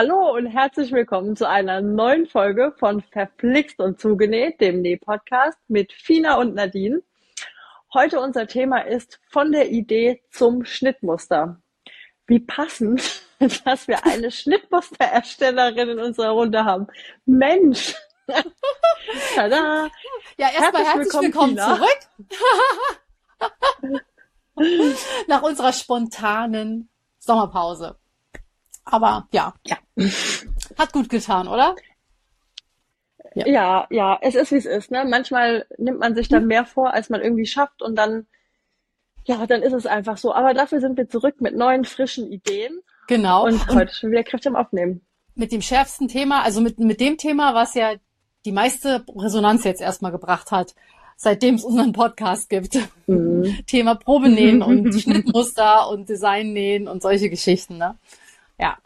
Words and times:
Hallo 0.00 0.32
und 0.32 0.46
herzlich 0.46 0.92
willkommen 0.92 1.34
zu 1.34 1.48
einer 1.48 1.80
neuen 1.80 2.28
Folge 2.28 2.72
von 2.78 3.02
Verflixt 3.02 3.80
und 3.80 3.98
Zugenäht, 3.98 4.60
dem 4.60 4.80
Näh-Podcast 4.80 5.58
mit 5.66 5.92
Fina 5.92 6.38
und 6.38 6.54
Nadine. 6.54 7.02
Heute 7.92 8.20
unser 8.20 8.46
Thema 8.46 8.78
ist 8.82 9.18
von 9.28 9.50
der 9.50 9.72
Idee 9.72 10.22
zum 10.30 10.64
Schnittmuster. 10.64 11.60
Wie 12.28 12.38
passend, 12.38 13.22
dass 13.64 13.88
wir 13.88 14.06
eine 14.06 14.30
Schnittmustererstellerin 14.30 15.88
in 15.88 15.98
unserer 15.98 16.30
Runde 16.30 16.64
haben. 16.64 16.86
Mensch! 17.26 17.96
Tada! 19.34 19.88
Ja, 20.36 20.48
erstmal 20.50 20.84
herzlich, 20.84 21.12
herzlich 21.12 21.22
willkommen, 21.24 21.56
willkommen 21.56 21.98
zurück. 23.80 24.02
Nach 25.26 25.42
unserer 25.42 25.72
spontanen 25.72 26.88
Sommerpause. 27.18 27.98
Aber 28.90 29.28
ja, 29.32 29.54
ja. 29.66 29.76
Hat 30.78 30.92
gut 30.92 31.08
getan, 31.08 31.48
oder? 31.48 31.76
Ja. 33.34 33.46
ja, 33.46 33.86
ja, 33.90 34.18
es 34.22 34.34
ist 34.34 34.52
wie 34.52 34.56
es 34.56 34.66
ist. 34.66 34.90
Ne? 34.90 35.04
Manchmal 35.08 35.66
nimmt 35.76 36.00
man 36.00 36.14
sich 36.14 36.28
dann 36.28 36.46
mehr 36.46 36.64
vor, 36.64 36.92
als 36.92 37.10
man 37.10 37.20
irgendwie 37.20 37.46
schafft 37.46 37.82
und 37.82 37.94
dann, 37.94 38.26
ja, 39.24 39.46
dann 39.46 39.62
ist 39.62 39.74
es 39.74 39.86
einfach 39.86 40.16
so. 40.16 40.34
Aber 40.34 40.54
dafür 40.54 40.80
sind 40.80 40.96
wir 40.96 41.08
zurück 41.08 41.40
mit 41.40 41.54
neuen, 41.54 41.84
frischen 41.84 42.30
Ideen. 42.32 42.80
Genau. 43.06 43.44
Und, 43.44 43.68
und 43.68 43.74
heute 43.74 43.94
schon 43.94 44.10
wieder 44.10 44.24
Kräfte 44.24 44.48
am 44.48 44.56
Aufnehmen. 44.56 45.02
Mit 45.34 45.52
dem 45.52 45.62
schärfsten 45.62 46.08
Thema, 46.08 46.42
also 46.42 46.60
mit, 46.60 46.78
mit 46.78 47.00
dem 47.00 47.16
Thema, 47.16 47.54
was 47.54 47.74
ja 47.74 47.94
die 48.44 48.52
meiste 48.52 49.04
Resonanz 49.14 49.64
jetzt 49.64 49.80
erstmal 49.80 50.10
gebracht 50.10 50.50
hat, 50.50 50.74
seitdem 51.16 51.56
es 51.56 51.64
unseren 51.64 51.92
Podcast 51.92 52.48
gibt. 52.48 52.78
Mhm. 53.06 53.58
Thema 53.66 53.94
Probenähen 53.94 54.62
und 54.62 54.92
Schnittmuster 54.94 55.88
und 55.90 56.08
Designnähen 56.08 56.88
und 56.88 57.02
solche 57.02 57.28
Geschichten. 57.28 57.76
Ne? 57.76 57.96
Ja. 58.58 58.78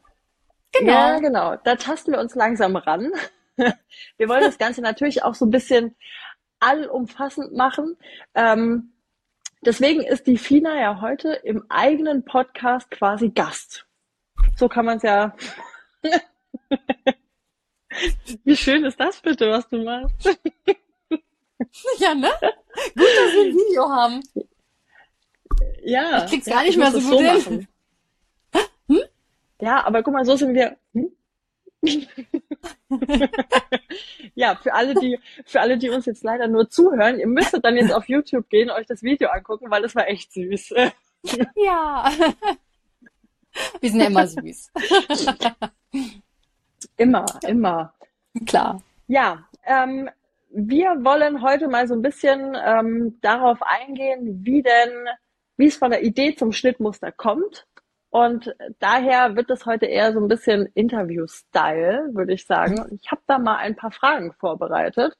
Genau. 0.72 0.92
Ja, 0.92 1.18
genau. 1.18 1.56
Da 1.56 1.76
tasten 1.76 2.12
wir 2.12 2.20
uns 2.20 2.34
langsam 2.34 2.76
ran. 2.76 3.12
Wir 4.16 4.28
wollen 4.28 4.42
das 4.42 4.58
Ganze 4.58 4.80
natürlich 4.80 5.22
auch 5.22 5.34
so 5.34 5.44
ein 5.44 5.50
bisschen 5.50 5.94
allumfassend 6.60 7.54
machen. 7.54 7.96
Ähm, 8.34 8.94
deswegen 9.60 10.02
ist 10.02 10.26
die 10.26 10.38
Fina 10.38 10.80
ja 10.80 11.00
heute 11.00 11.32
im 11.32 11.64
eigenen 11.68 12.24
Podcast 12.24 12.90
quasi 12.90 13.28
Gast. 13.28 13.86
So 14.56 14.68
kann 14.68 14.86
man 14.86 14.96
es 14.96 15.02
ja. 15.02 15.36
Wie 18.44 18.56
schön 18.56 18.84
ist 18.84 18.98
das 18.98 19.20
bitte, 19.20 19.50
was 19.50 19.68
du 19.68 19.84
machst? 19.84 20.38
Ja, 21.98 22.12
ne? 22.12 22.28
Gut, 22.40 22.96
dass 22.96 23.32
wir 23.32 23.44
ein 23.44 23.54
Video 23.54 23.88
haben. 23.88 24.20
Ja. 25.84 26.24
Ich 26.24 26.30
krieg's 26.30 26.46
gar 26.46 26.64
nicht 26.64 26.76
mehr 26.76 26.90
so 26.90 26.98
gut 26.98 27.20
so 27.20 27.50
hin. 27.50 27.68
Ja, 29.62 29.86
aber 29.86 30.02
guck 30.02 30.12
mal, 30.12 30.24
so 30.24 30.34
sind 30.34 30.54
wir. 30.54 30.76
Hm? 30.92 31.12
ja, 34.34 34.56
für 34.56 34.74
alle, 34.74 34.94
die, 34.94 35.20
für 35.44 35.60
alle, 35.60 35.78
die 35.78 35.88
uns 35.88 36.04
jetzt 36.06 36.24
leider 36.24 36.48
nur 36.48 36.68
zuhören, 36.68 37.20
ihr 37.20 37.28
müsstet 37.28 37.64
dann 37.64 37.76
jetzt 37.76 37.92
auf 37.92 38.08
YouTube 38.08 38.48
gehen, 38.48 38.70
euch 38.70 38.86
das 38.86 39.04
Video 39.04 39.28
angucken, 39.28 39.70
weil 39.70 39.82
das 39.82 39.94
war 39.94 40.08
echt 40.08 40.32
süß. 40.32 40.70
ja. 41.64 42.10
Wir 43.80 43.90
sind 43.90 44.00
ja 44.00 44.06
immer 44.06 44.26
süß. 44.26 44.72
immer, 46.96 47.26
immer. 47.46 47.94
Klar. 48.44 48.82
Ja, 49.06 49.46
ähm, 49.64 50.10
wir 50.50 50.88
wollen 51.04 51.40
heute 51.40 51.68
mal 51.68 51.86
so 51.86 51.94
ein 51.94 52.02
bisschen 52.02 52.56
ähm, 52.66 53.18
darauf 53.20 53.62
eingehen, 53.62 54.44
wie 54.44 54.62
denn, 54.62 54.90
wie 55.56 55.66
es 55.66 55.76
von 55.76 55.92
der 55.92 56.02
Idee 56.02 56.34
zum 56.34 56.50
Schnittmuster 56.50 57.12
kommt 57.12 57.64
und 58.12 58.54
daher 58.78 59.36
wird 59.36 59.50
es 59.50 59.64
heute 59.64 59.86
eher 59.86 60.12
so 60.12 60.20
ein 60.20 60.28
bisschen 60.28 60.66
Interview-Style, 60.74 62.10
würde 62.12 62.34
ich 62.34 62.44
sagen. 62.44 62.78
Und 62.78 63.00
ich 63.02 63.10
habe 63.10 63.22
da 63.26 63.38
mal 63.38 63.56
ein 63.56 63.74
paar 63.74 63.90
Fragen 63.90 64.34
vorbereitet. 64.34 65.16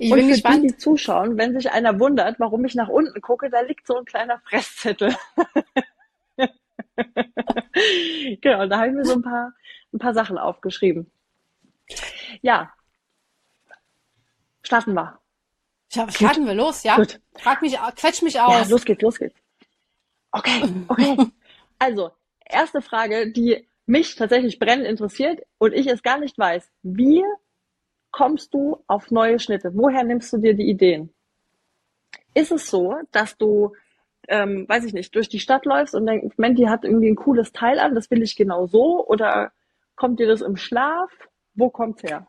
Ich 0.00 0.10
und 0.10 0.16
bin 0.16 0.26
für 0.26 0.32
gespannt. 0.32 0.64
die, 0.64 0.66
die 0.66 0.76
zuschauen, 0.76 1.38
wenn 1.38 1.54
sich 1.54 1.70
einer 1.70 2.00
wundert, 2.00 2.40
warum 2.40 2.64
ich 2.64 2.74
nach 2.74 2.88
unten 2.88 3.20
gucke, 3.20 3.48
da 3.48 3.60
liegt 3.60 3.86
so 3.86 3.96
ein 3.96 4.04
kleiner 4.06 4.40
Fresszettel. 4.40 5.14
genau, 8.40 8.66
da 8.66 8.78
habe 8.78 8.88
ich 8.88 8.94
mir 8.94 9.04
so 9.04 9.12
ein 9.12 9.22
paar, 9.22 9.52
ein 9.94 10.00
paar 10.00 10.14
Sachen 10.14 10.36
aufgeschrieben. 10.36 11.12
Ja. 12.40 12.72
Starten 14.64 14.94
wir. 14.94 15.20
Starten 15.88 16.44
wir 16.44 16.54
los, 16.54 16.82
ja? 16.82 16.96
Gut. 16.96 17.20
Frag 17.38 17.62
mich, 17.62 17.78
quetsch 17.94 18.22
mich 18.22 18.40
aus. 18.40 18.52
Ja, 18.52 18.64
los 18.68 18.84
geht's, 18.84 19.00
los 19.00 19.16
geht's. 19.16 19.38
Okay, 20.32 20.64
okay. 20.88 21.16
Also, 21.78 22.12
erste 22.52 22.82
Frage, 22.82 23.32
die 23.32 23.66
mich 23.86 24.14
tatsächlich 24.14 24.58
brennend 24.58 24.86
interessiert 24.86 25.40
und 25.58 25.72
ich 25.72 25.86
es 25.86 26.02
gar 26.02 26.18
nicht 26.18 26.38
weiß. 26.38 26.70
Wie 26.82 27.22
kommst 28.10 28.54
du 28.54 28.78
auf 28.86 29.10
neue 29.10 29.38
Schnitte? 29.38 29.72
Woher 29.74 30.04
nimmst 30.04 30.32
du 30.32 30.38
dir 30.38 30.54
die 30.54 30.68
Ideen? 30.68 31.12
Ist 32.34 32.52
es 32.52 32.70
so, 32.70 32.94
dass 33.10 33.36
du, 33.36 33.74
ähm, 34.28 34.66
weiß 34.68 34.84
ich 34.84 34.92
nicht, 34.92 35.14
durch 35.14 35.28
die 35.28 35.40
Stadt 35.40 35.64
läufst 35.66 35.94
und 35.94 36.06
denkst, 36.06 36.36
Mensch, 36.38 36.60
hat 36.66 36.84
irgendwie 36.84 37.10
ein 37.10 37.16
cooles 37.16 37.52
Teil 37.52 37.78
an, 37.78 37.94
das 37.94 38.10
will 38.10 38.22
ich 38.22 38.36
genau 38.36 38.66
so? 38.66 39.06
Oder 39.06 39.52
kommt 39.96 40.20
dir 40.20 40.28
das 40.28 40.40
im 40.40 40.56
Schlaf? 40.56 41.10
Wo 41.54 41.68
kommt's 41.68 42.02
her? 42.02 42.26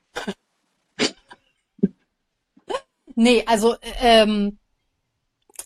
Nee, 3.16 3.44
also 3.45 3.75
ähm, 4.01 4.57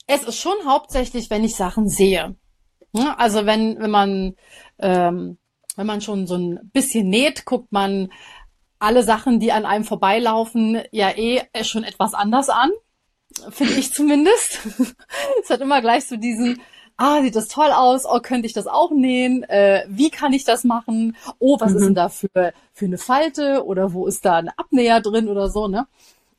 es 0.05 0.23
ist 0.23 0.39
schon 0.39 0.65
hauptsächlich, 0.65 1.29
wenn 1.29 1.43
ich 1.43 1.55
Sachen 1.55 1.87
sehe. 1.87 2.35
Ne? 2.97 3.17
Also 3.17 3.45
wenn, 3.45 3.79
wenn 3.79 3.91
man, 3.91 4.35
ähm, 4.79 5.37
wenn 5.75 5.87
man 5.87 6.01
schon 6.01 6.27
so 6.27 6.35
ein 6.35 6.59
bisschen 6.73 7.09
näht, 7.09 7.45
guckt 7.45 7.71
man 7.71 8.09
alle 8.79 9.03
Sachen, 9.03 9.39
die 9.39 9.51
an 9.51 9.65
einem 9.65 9.83
vorbeilaufen, 9.83 10.81
ja 10.91 11.09
eh 11.15 11.41
schon 11.63 11.83
etwas 11.83 12.13
anders 12.13 12.49
an. 12.49 12.71
Finde 13.49 13.73
ich 13.73 13.93
zumindest. 13.93 14.59
es 15.43 15.49
hat 15.49 15.61
immer 15.61 15.81
gleich 15.81 16.05
so 16.05 16.15
diesen, 16.15 16.61
ah, 16.97 17.21
sieht 17.21 17.35
das 17.35 17.47
toll 17.47 17.71
aus, 17.71 18.05
oh, 18.05 18.19
könnte 18.19 18.47
ich 18.47 18.53
das 18.53 18.67
auch 18.67 18.91
nähen? 18.91 19.43
Äh, 19.43 19.85
wie 19.87 20.09
kann 20.09 20.33
ich 20.33 20.43
das 20.43 20.63
machen? 20.63 21.15
Oh, 21.39 21.59
was 21.59 21.71
mhm. 21.71 21.77
ist 21.77 21.85
denn 21.85 21.95
da 21.95 22.09
für, 22.09 22.53
für 22.73 22.85
eine 22.85 22.97
Falte? 22.97 23.65
Oder 23.65 23.93
wo 23.93 24.07
ist 24.07 24.25
da 24.25 24.37
ein 24.37 24.49
Abnäher 24.49 25.01
drin 25.01 25.27
oder 25.27 25.49
so, 25.49 25.67
ne? 25.67 25.87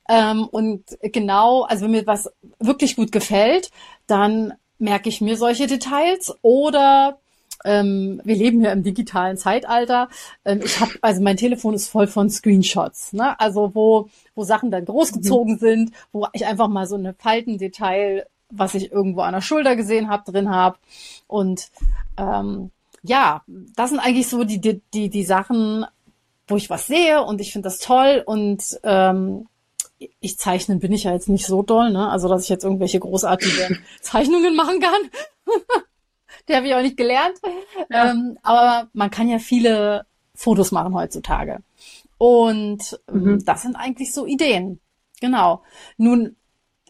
Ähm, 0.09 0.47
und 0.47 0.85
genau, 1.03 1.63
also 1.63 1.85
wenn 1.85 1.91
mir 1.91 2.07
was 2.07 2.31
wirklich 2.59 2.97
gut 2.97 3.13
gefällt, 3.13 3.71
dann 4.07 4.55
merke 4.79 5.09
ich 5.09 5.21
mir 5.21 5.37
solche 5.37 5.67
Details 5.67 6.35
oder 6.43 7.19
ähm, 7.65 8.21
wir 8.25 8.37
leben 8.37 8.61
ja 8.61 8.73
im 8.73 8.83
digitalen 8.83 9.37
Zeitalter. 9.37 10.09
Ähm, 10.45 10.61
ich 10.65 10.81
habe, 10.81 10.93
also 11.03 11.21
mein 11.23 11.37
Telefon 11.37 11.75
ist 11.75 11.89
voll 11.89 12.07
von 12.07 12.31
Screenshots, 12.31 13.13
ne? 13.13 13.39
Also 13.41 13.75
wo 13.75 14.09
wo 14.35 14.45
Sachen 14.45 14.71
dann 14.71 14.85
großgezogen 14.85 15.55
mhm. 15.55 15.59
sind, 15.59 15.93
wo 16.13 16.27
ich 16.33 16.47
einfach 16.47 16.69
mal 16.69 16.87
so 16.87 16.95
eine 16.95 17.15
Faltendetail, 17.15 18.27
was 18.51 18.75
ich 18.75 18.93
irgendwo 18.93 19.23
an 19.23 19.35
der 19.35 19.41
Schulter 19.41 19.77
gesehen 19.77 20.09
habe, 20.09 20.31
drin 20.31 20.51
habe. 20.51 20.79
Und 21.27 21.71
ähm, 22.17 22.71
ja, 23.03 23.43
das 23.77 23.91
sind 23.91 23.99
eigentlich 23.99 24.29
so 24.29 24.45
die 24.45 24.61
die 24.61 24.81
die, 24.95 25.09
die 25.09 25.25
Sachen, 25.25 25.85
wo 26.47 26.57
ich 26.57 26.71
was 26.71 26.87
sehe 26.87 27.25
und 27.25 27.41
ich 27.41 27.53
finde 27.53 27.67
das 27.67 27.79
toll 27.79 28.23
und 28.25 28.79
ähm, 28.85 29.49
ich 30.21 30.39
zeichnen 30.39 30.79
bin 30.79 30.93
ich 30.93 31.05
ja 31.05 31.13
jetzt 31.13 31.29
nicht 31.29 31.47
so 31.47 31.63
doll, 31.63 31.91
ne? 31.91 32.09
Also 32.09 32.29
dass 32.29 32.45
ich 32.45 32.49
jetzt 32.49 32.65
irgendwelche 32.65 33.01
großartigen 33.01 33.85
Zeichnungen 34.01 34.55
machen 34.55 34.81
kann. 34.81 35.11
Der 36.49 36.57
habe 36.57 36.69
ich 36.69 36.75
auch 36.75 36.83
nicht 36.83 36.97
gelernt. 36.97 37.39
Ja. 37.91 38.11
Ähm, 38.11 38.39
aber 38.43 38.89
man 38.93 39.11
kann 39.11 39.29
ja 39.29 39.39
viele 39.39 40.07
Fotos 40.35 40.73
machen 40.73 40.95
heutzutage. 40.95 41.59
Und 42.17 42.99
ähm, 43.09 43.23
mhm. 43.23 43.45
das 43.45 43.63
sind 43.63 43.77
eigentlich 43.77 44.13
so 44.13 44.27
Ideen. 44.27 44.81
Genau. 45.21 45.63
Nun 45.97 46.37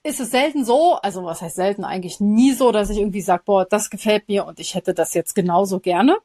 ist 0.02 0.20
es 0.20 0.30
selten 0.30 0.64
so, 0.64 0.94
also 0.94 1.24
was 1.24 1.42
heißt 1.42 1.56
selten, 1.56 1.84
eigentlich 1.84 2.20
nie 2.20 2.52
so, 2.52 2.72
dass 2.72 2.90
ich 2.90 2.98
irgendwie 2.98 3.20
sage, 3.20 3.42
boah, 3.44 3.64
das 3.64 3.90
gefällt 3.90 4.28
mir 4.28 4.46
und 4.46 4.60
ich 4.60 4.74
hätte 4.74 4.94
das 4.94 5.14
jetzt 5.14 5.34
genauso 5.34 5.80
gerne. 5.80 6.16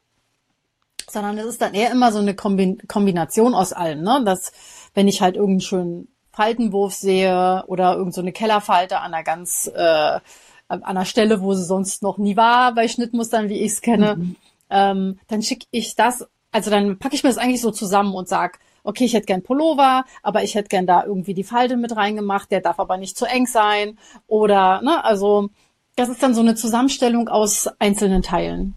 Sondern 1.10 1.36
es 1.38 1.46
ist 1.46 1.60
dann 1.60 1.74
eher 1.74 1.90
immer 1.90 2.12
so 2.12 2.18
eine 2.18 2.34
Kombination 2.34 3.54
aus 3.54 3.72
allem, 3.72 4.02
ne? 4.02 4.22
Dass, 4.24 4.52
wenn 4.94 5.08
ich 5.08 5.20
halt 5.20 5.36
irgendeinen 5.36 5.60
schönen 5.60 6.13
Faltenwurf 6.34 6.94
sehe 6.94 7.64
oder 7.66 7.96
irgend 7.96 8.14
so 8.14 8.20
eine 8.20 8.32
Kellerfalte 8.32 9.00
an 9.00 9.14
einer 9.14 9.24
ganz 9.24 9.70
äh, 9.74 10.20
an 10.68 10.82
einer 10.82 11.04
Stelle, 11.04 11.42
wo 11.42 11.54
sie 11.54 11.64
sonst 11.64 12.02
noch 12.02 12.18
nie 12.18 12.36
war 12.36 12.74
bei 12.74 12.88
Schnittmustern, 12.88 13.48
wie 13.48 13.60
ich 13.60 13.72
es 13.72 13.80
kenne, 13.80 14.16
mhm. 14.16 14.36
ähm, 14.70 15.18
dann 15.28 15.42
schicke 15.42 15.66
ich 15.70 15.94
das, 15.94 16.26
also 16.52 16.70
dann 16.70 16.98
packe 16.98 17.14
ich 17.14 17.22
mir 17.22 17.28
das 17.28 17.38
eigentlich 17.38 17.60
so 17.60 17.70
zusammen 17.70 18.14
und 18.14 18.28
sag, 18.28 18.58
okay, 18.82 19.04
ich 19.04 19.14
hätte 19.14 19.26
gern 19.26 19.42
Pullover, 19.42 20.04
aber 20.22 20.42
ich 20.42 20.54
hätte 20.54 20.68
gern 20.68 20.86
da 20.86 21.04
irgendwie 21.04 21.34
die 21.34 21.44
Falte 21.44 21.76
mit 21.76 21.96
reingemacht, 21.96 22.50
der 22.50 22.60
darf 22.60 22.78
aber 22.78 22.96
nicht 22.96 23.16
zu 23.16 23.26
eng 23.26 23.46
sein 23.46 23.98
oder, 24.26 24.80
ne, 24.82 25.04
also 25.04 25.50
das 25.96 26.08
ist 26.08 26.22
dann 26.22 26.34
so 26.34 26.40
eine 26.40 26.54
Zusammenstellung 26.54 27.28
aus 27.28 27.68
einzelnen 27.78 28.22
Teilen. 28.22 28.74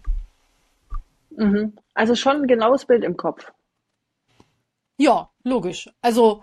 Mhm. 1.30 1.76
Also 1.94 2.14
schon 2.14 2.42
ein 2.42 2.46
genaues 2.46 2.84
Bild 2.84 3.04
im 3.04 3.16
Kopf. 3.16 3.52
Ja, 4.98 5.30
logisch. 5.42 5.90
Also 6.00 6.42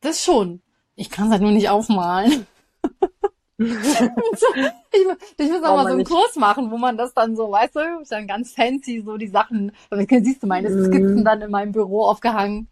das 0.00 0.22
schon. 0.22 0.62
Ich 0.94 1.10
kann 1.10 1.26
es 1.26 1.32
halt 1.32 1.42
nur 1.42 1.52
nicht 1.52 1.68
aufmalen. 1.68 2.46
ich, 3.58 3.66
muss 3.66 5.62
auch 5.62 5.76
mal 5.76 5.82
so 5.82 5.88
einen 5.88 5.96
nicht. 5.98 6.10
Kurs 6.10 6.36
machen, 6.36 6.70
wo 6.70 6.76
man 6.76 6.96
das 6.96 7.14
dann 7.14 7.36
so, 7.36 7.50
weißt 7.50 7.76
du, 7.76 7.80
dann 8.08 8.26
ganz 8.26 8.52
fancy 8.52 9.02
so 9.04 9.16
die 9.16 9.28
Sachen, 9.28 9.72
siehst 9.90 10.42
du 10.42 10.46
meine 10.46 10.68
Skizzen 10.68 11.24
dann 11.24 11.42
in 11.42 11.50
meinem 11.50 11.72
Büro 11.72 12.02
aufgehangen. 12.02 12.68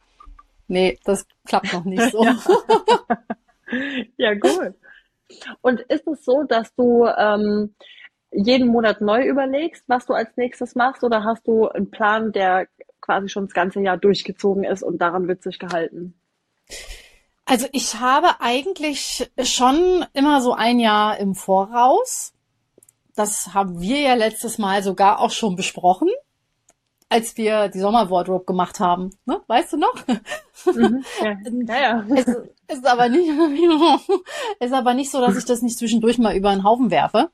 Nee, 0.69 0.99
das 1.05 1.26
klappt 1.47 1.73
noch 1.73 1.85
nicht 1.85 2.11
so. 2.11 2.25
ja. 2.25 2.38
ja, 4.17 4.35
gut. 4.35 4.75
Und 5.61 5.81
ist 5.81 6.06
es 6.06 6.25
so, 6.25 6.44
dass 6.44 6.75
du 6.75 7.06
ähm, 7.06 7.75
jeden 8.31 8.69
Monat 8.69 9.00
neu 9.00 9.26
überlegst, 9.26 9.85
was 9.87 10.06
du 10.06 10.12
als 10.12 10.37
nächstes 10.37 10.75
machst, 10.75 11.05
oder 11.05 11.25
hast 11.25 11.47
du 11.47 11.69
einen 11.69 11.91
Plan, 11.91 12.32
der 12.32 12.67
quasi 13.00 13.29
schon 13.29 13.47
das 13.47 13.55
ganze 13.55 13.81
Jahr 13.81 13.97
durchgezogen 13.97 14.65
ist 14.65 14.82
und 14.82 14.99
daran 14.99 15.29
wird 15.29 15.43
sich 15.43 15.59
gehalten? 15.59 16.15
Also 17.46 17.67
ich 17.73 17.96
habe 18.00 18.41
eigentlich 18.41 19.31
schon 19.43 20.05
immer 20.14 20.41
so 20.41 20.55
ein 20.55 20.79
Jahr 20.79 21.19
im 21.19 21.35
Voraus. 21.35 22.32
Das 23.14 23.55
haben 23.55 23.81
wir 23.81 24.00
ja 24.00 24.14
letztes 24.14 24.58
Mal 24.58 24.82
sogar 24.82 25.20
auch 25.20 25.31
schon 25.31 25.55
besprochen, 25.55 26.08
als 27.08 27.37
wir 27.37 27.69
die 27.69 27.81
Sommerwardrobe 27.81 28.44
gemacht 28.44 28.81
haben. 28.81 29.11
Ne? 29.26 29.41
Weißt 29.46 29.75
du 29.75 29.76
noch? 29.76 29.94
Mhm, 30.64 31.05
ja, 31.23 31.37
ja. 31.75 31.81
ja. 31.81 32.05
Es 32.67 32.79
ist 32.79 32.87
aber 32.87 33.08
nicht, 33.11 33.31
ist 34.61 34.73
aber 34.73 34.94
nicht 34.94 35.11
so, 35.11 35.20
dass 35.20 35.37
ich 35.37 35.44
das 35.44 35.61
nicht 35.61 35.79
zwischendurch 35.79 36.19
mal 36.19 36.35
über 36.35 36.50
den 36.50 36.64
Haufen 36.64 36.90
werfe. 36.90 37.31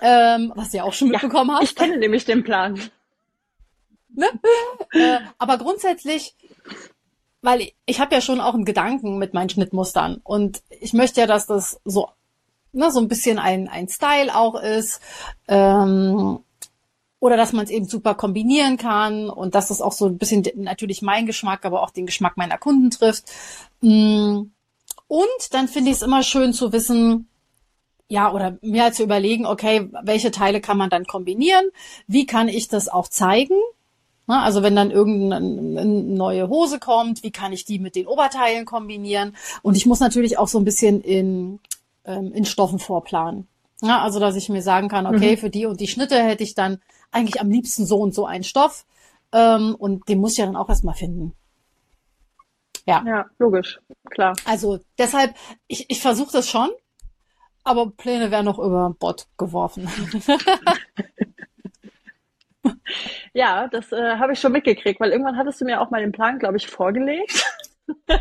Ähm, 0.00 0.52
was 0.56 0.72
ja 0.72 0.84
auch 0.84 0.92
schon 0.92 1.08
mitbekommen 1.08 1.50
ja, 1.50 1.56
hast. 1.56 1.64
Ich 1.64 1.76
kenne 1.76 1.98
nämlich 1.98 2.24
den 2.24 2.42
Plan. 2.42 2.80
Ne? 4.16 4.26
äh, 4.92 5.18
aber 5.38 5.58
grundsätzlich 5.58 6.34
weil 7.44 7.72
ich, 7.84 8.00
habe 8.00 8.14
ja 8.14 8.20
schon 8.20 8.40
auch 8.40 8.54
einen 8.54 8.64
Gedanken 8.64 9.18
mit 9.18 9.34
meinen 9.34 9.50
Schnittmustern 9.50 10.20
und 10.24 10.62
ich 10.80 10.94
möchte 10.94 11.20
ja, 11.20 11.26
dass 11.26 11.46
das 11.46 11.80
so 11.84 12.08
ne, 12.72 12.90
so 12.90 13.00
ein 13.00 13.08
bisschen 13.08 13.38
ein, 13.38 13.68
ein 13.68 13.88
Style 13.88 14.34
auch 14.34 14.54
ist 14.54 15.00
ähm, 15.46 16.40
oder 17.20 17.36
dass 17.36 17.52
man 17.52 17.64
es 17.64 17.70
eben 17.70 17.86
super 17.86 18.14
kombinieren 18.14 18.78
kann 18.78 19.28
und 19.28 19.54
dass 19.54 19.68
das 19.68 19.82
auch 19.82 19.92
so 19.92 20.06
ein 20.06 20.18
bisschen 20.18 20.44
natürlich 20.56 21.02
mein 21.02 21.26
Geschmack, 21.26 21.64
aber 21.64 21.82
auch 21.82 21.90
den 21.90 22.06
Geschmack 22.06 22.36
meiner 22.36 22.58
Kunden 22.58 22.90
trifft. 22.90 23.24
Mm. 23.80 24.42
Und 25.06 25.52
dann 25.52 25.68
finde 25.68 25.90
ich 25.90 25.98
es 25.98 26.02
immer 26.02 26.22
schön 26.22 26.52
zu 26.52 26.72
wissen, 26.72 27.28
ja, 28.08 28.32
oder 28.32 28.58
mir 28.62 28.84
halt 28.84 28.94
zu 28.94 29.02
überlegen, 29.02 29.46
okay, 29.46 29.90
welche 30.02 30.30
Teile 30.30 30.60
kann 30.60 30.78
man 30.78 30.90
dann 30.90 31.06
kombinieren? 31.06 31.66
Wie 32.06 32.26
kann 32.26 32.48
ich 32.48 32.68
das 32.68 32.88
auch 32.88 33.08
zeigen? 33.08 33.56
Also 34.26 34.62
wenn 34.62 34.74
dann 34.74 34.90
irgendeine 34.90 35.84
neue 35.84 36.48
Hose 36.48 36.78
kommt, 36.78 37.22
wie 37.22 37.30
kann 37.30 37.52
ich 37.52 37.64
die 37.64 37.78
mit 37.78 37.94
den 37.94 38.06
Oberteilen 38.06 38.64
kombinieren? 38.64 39.36
Und 39.62 39.76
ich 39.76 39.86
muss 39.86 40.00
natürlich 40.00 40.38
auch 40.38 40.48
so 40.48 40.58
ein 40.58 40.64
bisschen 40.64 41.00
in, 41.00 41.60
ähm, 42.04 42.32
in 42.32 42.44
Stoffen 42.44 42.78
vorplanen. 42.78 43.46
Ja, 43.82 44.00
also 44.00 44.20
dass 44.20 44.36
ich 44.36 44.48
mir 44.48 44.62
sagen 44.62 44.88
kann, 44.88 45.06
okay, 45.06 45.32
mhm. 45.32 45.38
für 45.38 45.50
die 45.50 45.66
und 45.66 45.80
die 45.80 45.88
Schnitte 45.88 46.22
hätte 46.22 46.42
ich 46.42 46.54
dann 46.54 46.80
eigentlich 47.10 47.40
am 47.40 47.50
liebsten 47.50 47.84
so 47.84 47.98
und 47.98 48.14
so 48.14 48.24
einen 48.24 48.44
Stoff. 48.44 48.86
Ähm, 49.32 49.74
und 49.74 50.08
den 50.08 50.20
muss 50.20 50.32
ich 50.32 50.38
ja 50.38 50.46
dann 50.46 50.56
auch 50.56 50.68
erstmal 50.68 50.94
finden. 50.94 51.34
Ja. 52.86 53.02
Ja, 53.06 53.26
logisch, 53.38 53.80
klar. 54.10 54.34
Also 54.44 54.78
deshalb, 54.98 55.34
ich, 55.66 55.90
ich 55.90 56.00
versuche 56.00 56.32
das 56.32 56.48
schon, 56.48 56.70
aber 57.62 57.90
Pläne 57.90 58.30
werden 58.30 58.44
noch 58.44 58.58
über 58.58 58.94
Bord 58.98 59.26
geworfen. 59.38 59.88
Ja, 63.32 63.68
das 63.68 63.92
äh, 63.92 64.16
habe 64.16 64.32
ich 64.32 64.40
schon 64.40 64.52
mitgekriegt, 64.52 65.00
weil 65.00 65.10
irgendwann 65.10 65.36
hattest 65.36 65.60
du 65.60 65.64
mir 65.64 65.80
auch 65.80 65.90
mal 65.90 66.00
den 66.00 66.12
Plan, 66.12 66.38
glaube 66.38 66.56
ich, 66.56 66.68
vorgelegt. 66.68 67.44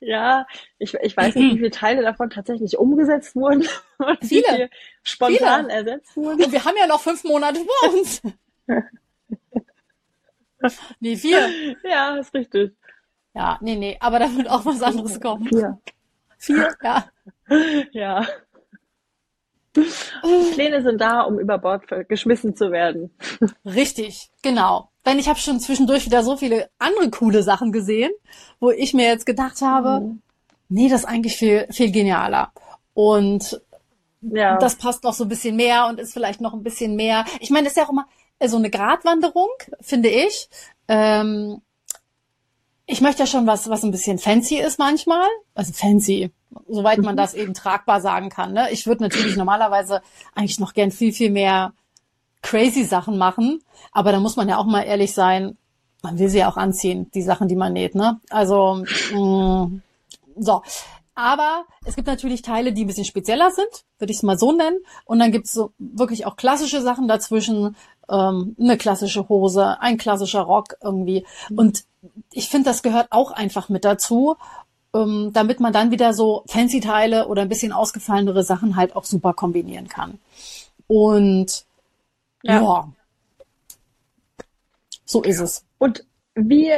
ja, 0.00 0.46
ich, 0.78 0.94
ich 0.94 1.16
weiß 1.16 1.34
nicht, 1.34 1.54
wie 1.54 1.56
viele 1.58 1.70
Teile 1.70 2.02
davon 2.02 2.30
tatsächlich 2.30 2.78
umgesetzt 2.78 3.36
wurden 3.36 3.68
und 3.98 4.24
viele 4.24 4.70
spontan 5.02 5.66
viele. 5.66 5.72
ersetzt 5.72 6.16
wurden. 6.16 6.42
Und 6.42 6.52
wir 6.52 6.64
haben 6.64 6.76
ja 6.78 6.86
noch 6.86 7.00
fünf 7.00 7.24
Monate 7.24 7.60
vor 7.60 7.92
uns. 7.92 8.22
nee, 11.00 11.16
vier. 11.16 11.76
Ja, 11.84 12.16
ist 12.16 12.32
richtig. 12.34 12.72
Ja, 13.34 13.58
nee, 13.60 13.76
nee, 13.76 13.96
aber 14.00 14.18
da 14.18 14.34
wird 14.34 14.48
auch 14.48 14.64
was 14.64 14.82
anderes 14.82 15.20
kommen. 15.20 15.46
Vier. 15.48 15.78
Vier, 16.38 16.74
ja. 16.82 17.10
Ja. 17.92 18.26
Die 20.24 20.54
Pläne 20.54 20.82
sind 20.82 21.00
da, 21.00 21.22
um 21.22 21.38
über 21.38 21.58
Bord 21.58 21.84
geschmissen 22.08 22.56
zu 22.56 22.70
werden. 22.70 23.10
Richtig, 23.64 24.30
genau. 24.42 24.90
Denn 25.06 25.18
ich 25.18 25.28
habe 25.28 25.38
schon 25.38 25.60
zwischendurch 25.60 26.06
wieder 26.06 26.22
so 26.22 26.36
viele 26.36 26.68
andere 26.78 27.10
coole 27.10 27.42
Sachen 27.42 27.72
gesehen, 27.72 28.10
wo 28.60 28.70
ich 28.70 28.94
mir 28.94 29.06
jetzt 29.06 29.26
gedacht 29.26 29.62
habe, 29.62 30.00
mhm. 30.00 30.22
nee, 30.68 30.88
das 30.88 31.00
ist 31.00 31.06
eigentlich 31.06 31.36
viel, 31.36 31.66
viel 31.70 31.90
genialer. 31.90 32.52
Und 32.94 33.60
ja. 34.20 34.58
das 34.58 34.76
passt 34.76 35.04
noch 35.04 35.14
so 35.14 35.24
ein 35.24 35.28
bisschen 35.28 35.56
mehr 35.56 35.86
und 35.86 36.00
ist 36.00 36.12
vielleicht 36.12 36.40
noch 36.40 36.52
ein 36.52 36.62
bisschen 36.62 36.96
mehr. 36.96 37.24
Ich 37.40 37.50
meine, 37.50 37.64
das 37.64 37.72
ist 37.72 37.78
ja 37.78 37.84
auch 37.84 37.90
immer 37.92 38.06
so 38.44 38.56
eine 38.56 38.70
Gratwanderung, 38.70 39.48
finde 39.80 40.08
ich. 40.08 40.48
Ähm, 40.86 41.62
ich 42.86 43.00
möchte 43.00 43.22
ja 43.22 43.26
schon 43.26 43.46
was, 43.46 43.68
was 43.68 43.82
ein 43.82 43.90
bisschen 43.90 44.18
fancy 44.18 44.56
ist 44.56 44.78
manchmal. 44.78 45.28
Also 45.54 45.72
fancy, 45.72 46.30
soweit 46.68 46.98
man 46.98 47.14
mhm. 47.14 47.18
das 47.18 47.34
eben 47.34 47.54
tragbar 47.54 48.00
sagen 48.00 48.30
kann. 48.30 48.52
Ne? 48.52 48.70
Ich 48.70 48.86
würde 48.86 49.02
natürlich 49.02 49.36
normalerweise 49.36 50.02
eigentlich 50.34 50.58
noch 50.58 50.74
gern 50.74 50.90
viel, 50.90 51.12
viel 51.12 51.30
mehr 51.30 51.72
crazy 52.42 52.84
Sachen 52.84 53.18
machen. 53.18 53.62
Aber 53.92 54.12
da 54.12 54.20
muss 54.20 54.36
man 54.36 54.48
ja 54.48 54.58
auch 54.58 54.66
mal 54.66 54.82
ehrlich 54.82 55.14
sein, 55.14 55.56
man 56.02 56.18
will 56.18 56.28
sie 56.28 56.38
ja 56.38 56.50
auch 56.50 56.56
anziehen, 56.56 57.10
die 57.12 57.22
Sachen, 57.22 57.48
die 57.48 57.56
man 57.56 57.72
näht. 57.72 57.94
Ne? 57.94 58.20
Also, 58.30 58.84
mh, 59.12 59.18
mm, 59.18 59.82
so. 60.36 60.62
Aber 61.14 61.64
es 61.84 61.96
gibt 61.96 62.06
natürlich 62.06 62.42
Teile, 62.42 62.72
die 62.72 62.84
ein 62.84 62.86
bisschen 62.86 63.04
spezieller 63.04 63.50
sind, 63.50 63.66
würde 63.98 64.12
ich 64.12 64.18
es 64.18 64.22
mal 64.22 64.38
so 64.38 64.52
nennen. 64.52 64.78
Und 65.04 65.18
dann 65.18 65.32
gibt 65.32 65.46
es 65.46 65.52
so 65.52 65.72
wirklich 65.78 66.26
auch 66.26 66.36
klassische 66.36 66.80
Sachen 66.80 67.08
dazwischen, 67.08 67.74
ähm, 68.08 68.54
eine 68.58 68.76
klassische 68.76 69.28
Hose, 69.28 69.80
ein 69.80 69.98
klassischer 69.98 70.42
Rock 70.42 70.76
irgendwie. 70.80 71.26
Und 71.50 71.84
ich 72.32 72.48
finde, 72.48 72.70
das 72.70 72.84
gehört 72.84 73.08
auch 73.10 73.32
einfach 73.32 73.68
mit 73.68 73.84
dazu, 73.84 74.36
ähm, 74.94 75.30
damit 75.32 75.60
man 75.60 75.72
dann 75.72 75.90
wieder 75.90 76.12
so 76.12 76.44
fancy 76.46 76.80
Teile 76.80 77.28
oder 77.28 77.42
ein 77.42 77.48
bisschen 77.48 77.72
ausgefallenere 77.72 78.42
Sachen 78.42 78.76
halt 78.76 78.96
auch 78.96 79.04
super 79.04 79.34
kombinieren 79.34 79.88
kann. 79.88 80.18
Und 80.86 81.64
ja, 82.42 82.62
ja 82.62 82.88
so 85.04 85.22
ist 85.22 85.40
es. 85.40 85.64
Und 85.78 86.04
wie 86.34 86.72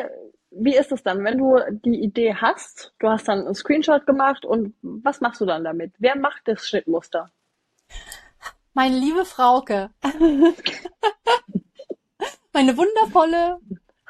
wie 0.53 0.77
ist 0.77 0.91
es 0.91 1.03
dann, 1.03 1.25
wenn 1.25 1.39
du 1.39 1.59
die 1.85 2.03
Idee 2.03 2.35
hast, 2.35 2.93
du 2.99 3.09
hast 3.09 3.29
dann 3.29 3.47
einen 3.47 3.55
Screenshot 3.55 4.05
gemacht 4.07 4.45
und 4.45 4.75
was 4.83 5.21
machst 5.21 5.41
du 5.41 5.47
dann 5.47 5.63
damit? 5.65 5.93
Wer 5.99 6.17
macht 6.17 6.43
das 6.47 6.67
Schnittmuster? 6.67 7.31
Meine 8.75 8.99
liebe 8.99 9.25
Frauke. 9.25 9.91
Meine 12.53 12.77
wundervolle 12.77 13.61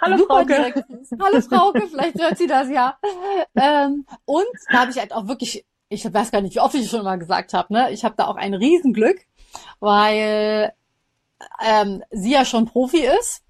Hallo 0.01 0.25
Frauke. 0.27 0.85
Hallo 1.21 1.41
Frauke, 1.43 1.87
vielleicht 1.89 2.19
hört 2.19 2.39
sie 2.39 2.47
das 2.47 2.71
ja. 2.71 2.99
Ähm, 3.55 4.07
und 4.25 4.47
da 4.71 4.81
habe 4.81 4.91
ich 4.91 4.99
halt 4.99 5.13
auch 5.13 5.29
wirklich, 5.29 5.67
ich 5.89 6.13
weiß 6.13 6.31
gar 6.31 6.41
nicht, 6.41 6.55
wie 6.55 6.61
oft 6.61 6.75
ich 6.75 6.89
schon 6.89 7.05
mal 7.05 7.19
gesagt 7.19 7.53
habe, 7.53 7.73
ne? 7.73 7.91
Ich 7.93 8.05
habe 8.05 8.15
da 8.17 8.27
auch 8.27 8.37
ein 8.37 8.55
Riesenglück, 8.55 9.19
weil 9.79 10.73
ähm, 11.65 12.03
sie 12.11 12.33
ja 12.33 12.45
schon 12.45 12.67
Profi 12.67 13.07
ist 13.21 13.43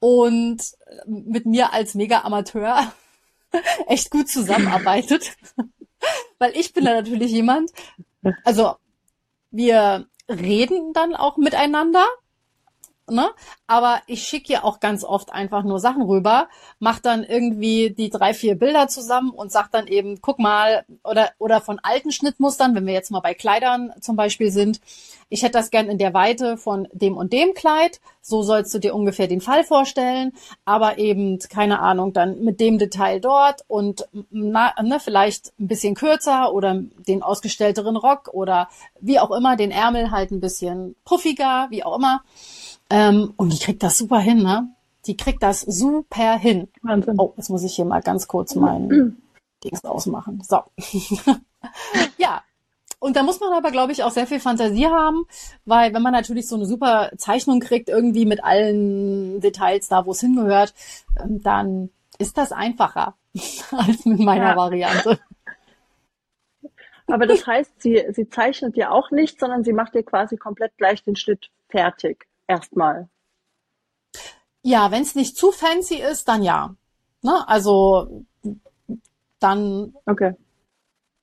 und 0.00 0.58
mit 1.06 1.46
mir 1.46 1.72
als 1.72 1.94
Mega-Amateur 1.94 2.92
echt 3.86 4.10
gut 4.10 4.28
zusammenarbeitet. 4.28 5.36
weil 6.38 6.56
ich 6.56 6.72
bin 6.72 6.84
da 6.84 6.92
natürlich 6.92 7.32
jemand, 7.32 7.70
also 8.44 8.76
wir 9.50 10.06
reden 10.28 10.92
dann 10.92 11.14
auch 11.14 11.36
miteinander 11.38 12.04
ne? 13.08 13.30
Aber 13.66 14.00
ich 14.06 14.22
schicke 14.22 14.52
ja 14.52 14.64
auch 14.64 14.80
ganz 14.80 15.04
oft 15.04 15.32
einfach 15.32 15.62
nur 15.62 15.80
Sachen 15.80 16.02
rüber, 16.02 16.48
mach 16.78 17.00
dann 17.00 17.24
irgendwie 17.24 17.90
die 17.90 18.10
drei, 18.10 18.34
vier 18.34 18.56
Bilder 18.56 18.88
zusammen 18.88 19.30
und 19.30 19.52
sag 19.52 19.70
dann 19.70 19.86
eben, 19.86 20.20
guck 20.20 20.38
mal, 20.38 20.84
oder, 21.04 21.30
oder 21.38 21.60
von 21.60 21.78
alten 21.82 22.12
Schnittmustern, 22.12 22.74
wenn 22.74 22.86
wir 22.86 22.94
jetzt 22.94 23.10
mal 23.10 23.20
bei 23.20 23.34
Kleidern 23.34 23.92
zum 24.00 24.16
Beispiel 24.16 24.50
sind, 24.50 24.80
ich 25.28 25.42
hätte 25.42 25.52
das 25.52 25.70
gern 25.70 25.88
in 25.88 25.98
der 25.98 26.14
Weite 26.14 26.56
von 26.56 26.86
dem 26.92 27.16
und 27.16 27.32
dem 27.32 27.52
Kleid, 27.54 28.00
so 28.20 28.42
sollst 28.42 28.72
du 28.74 28.78
dir 28.78 28.94
ungefähr 28.94 29.26
den 29.26 29.40
Fall 29.40 29.64
vorstellen, 29.64 30.32
aber 30.64 30.98
eben, 30.98 31.40
keine 31.40 31.80
Ahnung, 31.80 32.12
dann 32.12 32.44
mit 32.44 32.60
dem 32.60 32.78
Detail 32.78 33.20
dort 33.20 33.64
und 33.66 34.08
na, 34.30 34.72
ne, 34.80 35.00
vielleicht 35.00 35.52
ein 35.58 35.66
bisschen 35.66 35.94
kürzer 35.94 36.52
oder 36.52 36.80
den 37.08 37.22
ausgestellteren 37.22 37.96
Rock 37.96 38.28
oder 38.32 38.68
wie 39.00 39.18
auch 39.18 39.32
immer, 39.32 39.56
den 39.56 39.72
Ärmel 39.72 40.12
halt 40.12 40.30
ein 40.30 40.40
bisschen 40.40 40.94
puffiger, 41.04 41.66
wie 41.70 41.82
auch 41.82 41.96
immer. 41.96 42.22
Ähm, 42.90 43.32
und 43.36 43.52
die 43.52 43.58
kriegt 43.58 43.82
das 43.82 43.98
super 43.98 44.18
hin, 44.18 44.42
ne? 44.42 44.68
Die 45.06 45.16
kriegt 45.16 45.42
das 45.42 45.60
super 45.60 46.36
hin. 46.36 46.68
Wahnsinn. 46.82 47.14
Oh, 47.18 47.32
jetzt 47.36 47.50
muss 47.50 47.62
ich 47.62 47.74
hier 47.74 47.84
mal 47.84 48.02
ganz 48.02 48.26
kurz 48.26 48.54
meinen 48.54 49.22
Dings 49.62 49.84
ausmachen. 49.84 50.42
So. 50.42 50.62
ja. 52.18 52.42
Und 52.98 53.14
da 53.14 53.22
muss 53.22 53.40
man 53.40 53.52
aber, 53.52 53.70
glaube 53.70 53.92
ich, 53.92 54.02
auch 54.02 54.10
sehr 54.10 54.26
viel 54.26 54.40
Fantasie 54.40 54.86
haben, 54.86 55.26
weil 55.64 55.92
wenn 55.92 56.02
man 56.02 56.12
natürlich 56.12 56.48
so 56.48 56.56
eine 56.56 56.66
super 56.66 57.10
Zeichnung 57.18 57.60
kriegt, 57.60 57.88
irgendwie 57.88 58.24
mit 58.24 58.42
allen 58.42 59.40
Details 59.40 59.88
da, 59.88 60.06
wo 60.06 60.12
es 60.12 60.20
hingehört, 60.20 60.74
ähm, 61.22 61.42
dann 61.42 61.90
ist 62.18 62.38
das 62.38 62.52
einfacher 62.52 63.14
als 63.70 64.04
mit 64.06 64.18
meiner 64.20 64.50
ja. 64.50 64.56
Variante. 64.56 65.18
Aber 67.06 67.26
das 67.26 67.46
heißt, 67.46 67.80
sie, 67.80 68.04
sie 68.10 68.28
zeichnet 68.28 68.76
dir 68.76 68.90
auch 68.90 69.10
nicht, 69.10 69.38
sondern 69.38 69.62
sie 69.62 69.72
macht 69.72 69.94
dir 69.94 70.02
quasi 70.02 70.36
komplett 70.36 70.76
gleich 70.76 71.04
den 71.04 71.16
Schnitt 71.16 71.50
fertig. 71.68 72.26
Erstmal. 72.46 73.08
Ja, 74.62 74.90
wenn 74.90 75.02
es 75.02 75.14
nicht 75.14 75.36
zu 75.36 75.52
fancy 75.52 75.96
ist, 75.96 76.26
dann 76.28 76.42
ja. 76.42 76.74
Ne? 77.22 77.48
Also 77.48 78.24
dann 79.38 79.94
okay. 80.06 80.34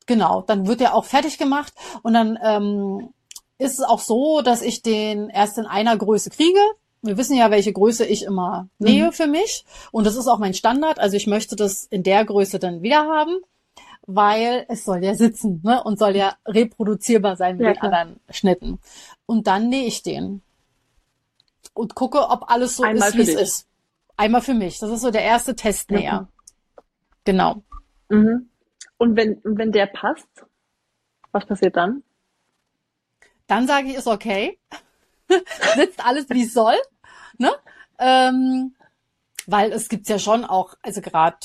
genau, 0.06 0.42
dann 0.42 0.68
wird 0.68 0.80
der 0.80 0.96
auch 0.96 1.06
fertig 1.06 1.38
gemacht 1.38 1.74
und 2.04 2.14
dann 2.14 2.38
ähm, 2.42 3.14
ist 3.58 3.80
es 3.80 3.86
auch 3.86 4.00
so, 4.00 4.42
dass 4.42 4.62
ich 4.62 4.82
den 4.82 5.30
erst 5.30 5.58
in 5.58 5.66
einer 5.66 5.98
Größe 5.98 6.30
kriege. 6.30 6.60
Wir 7.02 7.18
wissen 7.18 7.36
ja, 7.36 7.52
welche 7.52 7.74
Größe 7.74 8.06
ich 8.06 8.24
immer 8.24 8.70
nähe 8.80 9.08
mhm. 9.08 9.12
für 9.12 9.28
mich 9.28 9.66
und 9.92 10.06
das 10.06 10.16
ist 10.16 10.28
auch 10.28 10.40
mein 10.40 10.54
Standard. 10.54 11.00
Also 11.00 11.18
ich 11.18 11.28
möchte 11.28 11.56
das 11.56 11.86
in 11.86 12.04
der 12.04 12.24
Größe 12.24 12.60
dann 12.60 12.82
wieder 12.82 13.08
haben, 13.08 13.40
weil 14.06 14.66
es 14.70 14.86
soll 14.86 15.04
ja 15.04 15.16
sitzen 15.16 15.62
ne? 15.64 15.84
und 15.84 16.00
soll 16.00 16.16
ja 16.16 16.36
reproduzierbar 16.46 17.36
sein 17.36 17.58
mit 17.58 17.66
ja, 17.66 17.74
den 17.74 17.80
klar. 17.80 17.94
anderen 17.94 18.20
Schnitten. 18.30 18.80
Und 19.26 19.48
dann 19.48 19.70
nähe 19.70 19.86
ich 19.86 20.04
den 20.04 20.42
und 21.74 21.96
gucke, 21.96 22.30
ob 22.30 22.50
alles 22.50 22.76
so 22.76 22.84
Einmal 22.84 23.10
ist, 23.10 23.18
wie 23.18 23.22
es 23.22 23.42
ist. 23.42 23.68
Einmal 24.16 24.42
für 24.42 24.54
mich. 24.54 24.80
Das 24.80 24.90
ist 24.90 25.02
so 25.02 25.12
der 25.12 25.24
erste 25.24 25.56
Test 25.56 25.92
näher. 25.92 26.22
Mhm. 26.22 26.28
Genau. 27.26 27.64
Mhm. 28.10 28.50
Und 28.98 29.16
wenn, 29.16 29.42
wenn 29.44 29.72
der 29.72 29.88
passt, 29.88 30.28
was 31.32 31.46
passiert 31.46 31.76
dann? 31.76 32.04
Dann 33.48 33.68
sage 33.68 33.88
ich, 33.88 33.96
ist 33.96 34.08
okay. 34.08 34.60
Sitzt 35.76 36.06
alles 36.06 36.30
wie 36.30 36.44
es 36.44 36.54
soll. 36.54 36.76
Ne? 37.38 37.52
Ähm, 37.98 38.76
weil 39.48 39.72
es 39.72 39.90
gibt's 39.90 40.10
ja 40.10 40.20
schon 40.20 40.46
auch, 40.46 40.76
also 40.82 41.02
gerade 41.02 41.38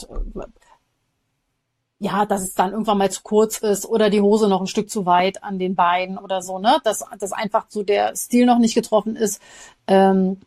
ja, 2.00 2.26
dass 2.26 2.42
es 2.42 2.54
dann 2.54 2.72
irgendwann 2.72 2.98
mal 2.98 3.10
zu 3.10 3.22
kurz 3.22 3.58
ist 3.58 3.84
oder 3.84 4.08
die 4.10 4.20
Hose 4.20 4.48
noch 4.48 4.60
ein 4.60 4.66
Stück 4.68 4.88
zu 4.88 5.04
weit 5.04 5.42
an 5.42 5.58
den 5.58 5.74
Beinen 5.74 6.18
oder 6.18 6.42
so, 6.42 6.58
ne? 6.58 6.78
Dass, 6.84 7.04
dass 7.18 7.32
einfach 7.32 7.66
so 7.68 7.82
der 7.82 8.14
Stil 8.14 8.46
noch 8.46 8.58
nicht 8.58 8.74
getroffen 8.74 9.16
ist. 9.16 9.42
Ähm, 9.88 10.38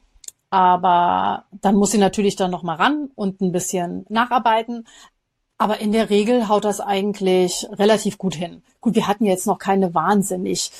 aber 0.49 1.45
dann 1.61 1.75
muss 1.75 1.91
sie 1.91 1.97
natürlich 1.97 2.35
dann 2.35 2.51
noch 2.51 2.63
mal 2.63 2.75
ran 2.75 3.09
und 3.15 3.41
ein 3.41 3.51
bisschen 3.51 4.05
nacharbeiten. 4.09 4.87
Aber 5.57 5.79
in 5.79 5.91
der 5.91 6.09
Regel 6.09 6.47
haut 6.47 6.65
das 6.65 6.79
eigentlich 6.79 7.67
relativ 7.71 8.17
gut 8.17 8.35
hin. 8.35 8.63
Gut, 8.79 8.95
wir 8.95 9.07
hatten 9.07 9.25
jetzt 9.25 9.45
noch 9.45 9.59
keine 9.59 9.93
wahnsinnig 9.93 10.71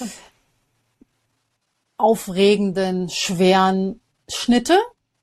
aufregenden, 1.98 3.10
schweren 3.10 4.01
Schnitte. 4.28 4.78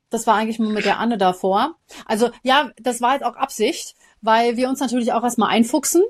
Das 0.09 0.25
war 0.27 0.35
eigentlich 0.35 0.59
nur 0.59 0.71
mit 0.71 0.85
der 0.85 0.99
Anne 0.99 1.17
davor. 1.17 1.75
Also 2.05 2.29
ja, 2.41 2.71
das 2.81 3.01
war 3.01 3.13
jetzt 3.13 3.25
auch 3.25 3.35
Absicht 3.35 3.95
weil 4.21 4.57
wir 4.57 4.69
uns 4.69 4.79
natürlich 4.79 5.13
auch 5.13 5.23
erstmal 5.23 5.49
einfuchsen, 5.49 6.03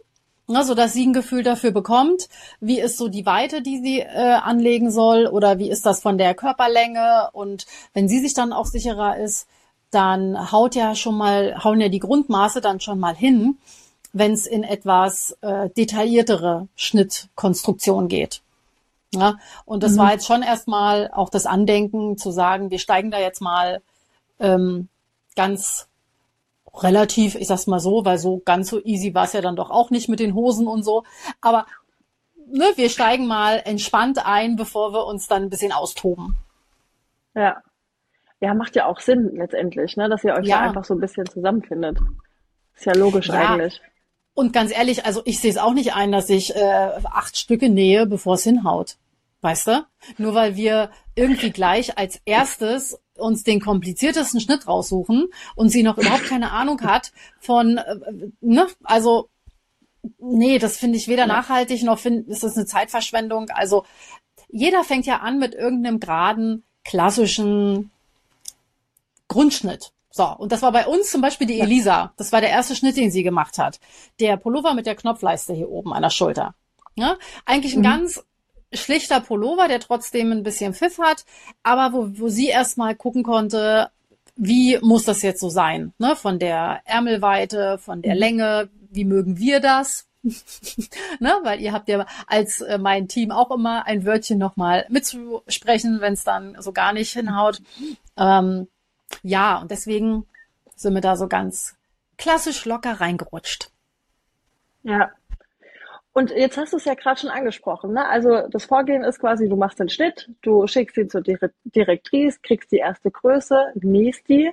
ne, 0.48 0.64
so 0.64 0.74
dass 0.74 0.94
sie 0.94 1.06
ein 1.06 1.14
Gefühl 1.14 1.44
dafür 1.44 1.72
bekommt, 1.72 2.28
wie 2.60 2.80
ist 2.80 2.98
so 2.98 3.08
die 3.08 3.26
Weite, 3.26 3.62
die 3.62 3.80
sie 3.80 4.00
äh, 4.00 4.34
anlegen 4.34 4.92
soll 4.92 5.28
oder 5.28 5.60
wie 5.60 5.70
ist 5.70 5.86
das 5.86 6.02
von 6.02 6.18
der 6.18 6.34
Körperlänge 6.34 7.30
und 7.34 7.66
wenn 7.94 8.10
sie 8.10 8.20
sich 8.20 8.34
dann 8.34 8.54
auch 8.54 8.66
sicherer 8.66 9.18
ist, 9.18 9.48
dann 9.92 10.52
haut 10.52 10.76
ja 10.76 10.96
schon 10.96 11.18
mal, 11.18 11.64
hauen 11.64 11.82
ja 11.82 11.90
die 11.90 12.00
Grundmaße 12.00 12.62
dann 12.62 12.80
schon 12.80 13.00
mal 13.00 13.16
hin, 13.16 13.58
wenn 14.14 14.34
es 14.34 14.46
in 14.46 14.64
etwas 14.64 15.38
äh, 15.42 15.70
detailliertere 15.70 16.68
Schnittkonstruktion 16.76 18.08
geht. 18.08 18.42
Ja, 19.14 19.40
und 19.66 19.82
das 19.82 19.94
mhm. 19.94 19.98
war 19.98 20.12
jetzt 20.12 20.28
schon 20.28 20.44
erstmal 20.44 21.10
auch 21.12 21.30
das 21.30 21.48
Andenken 21.48 22.18
zu 22.18 22.32
sagen, 22.32 22.70
wir 22.70 22.78
steigen 22.78 23.10
da 23.10 23.20
jetzt 23.20 23.42
mal 23.42 23.82
ähm, 24.40 24.88
ganz 25.36 25.89
relativ, 26.84 27.36
ich 27.36 27.48
sag's 27.48 27.68
mal 27.68 27.80
so, 27.80 28.06
weil 28.06 28.18
so 28.18 28.42
ganz 28.46 28.70
so 28.70 28.84
easy 28.84 29.14
war 29.14 29.26
es 29.26 29.34
ja 29.34 29.42
dann 29.42 29.56
doch 29.56 29.70
auch 29.72 29.90
nicht 29.90 30.10
mit 30.10 30.20
den 30.20 30.34
Hosen 30.34 30.68
und 30.68 30.84
so. 30.84 31.04
Aber 31.42 31.66
ne, 32.48 32.66
wir 32.76 32.90
steigen 32.90 33.28
mal 33.28 33.62
entspannt 33.66 34.26
ein, 34.26 34.56
bevor 34.56 34.94
wir 34.94 35.06
uns 35.06 35.28
dann 35.28 35.44
ein 35.44 35.50
bisschen 35.50 35.72
austoben. 35.72 36.38
Ja. 37.36 37.62
Ja, 38.42 38.54
macht 38.54 38.76
ja 38.76 38.86
auch 38.86 39.00
Sinn 39.00 39.32
letztendlich, 39.36 39.98
ne, 39.98 40.08
dass 40.10 40.24
ihr 40.24 40.34
euch 40.34 40.48
ja. 40.48 40.60
da 40.60 40.68
einfach 40.68 40.86
so 40.86 40.94
ein 40.94 41.00
bisschen 41.00 41.26
zusammenfindet. 41.26 42.00
Ist 42.76 42.86
ja 42.86 42.94
logisch 42.94 43.28
ja. 43.28 43.34
eigentlich. 43.34 43.82
Und 44.34 44.54
ganz 44.54 44.72
ehrlich, 44.72 45.06
also 45.06 45.22
ich 45.26 45.40
sehe 45.40 45.52
es 45.52 45.58
auch 45.58 45.74
nicht 45.74 45.94
ein, 45.94 46.14
dass 46.14 46.30
ich 46.30 46.56
äh, 46.56 46.92
acht 47.04 47.38
Stücke 47.38 47.70
nähe, 47.70 48.06
bevor 48.06 48.36
es 48.36 48.44
hinhaut. 48.44 48.96
Weißt 49.42 49.68
du? 49.68 49.86
Nur 50.18 50.34
weil 50.34 50.56
wir 50.56 50.92
irgendwie 51.16 51.52
gleich 51.52 51.98
als 51.98 52.22
erstes 52.26 53.02
uns 53.20 53.44
den 53.44 53.60
kompliziertesten 53.60 54.42
Schnitt 54.42 54.68
raussuchen 54.68 55.28
und 55.56 55.70
sie 55.70 55.84
noch 55.84 55.98
überhaupt 55.98 56.26
keine 56.26 56.52
Ahnung 56.52 56.82
hat 56.82 57.12
von, 57.40 57.78
äh, 57.78 57.96
ne, 58.42 58.68
also 58.84 59.30
nee, 60.20 60.60
das 60.60 60.78
finde 60.78 60.98
ich 60.98 61.08
weder 61.08 61.28
nachhaltig 61.28 61.84
noch 61.84 62.00
finde, 62.00 62.32
ist 62.32 62.44
das 62.44 62.56
eine 62.56 62.66
Zeitverschwendung. 62.66 63.50
Also 63.50 63.86
jeder 64.50 64.84
fängt 64.84 65.06
ja 65.06 65.18
an 65.18 65.40
mit 65.40 65.54
irgendeinem 65.54 66.00
geraden, 66.00 66.64
klassischen 66.84 67.92
Grundschnitt. 69.28 69.92
So, 70.12 70.26
und 70.26 70.52
das 70.52 70.62
war 70.64 70.72
bei 70.72 70.88
uns 70.88 71.12
zum 71.12 71.22
Beispiel 71.22 71.46
die 71.46 71.60
Elisa. 71.60 72.14
Das 72.18 72.32
war 72.32 72.42
der 72.42 72.50
erste 72.50 72.76
Schnitt, 72.76 72.98
den 72.98 73.12
sie 73.12 73.24
gemacht 73.24 73.60
hat. 73.60 73.80
Der 74.20 74.38
Pullover 74.38 74.74
mit 74.74 74.88
der 74.88 74.96
Knopfleiste 74.96 75.54
hier 75.54 75.70
oben 75.70 75.94
an 75.94 76.02
der 76.02 76.10
Schulter. 76.10 76.56
Ja, 76.96 77.16
eigentlich 77.46 77.76
ein 77.76 77.80
mhm. 77.80 77.84
ganz 77.84 78.24
schlichter 78.74 79.22
Pullover, 79.22 79.68
der 79.68 79.80
trotzdem 79.80 80.32
ein 80.32 80.44
bisschen 80.44 80.74
Pfiff 80.74 81.00
hat, 81.00 81.26
aber 81.64 81.94
wo, 81.94 82.20
wo 82.20 82.30
sie 82.30 82.48
erstmal 82.48 82.96
gucken 82.96 83.24
konnte, 83.24 83.90
wie 84.36 84.80
muss 84.82 85.04
das 85.04 85.22
jetzt 85.22 85.42
so 85.42 85.50
sein? 85.50 85.94
Ne? 85.98 86.16
Von 86.16 86.40
der 86.40 86.82
Ärmelweite, 86.86 87.78
von 87.78 88.02
der 88.02 88.14
mhm. 88.14 88.20
Länge, 88.20 88.70
wie 88.90 89.06
mögen 89.06 89.38
wir 89.38 89.60
das? 89.60 90.08
ne? 91.20 91.34
Weil 91.44 91.60
ihr 91.62 91.74
habt 91.74 91.90
ja 91.90 92.06
als 92.28 92.62
äh, 92.62 92.78
mein 92.78 93.08
Team 93.08 93.32
auch 93.32 93.52
immer 93.52 93.86
ein 93.86 94.06
Wörtchen 94.06 94.38
nochmal 94.38 94.86
mitzusprechen, 94.90 96.00
wenn 96.02 96.14
es 96.14 96.24
dann 96.24 96.56
so 96.62 96.72
gar 96.72 96.94
nicht 96.94 97.12
hinhaut. 97.12 97.62
Ähm, 98.18 98.68
ja, 99.24 99.58
und 99.58 99.72
deswegen 99.72 100.26
sind 100.76 100.94
wir 100.94 101.02
da 101.02 101.18
so 101.18 101.28
ganz 101.28 101.76
klassisch 102.18 102.66
locker 102.66 103.02
reingerutscht. 103.02 103.72
Ja, 104.84 105.12
und 106.14 106.32
jetzt 106.32 106.58
hast 106.58 106.74
du 106.74 106.78
es 106.78 106.86
ja 106.86 106.96
gerade 106.96 107.20
schon 107.20 107.30
angesprochen. 107.30 107.94
Ne? 107.94 108.08
Also 108.08 108.48
das 108.50 108.66
Vorgehen 108.66 109.04
ist 109.04 109.20
quasi, 109.20 109.48
du 109.48 109.56
machst 109.56 109.80
den 109.80 109.90
Schnitt, 109.90 110.30
du 110.42 110.66
schickst 110.66 110.98
ihn 110.98 111.10
zur 111.10 111.22
Direktrice, 111.22 112.40
kriegst 112.42 112.72
die 112.72 112.78
erste 112.78 113.12
Größe, 113.12 113.74
genießt 113.76 114.28
die, 114.28 114.52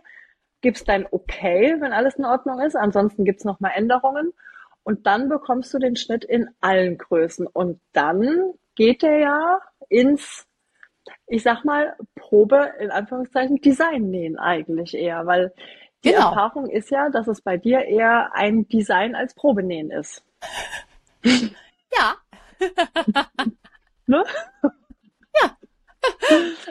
gibst 0.61 0.89
dein 0.89 1.07
Okay, 1.11 1.77
wenn 1.81 1.93
alles 1.93 2.17
in 2.17 2.25
Ordnung 2.25 2.61
ist. 2.61 2.77
Ansonsten 2.77 3.25
gibt's 3.25 3.45
noch 3.45 3.61
mal 3.61 3.71
Änderungen. 3.71 4.33
Und 4.83 5.07
dann 5.07 5.29
bekommst 5.29 5.75
du 5.75 5.79
den 5.79 5.97
Schnitt 5.97 6.25
in 6.25 6.49
allen 6.61 6.99
Größen. 6.99 7.47
Und 7.47 7.81
dann 7.93 8.53
geht 8.77 9.03
der 9.03 9.19
ja 9.19 9.61
ins, 9.89 10.47
ich 11.27 11.43
sag 11.43 11.65
mal, 11.65 11.97
Probe, 12.15 12.73
in 12.79 12.91
Anführungszeichen, 12.91 13.57
Design 13.57 14.11
nähen 14.11 14.39
eigentlich 14.39 14.95
eher. 14.95 15.27
Weil 15.27 15.53
die 16.05 16.11
genau. 16.11 16.29
Erfahrung 16.29 16.69
ist 16.69 16.91
ja, 16.91 17.09
dass 17.09 17.27
es 17.27 17.41
bei 17.41 17.57
dir 17.57 17.81
eher 17.81 18.31
ein 18.35 18.69
Design 18.69 19.17
als 19.17 19.35
Probenähen 19.35 19.91
ist. 19.91 20.23
Ja. 21.97 22.17
ne? 24.07 24.25
Ja. 25.43 25.57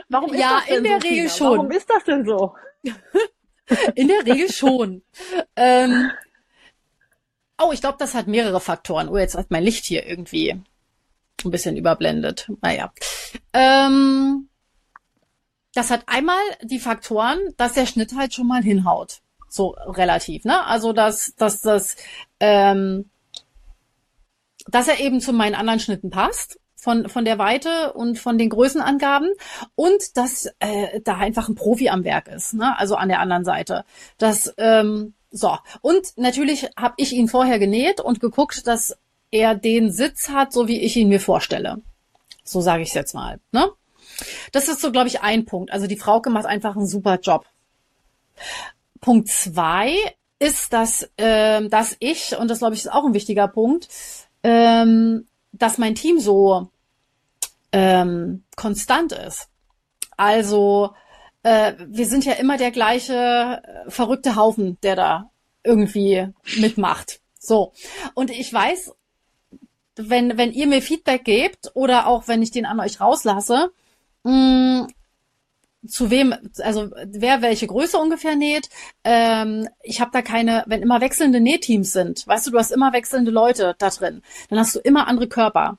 Warum 0.09 0.33
ist 0.33 0.39
ja, 0.39 0.57
das 0.57 0.65
denn 0.65 0.77
in 0.77 0.83
der 0.83 1.01
so, 1.01 1.07
Regel 1.07 1.29
schon. 1.29 1.57
Warum 1.57 1.71
ist 1.71 1.89
das 1.89 2.03
denn 2.03 2.25
so? 2.25 2.55
in 3.95 4.07
der 4.07 4.25
Regel 4.25 4.51
schon. 4.51 5.03
ähm, 5.55 6.11
oh, 7.61 7.71
ich 7.71 7.81
glaube, 7.81 7.97
das 7.99 8.13
hat 8.13 8.27
mehrere 8.27 8.59
Faktoren. 8.59 9.09
Oh, 9.09 9.17
jetzt 9.17 9.35
hat 9.35 9.51
mein 9.51 9.63
Licht 9.63 9.85
hier 9.85 10.05
irgendwie 10.05 10.51
ein 11.43 11.51
bisschen 11.51 11.77
überblendet. 11.77 12.49
Naja. 12.61 12.93
Ähm, 13.53 14.49
das 15.73 15.91
hat 15.91 16.03
einmal 16.07 16.39
die 16.61 16.79
Faktoren, 16.79 17.39
dass 17.57 17.73
der 17.73 17.85
Schnitt 17.85 18.15
halt 18.15 18.33
schon 18.33 18.47
mal 18.47 18.63
hinhaut. 18.63 19.21
So 19.49 19.69
relativ, 19.69 20.43
ne? 20.45 20.65
Also 20.65 20.93
dass, 20.93 21.33
dass 21.35 21.61
das 21.61 21.95
ähm, 22.39 23.09
dass 24.69 24.87
er 24.87 24.99
eben 24.99 25.21
zu 25.21 25.33
meinen 25.33 25.55
anderen 25.55 25.79
Schnitten 25.79 26.09
passt 26.09 26.59
von, 26.75 27.09
von 27.09 27.25
der 27.25 27.37
Weite 27.37 27.93
und 27.93 28.19
von 28.19 28.37
den 28.37 28.49
Größenangaben 28.49 29.29
und 29.75 30.17
dass 30.17 30.47
äh, 30.59 31.01
da 31.01 31.17
einfach 31.17 31.49
ein 31.49 31.55
Profi 31.55 31.89
am 31.89 32.03
Werk 32.03 32.27
ist, 32.27 32.53
ne? 32.53 32.77
also 32.77 32.95
an 32.95 33.09
der 33.09 33.19
anderen 33.19 33.43
Seite. 33.43 33.85
Das, 34.17 34.53
ähm, 34.57 35.13
so. 35.31 35.57
Und 35.81 36.17
natürlich 36.17 36.69
habe 36.77 36.93
ich 36.97 37.13
ihn 37.13 37.27
vorher 37.27 37.59
genäht 37.59 38.01
und 38.01 38.19
geguckt, 38.19 38.67
dass 38.67 38.97
er 39.31 39.55
den 39.55 39.91
Sitz 39.91 40.29
hat, 40.29 40.53
so 40.53 40.67
wie 40.67 40.79
ich 40.79 40.95
ihn 40.95 41.09
mir 41.09 41.19
vorstelle. 41.19 41.81
So 42.43 42.61
sage 42.61 42.83
ich 42.83 42.89
es 42.89 42.95
jetzt 42.95 43.13
mal. 43.13 43.39
Ne? 43.51 43.69
Das 44.51 44.69
ist 44.69 44.81
so, 44.81 44.91
glaube 44.91 45.07
ich, 45.07 45.21
ein 45.21 45.45
Punkt. 45.45 45.71
Also 45.71 45.87
die 45.87 45.97
Frauke 45.97 46.29
macht 46.29 46.45
einfach 46.45 46.75
einen 46.75 46.87
super 46.87 47.19
Job. 47.19 47.45
Punkt 49.01 49.27
zwei 49.27 49.95
ist, 50.39 50.73
dass, 50.73 51.09
äh, 51.17 51.67
dass 51.67 51.95
ich, 51.99 52.37
und 52.37 52.49
das 52.49 52.59
glaube 52.59 52.75
ich 52.75 52.81
ist 52.81 52.91
auch 52.91 53.05
ein 53.05 53.13
wichtiger 53.13 53.47
Punkt, 53.47 53.89
ähm, 54.45 55.27
dass 55.53 55.79
mein 55.79 55.95
Team 55.95 56.19
so 56.19 56.69
ähm, 57.71 58.43
konstant 58.55 59.11
ist. 59.11 59.49
Also 60.17 60.93
äh, 61.41 61.73
wir 61.79 62.05
sind 62.05 62.25
ja 62.25 62.33
immer 62.33 62.57
der 62.57 62.69
gleiche 62.69 63.63
äh, 63.63 63.89
verrückte 63.89 64.35
Haufen, 64.35 64.77
der 64.83 64.95
da 64.95 65.31
irgendwie 65.63 66.27
mitmacht. 66.57 67.21
So. 67.39 67.73
Und 68.13 68.29
ich 68.29 68.53
weiß, 68.53 68.93
wenn, 69.95 70.37
wenn 70.37 70.51
ihr 70.51 70.67
mir 70.67 70.83
Feedback 70.83 71.23
gebt 71.23 71.71
oder 71.73 72.05
auch 72.05 72.27
wenn 72.27 72.43
ich 72.43 72.51
den 72.51 72.67
an 72.67 72.79
euch 72.79 73.01
rauslasse, 73.01 73.71
mh, 74.23 74.31
mm, 74.83 74.87
zu 75.87 76.09
wem, 76.09 76.33
also 76.59 76.91
wer 77.05 77.41
welche 77.41 77.67
Größe 77.67 77.97
ungefähr 77.97 78.35
näht. 78.35 78.69
Ähm, 79.03 79.67
ich 79.83 80.01
habe 80.01 80.11
da 80.11 80.21
keine, 80.21 80.63
wenn 80.67 80.81
immer 80.81 81.01
wechselnde 81.01 81.39
Nähteams 81.39 81.91
sind, 81.91 82.27
weißt 82.27 82.47
du, 82.47 82.51
du 82.51 82.57
hast 82.57 82.71
immer 82.71 82.93
wechselnde 82.93 83.31
Leute 83.31 83.75
da 83.77 83.89
drin, 83.89 84.21
dann 84.49 84.59
hast 84.59 84.75
du 84.75 84.79
immer 84.79 85.07
andere 85.07 85.27
Körper. 85.27 85.77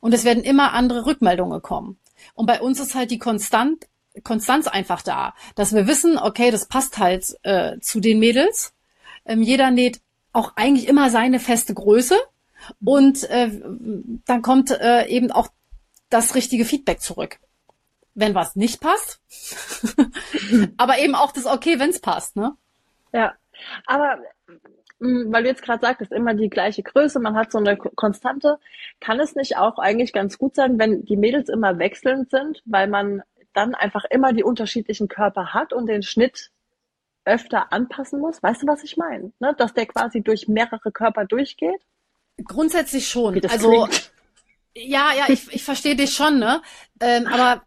Und 0.00 0.12
es 0.12 0.24
werden 0.24 0.42
immer 0.42 0.72
andere 0.72 1.06
Rückmeldungen 1.06 1.62
kommen. 1.62 1.96
Und 2.34 2.46
bei 2.46 2.60
uns 2.60 2.80
ist 2.80 2.94
halt 2.94 3.10
die 3.10 3.18
Konstant, 3.18 3.86
Konstanz 4.24 4.66
einfach 4.66 5.02
da, 5.02 5.34
dass 5.54 5.72
wir 5.72 5.86
wissen, 5.86 6.18
okay, 6.18 6.50
das 6.50 6.66
passt 6.66 6.98
halt 6.98 7.36
äh, 7.44 7.78
zu 7.80 8.00
den 8.00 8.18
Mädels. 8.18 8.74
Ähm, 9.24 9.42
jeder 9.42 9.70
näht 9.70 10.00
auch 10.32 10.52
eigentlich 10.56 10.88
immer 10.88 11.10
seine 11.10 11.40
feste 11.40 11.74
Größe 11.74 12.16
und 12.84 13.24
äh, 13.24 13.60
dann 14.26 14.42
kommt 14.42 14.70
äh, 14.70 15.06
eben 15.06 15.30
auch 15.30 15.48
das 16.10 16.34
richtige 16.34 16.64
Feedback 16.64 17.00
zurück. 17.00 17.38
Wenn 18.14 18.34
was 18.34 18.56
nicht 18.56 18.80
passt, 18.80 19.20
aber 20.76 20.98
eben 20.98 21.14
auch 21.14 21.32
das 21.32 21.46
okay, 21.46 21.78
wenn 21.78 21.90
es 21.90 22.00
passt, 22.00 22.36
ne? 22.36 22.52
Ja, 23.12 23.32
aber 23.86 24.18
mm, 24.98 25.32
weil 25.32 25.44
du 25.44 25.48
jetzt 25.48 25.62
gerade 25.62 25.80
sagtest, 25.80 26.12
immer 26.12 26.34
die 26.34 26.50
gleiche 26.50 26.82
Größe, 26.82 27.20
man 27.20 27.36
hat 27.36 27.52
so 27.52 27.58
eine 27.58 27.76
Konstante, 27.76 28.58
kann 29.00 29.18
es 29.18 29.34
nicht 29.34 29.56
auch 29.56 29.78
eigentlich 29.78 30.12
ganz 30.12 30.36
gut 30.36 30.54
sein, 30.54 30.78
wenn 30.78 31.04
die 31.04 31.16
Mädels 31.16 31.48
immer 31.48 31.78
wechselnd 31.78 32.30
sind, 32.30 32.62
weil 32.66 32.88
man 32.88 33.22
dann 33.54 33.74
einfach 33.74 34.04
immer 34.10 34.32
die 34.32 34.44
unterschiedlichen 34.44 35.08
Körper 35.08 35.54
hat 35.54 35.72
und 35.72 35.86
den 35.86 36.02
Schnitt 36.02 36.50
öfter 37.24 37.72
anpassen 37.72 38.20
muss? 38.20 38.42
Weißt 38.42 38.62
du, 38.62 38.66
was 38.66 38.82
ich 38.82 38.96
meine? 38.96 39.32
Ne? 39.38 39.54
Dass 39.56 39.74
der 39.74 39.86
quasi 39.86 40.22
durch 40.22 40.48
mehrere 40.48 40.90
Körper 40.92 41.24
durchgeht? 41.24 41.80
Grundsätzlich 42.44 43.08
schon. 43.08 43.40
also 43.46 43.70
klingt. 43.70 44.12
ja, 44.74 45.12
ja, 45.16 45.24
ich, 45.28 45.52
ich 45.52 45.64
verstehe 45.64 45.96
dich 45.96 46.14
schon, 46.14 46.38
ne? 46.38 46.62
Ähm, 47.00 47.26
aber 47.26 47.62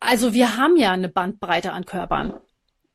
also 0.00 0.32
wir 0.32 0.56
haben 0.56 0.76
ja 0.76 0.92
eine 0.92 1.08
Bandbreite 1.08 1.72
an 1.72 1.84
Körpern. 1.84 2.34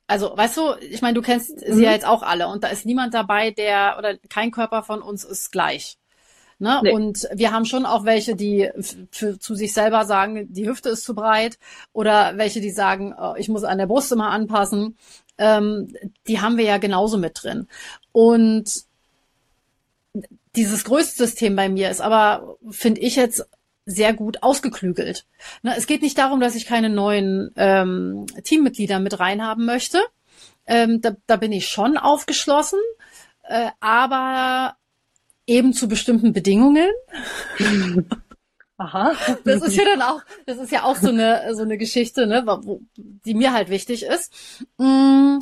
Also, 0.07 0.35
weißt 0.35 0.57
du, 0.57 0.75
ich 0.81 1.01
meine, 1.01 1.15
du 1.15 1.21
kennst 1.21 1.55
mhm. 1.55 1.73
sie 1.73 1.83
ja 1.83 1.91
jetzt 1.91 2.05
auch 2.05 2.23
alle 2.23 2.47
und 2.47 2.63
da 2.63 2.67
ist 2.67 2.85
niemand 2.85 3.13
dabei, 3.13 3.51
der 3.51 3.95
oder 3.97 4.17
kein 4.29 4.51
Körper 4.51 4.83
von 4.83 5.01
uns 5.01 5.23
ist 5.23 5.51
gleich. 5.51 5.97
Ne? 6.59 6.79
Nee. 6.83 6.91
Und 6.91 7.27
wir 7.33 7.51
haben 7.51 7.65
schon 7.65 7.85
auch 7.85 8.05
welche, 8.05 8.35
die 8.35 8.69
zu 9.11 9.55
sich 9.55 9.73
selber 9.73 10.05
sagen, 10.05 10.53
die 10.53 10.67
Hüfte 10.67 10.89
ist 10.89 11.03
zu 11.03 11.15
breit 11.15 11.57
oder 11.93 12.37
welche, 12.37 12.61
die 12.61 12.71
sagen, 12.71 13.13
oh, 13.19 13.33
ich 13.37 13.49
muss 13.49 13.63
an 13.63 13.79
der 13.79 13.87
Brust 13.87 14.11
immer 14.11 14.29
anpassen. 14.29 14.97
Ähm, 15.37 15.93
die 16.27 16.41
haben 16.41 16.57
wir 16.57 16.65
ja 16.65 16.77
genauso 16.77 17.17
mit 17.17 17.41
drin. 17.41 17.67
Und 18.11 18.85
dieses 20.55 20.83
größte 20.83 21.25
System 21.25 21.55
bei 21.55 21.69
mir 21.69 21.89
ist 21.89 22.01
aber, 22.01 22.57
finde 22.69 23.01
ich 23.01 23.15
jetzt, 23.15 23.47
sehr 23.85 24.13
gut 24.13 24.43
ausgeklügelt. 24.43 25.25
Ne, 25.61 25.75
es 25.77 25.87
geht 25.87 26.01
nicht 26.01 26.17
darum, 26.17 26.39
dass 26.39 26.55
ich 26.55 26.65
keine 26.65 26.89
neuen 26.89 27.51
ähm, 27.55 28.25
Teammitglieder 28.43 28.99
mit 28.99 29.19
reinhaben 29.19 29.65
möchte. 29.65 30.01
Ähm, 30.65 31.01
da, 31.01 31.15
da 31.27 31.35
bin 31.35 31.51
ich 31.51 31.67
schon 31.67 31.97
aufgeschlossen, 31.97 32.79
äh, 33.43 33.69
aber 33.79 34.77
eben 35.45 35.73
zu 35.73 35.87
bestimmten 35.87 36.33
Bedingungen. 36.33 36.89
Aha. 38.77 39.13
Das 39.45 39.61
ist 39.61 39.75
ja 39.75 39.83
dann 39.85 40.01
auch, 40.01 40.21
das 40.45 40.57
ist 40.57 40.71
ja 40.71 40.83
auch 40.83 40.95
so 40.95 41.09
eine 41.09 41.53
so 41.55 41.61
eine 41.61 41.77
Geschichte, 41.77 42.25
ne, 42.25 42.43
wo, 42.45 42.81
die 42.95 43.33
mir 43.33 43.53
halt 43.53 43.69
wichtig 43.69 44.03
ist. 44.03 44.33
Mm, 44.77 45.37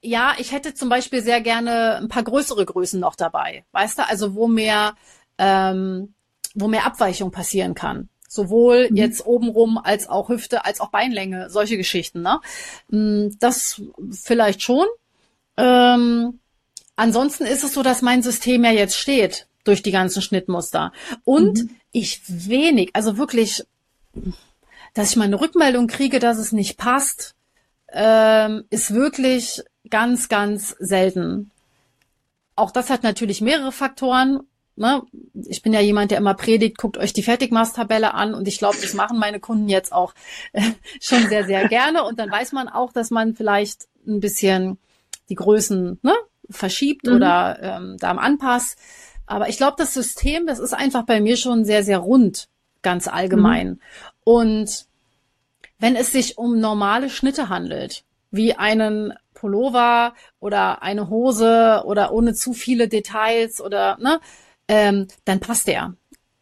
ja, 0.00 0.34
ich 0.38 0.52
hätte 0.52 0.74
zum 0.74 0.88
Beispiel 0.88 1.22
sehr 1.22 1.40
gerne 1.40 1.96
ein 1.96 2.08
paar 2.08 2.22
größere 2.22 2.64
Größen 2.64 2.98
noch 2.98 3.14
dabei, 3.16 3.64
weißt 3.72 3.98
du, 3.98 4.08
also 4.08 4.34
wo 4.34 4.46
mehr, 4.48 4.94
ähm, 5.38 6.14
wo 6.54 6.68
mehr 6.68 6.86
Abweichung 6.86 7.30
passieren 7.30 7.74
kann. 7.74 8.08
Sowohl 8.28 8.88
mhm. 8.90 8.96
jetzt 8.96 9.24
obenrum 9.26 9.78
als 9.78 10.08
auch 10.08 10.28
Hüfte, 10.28 10.64
als 10.64 10.80
auch 10.80 10.90
Beinlänge, 10.90 11.48
solche 11.50 11.76
Geschichten. 11.76 12.22
Ne? 12.22 12.40
Mm, 12.88 13.30
das 13.40 13.80
vielleicht 14.10 14.62
schon. 14.62 14.86
Ähm, 15.56 16.38
ansonsten 16.96 17.44
ist 17.44 17.64
es 17.64 17.72
so, 17.72 17.82
dass 17.82 18.02
mein 18.02 18.22
System 18.22 18.64
ja 18.64 18.70
jetzt 18.70 18.96
steht 18.96 19.46
durch 19.64 19.82
die 19.82 19.90
ganzen 19.90 20.22
Schnittmuster. 20.22 20.92
Und 21.24 21.64
mhm. 21.64 21.70
ich 21.92 22.22
wenig, 22.26 22.90
also 22.94 23.18
wirklich, 23.18 23.64
dass 24.94 25.10
ich 25.10 25.16
mal 25.16 25.24
eine 25.24 25.40
Rückmeldung 25.40 25.86
kriege, 25.86 26.18
dass 26.18 26.38
es 26.38 26.52
nicht 26.52 26.76
passt, 26.76 27.34
ähm, 27.92 28.64
ist 28.70 28.92
wirklich 28.92 29.62
ganz, 29.88 30.28
ganz 30.28 30.76
selten. 30.78 31.50
Auch 32.56 32.70
das 32.70 32.90
hat 32.90 33.02
natürlich 33.02 33.40
mehrere 33.40 33.72
Faktoren. 33.72 34.40
Ne? 34.78 35.02
Ich 35.46 35.62
bin 35.62 35.72
ja 35.72 35.80
jemand, 35.80 36.10
der 36.10 36.18
immer 36.18 36.34
predigt, 36.34 36.78
guckt 36.78 36.96
euch 36.96 37.12
die 37.12 37.22
Fertigmaßtabelle 37.22 38.14
an 38.14 38.34
und 38.34 38.46
ich 38.48 38.58
glaube, 38.58 38.78
das 38.80 38.94
machen 38.94 39.18
meine 39.18 39.40
Kunden 39.40 39.68
jetzt 39.68 39.92
auch 39.92 40.14
äh, 40.52 40.62
schon 41.00 41.26
sehr, 41.28 41.44
sehr 41.44 41.68
gerne. 41.68 42.04
Und 42.04 42.18
dann 42.18 42.30
weiß 42.30 42.52
man 42.52 42.68
auch, 42.68 42.92
dass 42.92 43.10
man 43.10 43.34
vielleicht 43.34 43.88
ein 44.06 44.20
bisschen 44.20 44.78
die 45.28 45.34
Größen 45.34 45.98
ne, 46.02 46.14
verschiebt 46.48 47.06
mhm. 47.06 47.16
oder 47.16 47.58
ähm, 47.60 47.96
da 47.98 48.10
am 48.10 48.18
Anpass. 48.18 48.76
Aber 49.26 49.48
ich 49.48 49.58
glaube, 49.58 49.76
das 49.78 49.92
System, 49.92 50.46
das 50.46 50.58
ist 50.58 50.72
einfach 50.72 51.04
bei 51.04 51.20
mir 51.20 51.36
schon 51.36 51.64
sehr, 51.64 51.84
sehr 51.84 51.98
rund, 51.98 52.48
ganz 52.82 53.08
allgemein. 53.08 53.68
Mhm. 53.68 53.80
Und 54.24 54.86
wenn 55.78 55.96
es 55.96 56.12
sich 56.12 56.38
um 56.38 56.60
normale 56.60 57.10
Schnitte 57.10 57.48
handelt, 57.48 58.04
wie 58.30 58.54
einen 58.54 59.14
Pullover 59.34 60.14
oder 60.40 60.82
eine 60.82 61.08
Hose 61.08 61.82
oder 61.84 62.12
ohne 62.12 62.34
zu 62.34 62.52
viele 62.52 62.88
Details 62.88 63.60
oder 63.60 63.96
ne, 64.00 64.20
ähm, 64.68 65.08
dann 65.24 65.40
passt 65.40 65.66
der. 65.66 65.94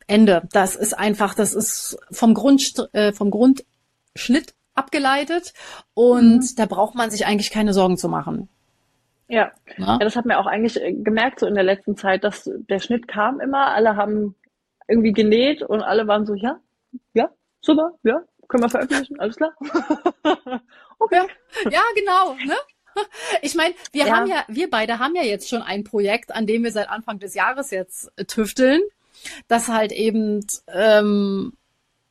Ende. 0.07 0.43
Das 0.53 0.77
ist 0.77 0.97
einfach, 0.97 1.35
das 1.35 1.53
ist 1.53 1.99
vom 2.11 2.35
Grund 2.35 2.89
äh, 2.93 3.13
vom 3.13 3.31
Grundschnitt 3.31 4.55
abgeleitet 4.75 5.53
und 5.95 6.39
mhm. 6.39 6.57
da 6.57 6.67
braucht 6.67 6.95
man 6.95 7.11
sich 7.11 7.27
eigentlich 7.27 7.51
keine 7.51 7.73
Sorgen 7.73 7.97
zu 7.97 8.09
machen. 8.09 8.49
Ja. 9.29 9.51
ja, 9.77 9.99
das 9.99 10.15
hat 10.15 10.25
mir 10.25 10.39
auch 10.39 10.47
eigentlich 10.47 10.81
äh, 10.81 10.93
gemerkt 10.93 11.41
so 11.41 11.47
in 11.47 11.55
der 11.55 11.65
letzten 11.65 11.97
Zeit, 11.97 12.23
dass 12.23 12.49
der 12.69 12.79
Schnitt 12.79 13.09
kam 13.09 13.41
immer, 13.41 13.69
alle 13.69 13.97
haben 13.97 14.37
irgendwie 14.87 15.13
genäht 15.13 15.63
und 15.63 15.83
alle 15.83 16.07
waren 16.07 16.27
so, 16.27 16.35
ja, 16.35 16.61
ja, 17.13 17.29
super, 17.61 17.95
ja, 18.05 18.23
können 18.47 18.63
wir 18.63 18.71
veröffentlichen, 18.71 19.19
alles 19.19 19.37
klar. 19.37 19.53
okay. 21.01 21.23
Ja, 21.65 21.71
ja 21.71 21.81
genau. 21.97 22.35
Ne? 22.47 22.55
Ich 23.43 23.55
meine, 23.55 23.75
wir 23.93 24.07
ja. 24.07 24.17
haben 24.17 24.27
ja, 24.27 24.45
wir 24.49 24.71
beide 24.71 24.99
haben 24.99 25.15
ja 25.15 25.23
jetzt 25.23 25.49
schon 25.49 25.63
ein 25.63 25.85
Projekt, 25.85 26.35
an 26.35 26.47
dem 26.47 26.65
wir 26.65 26.73
seit 26.73 26.89
Anfang 26.89 27.19
des 27.19 27.35
Jahres 27.35 27.71
jetzt 27.71 28.11
äh, 28.17 28.25
tüfteln, 28.25 28.81
das 29.49 29.69
halt 29.69 29.93
eben 29.93 30.47
ähm, 30.69 31.53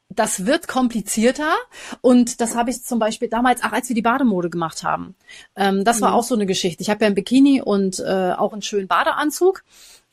das 0.10 0.46
wird 0.46 0.68
komplizierter 0.68 1.56
und 2.02 2.40
das 2.42 2.56
habe 2.56 2.70
ich 2.70 2.84
zum 2.84 3.00
Beispiel 3.00 3.28
damals, 3.28 3.62
ach, 3.64 3.74
als 3.74 3.90
wir 3.90 3.96
die 3.96 4.02
Bademode 4.02 4.50
gemacht 4.50 4.84
haben. 4.84 5.16
Ähm, 5.56 5.84
das 5.84 6.02
war 6.02 6.12
mhm. 6.12 6.16
auch 6.16 6.24
so 6.24 6.36
eine 6.36 6.46
Geschichte. 6.46 6.82
Ich 6.82 6.90
habe 6.90 7.04
ja 7.04 7.08
ein 7.10 7.16
Bikini 7.16 7.62
und 7.62 8.00
äh, 8.00 8.32
auch 8.32 8.54
einen 8.54 8.62
schönen 8.62 8.88
Badeanzug. 8.88 9.64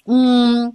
Mm, 0.06 0.70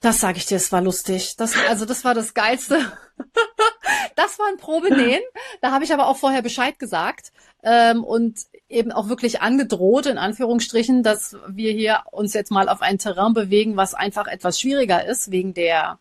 das 0.00 0.20
sage 0.20 0.38
ich 0.38 0.46
dir, 0.46 0.56
es 0.56 0.72
war 0.72 0.80
lustig. 0.80 1.36
Das, 1.36 1.54
also 1.68 1.84
das 1.84 2.04
war 2.04 2.14
das 2.14 2.34
Geilste. 2.34 2.78
das 4.16 4.38
war 4.38 4.46
ein 4.48 4.58
Probenähen. 4.58 5.22
Da 5.60 5.70
habe 5.70 5.84
ich 5.84 5.92
aber 5.92 6.08
auch 6.08 6.16
vorher 6.16 6.42
Bescheid 6.42 6.78
gesagt 6.78 7.32
ähm, 7.62 8.02
und 8.02 8.38
eben 8.74 8.92
auch 8.92 9.08
wirklich 9.08 9.40
angedroht, 9.40 10.06
in 10.06 10.18
Anführungsstrichen, 10.18 11.02
dass 11.02 11.36
wir 11.48 11.72
hier 11.72 12.02
uns 12.10 12.34
jetzt 12.34 12.50
mal 12.50 12.68
auf 12.68 12.82
ein 12.82 12.98
Terrain 12.98 13.32
bewegen, 13.32 13.76
was 13.76 13.94
einfach 13.94 14.26
etwas 14.26 14.60
schwieriger 14.60 15.04
ist, 15.06 15.30
wegen 15.30 15.54
der 15.54 15.98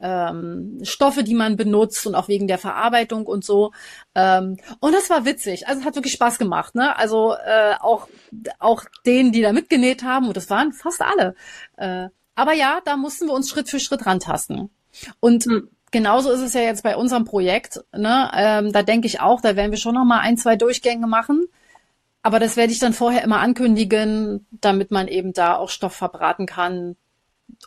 ähm, 0.00 0.78
Stoffe, 0.82 1.24
die 1.24 1.34
man 1.34 1.56
benutzt 1.56 2.06
und 2.06 2.14
auch 2.14 2.28
wegen 2.28 2.46
der 2.46 2.58
Verarbeitung 2.58 3.26
und 3.26 3.44
so. 3.44 3.72
Ähm, 4.14 4.56
und 4.80 4.94
das 4.94 5.10
war 5.10 5.24
witzig. 5.24 5.66
Also 5.66 5.80
es 5.80 5.86
hat 5.86 5.96
wirklich 5.96 6.14
Spaß 6.14 6.38
gemacht. 6.38 6.74
Ne? 6.74 6.96
Also 6.96 7.34
äh, 7.34 7.74
auch 7.80 8.08
auch 8.58 8.84
denen, 9.06 9.32
die 9.32 9.42
da 9.42 9.52
mitgenäht 9.52 10.02
haben, 10.02 10.28
und 10.28 10.36
das 10.36 10.50
waren 10.50 10.72
fast 10.72 11.02
alle. 11.02 11.34
Äh, 11.76 12.08
aber 12.34 12.52
ja, 12.52 12.80
da 12.84 12.96
mussten 12.96 13.26
wir 13.26 13.34
uns 13.34 13.50
Schritt 13.50 13.68
für 13.68 13.80
Schritt 13.80 14.06
rantasten. 14.06 14.70
Und 15.20 15.46
mhm. 15.46 15.68
genauso 15.90 16.30
ist 16.30 16.40
es 16.40 16.54
ja 16.54 16.60
jetzt 16.60 16.82
bei 16.82 16.96
unserem 16.96 17.24
Projekt. 17.24 17.80
Ne? 17.92 18.30
Ähm, 18.34 18.72
da 18.72 18.82
denke 18.82 19.06
ich 19.06 19.20
auch, 19.20 19.40
da 19.40 19.56
werden 19.56 19.72
wir 19.72 19.78
schon 19.78 19.94
noch 19.94 20.04
mal 20.04 20.20
ein, 20.20 20.36
zwei 20.36 20.56
Durchgänge 20.56 21.06
machen. 21.06 21.46
Aber 22.22 22.38
das 22.40 22.56
werde 22.56 22.72
ich 22.72 22.78
dann 22.78 22.92
vorher 22.92 23.22
immer 23.22 23.40
ankündigen, 23.40 24.46
damit 24.50 24.90
man 24.90 25.08
eben 25.08 25.32
da 25.32 25.56
auch 25.56 25.70
Stoff 25.70 25.94
verbraten 25.94 26.46
kann, 26.46 26.96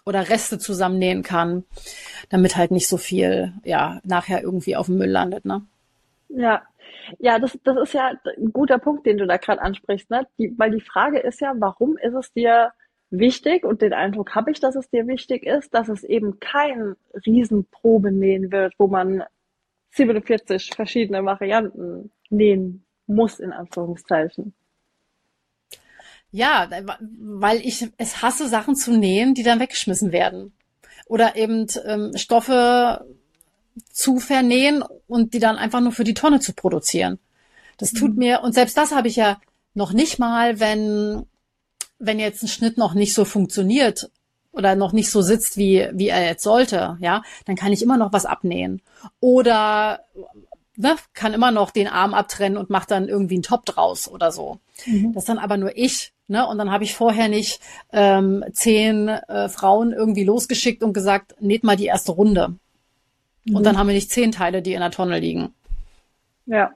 oder 0.05 0.29
Reste 0.29 0.59
zusammennähen 0.59 1.23
kann, 1.23 1.63
damit 2.29 2.55
halt 2.55 2.71
nicht 2.71 2.87
so 2.87 2.97
viel, 2.97 3.53
ja, 3.63 3.99
nachher 4.03 4.41
irgendwie 4.41 4.75
auf 4.75 4.85
dem 4.87 4.97
Müll 4.97 5.09
landet, 5.09 5.45
ne? 5.45 5.65
Ja, 6.29 6.61
ja, 7.19 7.39
das, 7.39 7.57
das 7.63 7.77
ist 7.81 7.93
ja 7.93 8.13
ein 8.37 8.53
guter 8.53 8.77
Punkt, 8.77 9.05
den 9.05 9.17
du 9.17 9.27
da 9.27 9.37
gerade 9.37 9.61
ansprichst, 9.61 10.09
ne? 10.09 10.27
Die, 10.37 10.53
weil 10.57 10.71
die 10.71 10.81
Frage 10.81 11.19
ist 11.19 11.41
ja, 11.41 11.53
warum 11.57 11.97
ist 11.97 12.13
es 12.13 12.31
dir 12.33 12.71
wichtig, 13.09 13.65
und 13.65 13.81
den 13.81 13.93
Eindruck 13.93 14.35
habe 14.35 14.51
ich, 14.51 14.59
dass 14.59 14.75
es 14.75 14.89
dir 14.89 15.07
wichtig 15.07 15.45
ist, 15.45 15.73
dass 15.73 15.89
es 15.89 16.03
eben 16.03 16.39
kein 16.39 16.95
Riesenprobe 17.25 18.11
nähen 18.11 18.51
wird, 18.51 18.73
wo 18.77 18.87
man 18.87 19.23
47 19.91 20.71
verschiedene 20.73 21.25
Varianten 21.25 22.11
nähen 22.29 22.85
muss, 23.15 23.39
in 23.39 23.51
Anführungszeichen. 23.51 24.53
Ja, 26.31 26.69
weil 27.19 27.59
ich 27.59 27.89
es 27.97 28.21
hasse, 28.21 28.47
Sachen 28.47 28.75
zu 28.75 28.91
nähen, 28.97 29.33
die 29.33 29.43
dann 29.43 29.59
weggeschmissen 29.59 30.11
werden. 30.11 30.53
oder 31.11 31.35
eben 31.35 31.67
ähm, 31.85 32.13
Stoffe 32.15 33.05
zu 33.91 34.19
vernähen 34.19 34.81
und 35.07 35.33
die 35.33 35.39
dann 35.39 35.57
einfach 35.57 35.81
nur 35.81 35.91
für 35.91 36.05
die 36.05 36.13
Tonne 36.13 36.39
zu 36.39 36.53
produzieren. 36.53 37.19
Das 37.77 37.91
tut 37.91 38.11
mhm. 38.13 38.17
mir, 38.17 38.41
und 38.43 38.53
selbst 38.53 38.77
das 38.77 38.93
habe 38.93 39.09
ich 39.09 39.17
ja 39.17 39.41
noch 39.73 39.91
nicht 39.91 40.19
mal, 40.19 40.61
wenn, 40.61 41.25
wenn 41.99 42.17
jetzt 42.17 42.43
ein 42.43 42.47
Schnitt 42.47 42.77
noch 42.77 42.93
nicht 42.93 43.13
so 43.13 43.25
funktioniert 43.25 44.09
oder 44.53 44.75
noch 44.75 44.93
nicht 44.93 45.11
so 45.11 45.21
sitzt, 45.21 45.57
wie, 45.57 45.89
wie 45.91 46.07
er 46.07 46.25
jetzt 46.25 46.43
sollte, 46.43 46.97
ja, 47.01 47.23
dann 47.45 47.57
kann 47.57 47.73
ich 47.73 47.81
immer 47.81 47.97
noch 47.97 48.13
was 48.13 48.25
abnähen. 48.25 48.81
Oder 49.19 50.05
ne, 50.81 50.95
kann 51.13 51.33
immer 51.33 51.51
noch 51.51 51.71
den 51.71 51.87
Arm 51.87 52.13
abtrennen 52.13 52.57
und 52.57 52.69
macht 52.69 52.91
dann 52.91 53.07
irgendwie 53.07 53.35
einen 53.35 53.43
Top 53.43 53.65
draus 53.65 54.09
oder 54.09 54.31
so. 54.31 54.59
Mhm. 54.85 55.13
Das 55.13 55.25
dann 55.25 55.37
aber 55.37 55.57
nur 55.57 55.77
ich. 55.77 56.13
Ne? 56.27 56.47
Und 56.47 56.57
dann 56.57 56.71
habe 56.71 56.83
ich 56.83 56.95
vorher 56.95 57.27
nicht 57.27 57.61
ähm, 57.91 58.43
zehn 58.51 59.07
äh, 59.07 59.49
Frauen 59.49 59.91
irgendwie 59.93 60.23
losgeschickt 60.23 60.83
und 60.83 60.93
gesagt, 60.93 61.35
näht 61.39 61.63
mal 61.63 61.75
die 61.75 61.85
erste 61.85 62.11
Runde. 62.13 62.55
Mhm. 63.45 63.55
Und 63.55 63.65
dann 63.65 63.77
haben 63.77 63.87
wir 63.87 63.95
nicht 63.95 64.11
zehn 64.11 64.31
Teile, 64.31 64.61
die 64.61 64.73
in 64.73 64.79
der 64.79 64.91
Tonne 64.91 65.19
liegen. 65.19 65.53
Ja. 66.45 66.71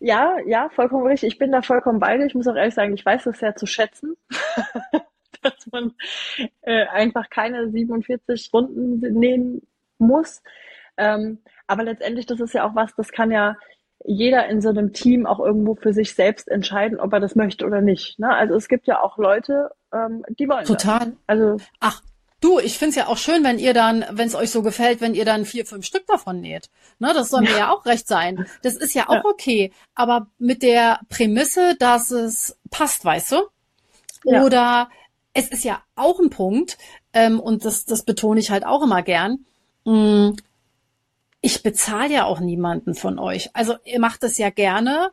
Ja, 0.00 0.36
ja, 0.46 0.68
vollkommen 0.70 1.06
richtig. 1.06 1.34
Ich 1.34 1.38
bin 1.38 1.52
da 1.52 1.62
vollkommen 1.62 2.00
bei 2.00 2.16
dir. 2.16 2.26
Ich 2.26 2.34
muss 2.34 2.48
auch 2.48 2.56
ehrlich 2.56 2.74
sagen, 2.74 2.92
ich 2.92 3.06
weiß 3.06 3.24
das 3.24 3.38
sehr 3.38 3.54
zu 3.54 3.66
schätzen, 3.66 4.16
dass 5.42 5.66
man 5.70 5.92
äh, 6.62 6.86
einfach 6.86 7.30
keine 7.30 7.70
47 7.70 8.50
Runden 8.52 9.00
nähen 9.18 9.62
muss. 9.98 10.42
Ähm, 11.00 11.38
aber 11.66 11.84
letztendlich, 11.84 12.26
das 12.26 12.40
ist 12.40 12.54
ja 12.54 12.68
auch 12.68 12.74
was, 12.74 12.94
das 12.94 13.10
kann 13.10 13.30
ja 13.30 13.56
jeder 14.04 14.46
in 14.48 14.60
so 14.60 14.70
einem 14.70 14.92
Team 14.92 15.26
auch 15.26 15.40
irgendwo 15.40 15.74
für 15.74 15.92
sich 15.92 16.14
selbst 16.14 16.48
entscheiden, 16.48 17.00
ob 17.00 17.12
er 17.12 17.20
das 17.20 17.34
möchte 17.34 17.66
oder 17.66 17.80
nicht. 17.80 18.18
Ne? 18.18 18.34
Also 18.34 18.54
es 18.54 18.68
gibt 18.68 18.86
ja 18.86 19.02
auch 19.02 19.18
Leute, 19.18 19.70
ähm, 19.92 20.24
die 20.38 20.48
wollen 20.48 20.64
Total. 20.64 20.98
Das. 21.00 21.14
Also 21.26 21.56
ach, 21.80 22.02
Du, 22.40 22.58
ich 22.58 22.78
find's 22.78 22.96
ja 22.96 23.06
auch 23.06 23.18
schön, 23.18 23.44
wenn 23.44 23.58
ihr 23.58 23.74
dann, 23.74 24.02
wenn 24.12 24.26
es 24.26 24.34
euch 24.34 24.50
so 24.50 24.62
gefällt, 24.62 25.02
wenn 25.02 25.14
ihr 25.14 25.26
dann 25.26 25.44
vier, 25.44 25.66
fünf 25.66 25.84
Stück 25.84 26.06
davon 26.06 26.40
näht. 26.40 26.70
Ne, 26.98 27.12
das 27.12 27.28
soll 27.28 27.42
mir 27.42 27.50
ja 27.50 27.70
auch 27.70 27.84
recht 27.84 28.08
sein. 28.08 28.46
Das 28.62 28.76
ist 28.76 28.94
ja 28.94 29.10
auch 29.10 29.16
ja. 29.16 29.24
okay. 29.26 29.72
Aber 29.94 30.28
mit 30.38 30.62
der 30.62 31.00
Prämisse, 31.10 31.76
dass 31.78 32.10
es 32.10 32.58
passt, 32.70 33.04
weißt 33.04 33.32
du? 33.32 33.42
Oder 34.24 34.56
ja. 34.56 34.88
es 35.34 35.48
ist 35.48 35.64
ja 35.64 35.82
auch 35.96 36.18
ein 36.18 36.30
Punkt, 36.30 36.78
ähm, 37.12 37.40
und 37.40 37.66
das, 37.66 37.84
das 37.84 38.04
betone 38.04 38.40
ich 38.40 38.50
halt 38.50 38.64
auch 38.64 38.82
immer 38.82 39.02
gern. 39.02 39.44
Mh, 39.84 39.94
mm, 39.94 40.36
ich 41.40 41.62
bezahle 41.62 42.12
ja 42.12 42.24
auch 42.24 42.40
niemanden 42.40 42.94
von 42.94 43.18
euch. 43.18 43.50
Also 43.54 43.76
ihr 43.84 44.00
macht 44.00 44.22
das 44.22 44.38
ja 44.38 44.50
gerne 44.50 45.10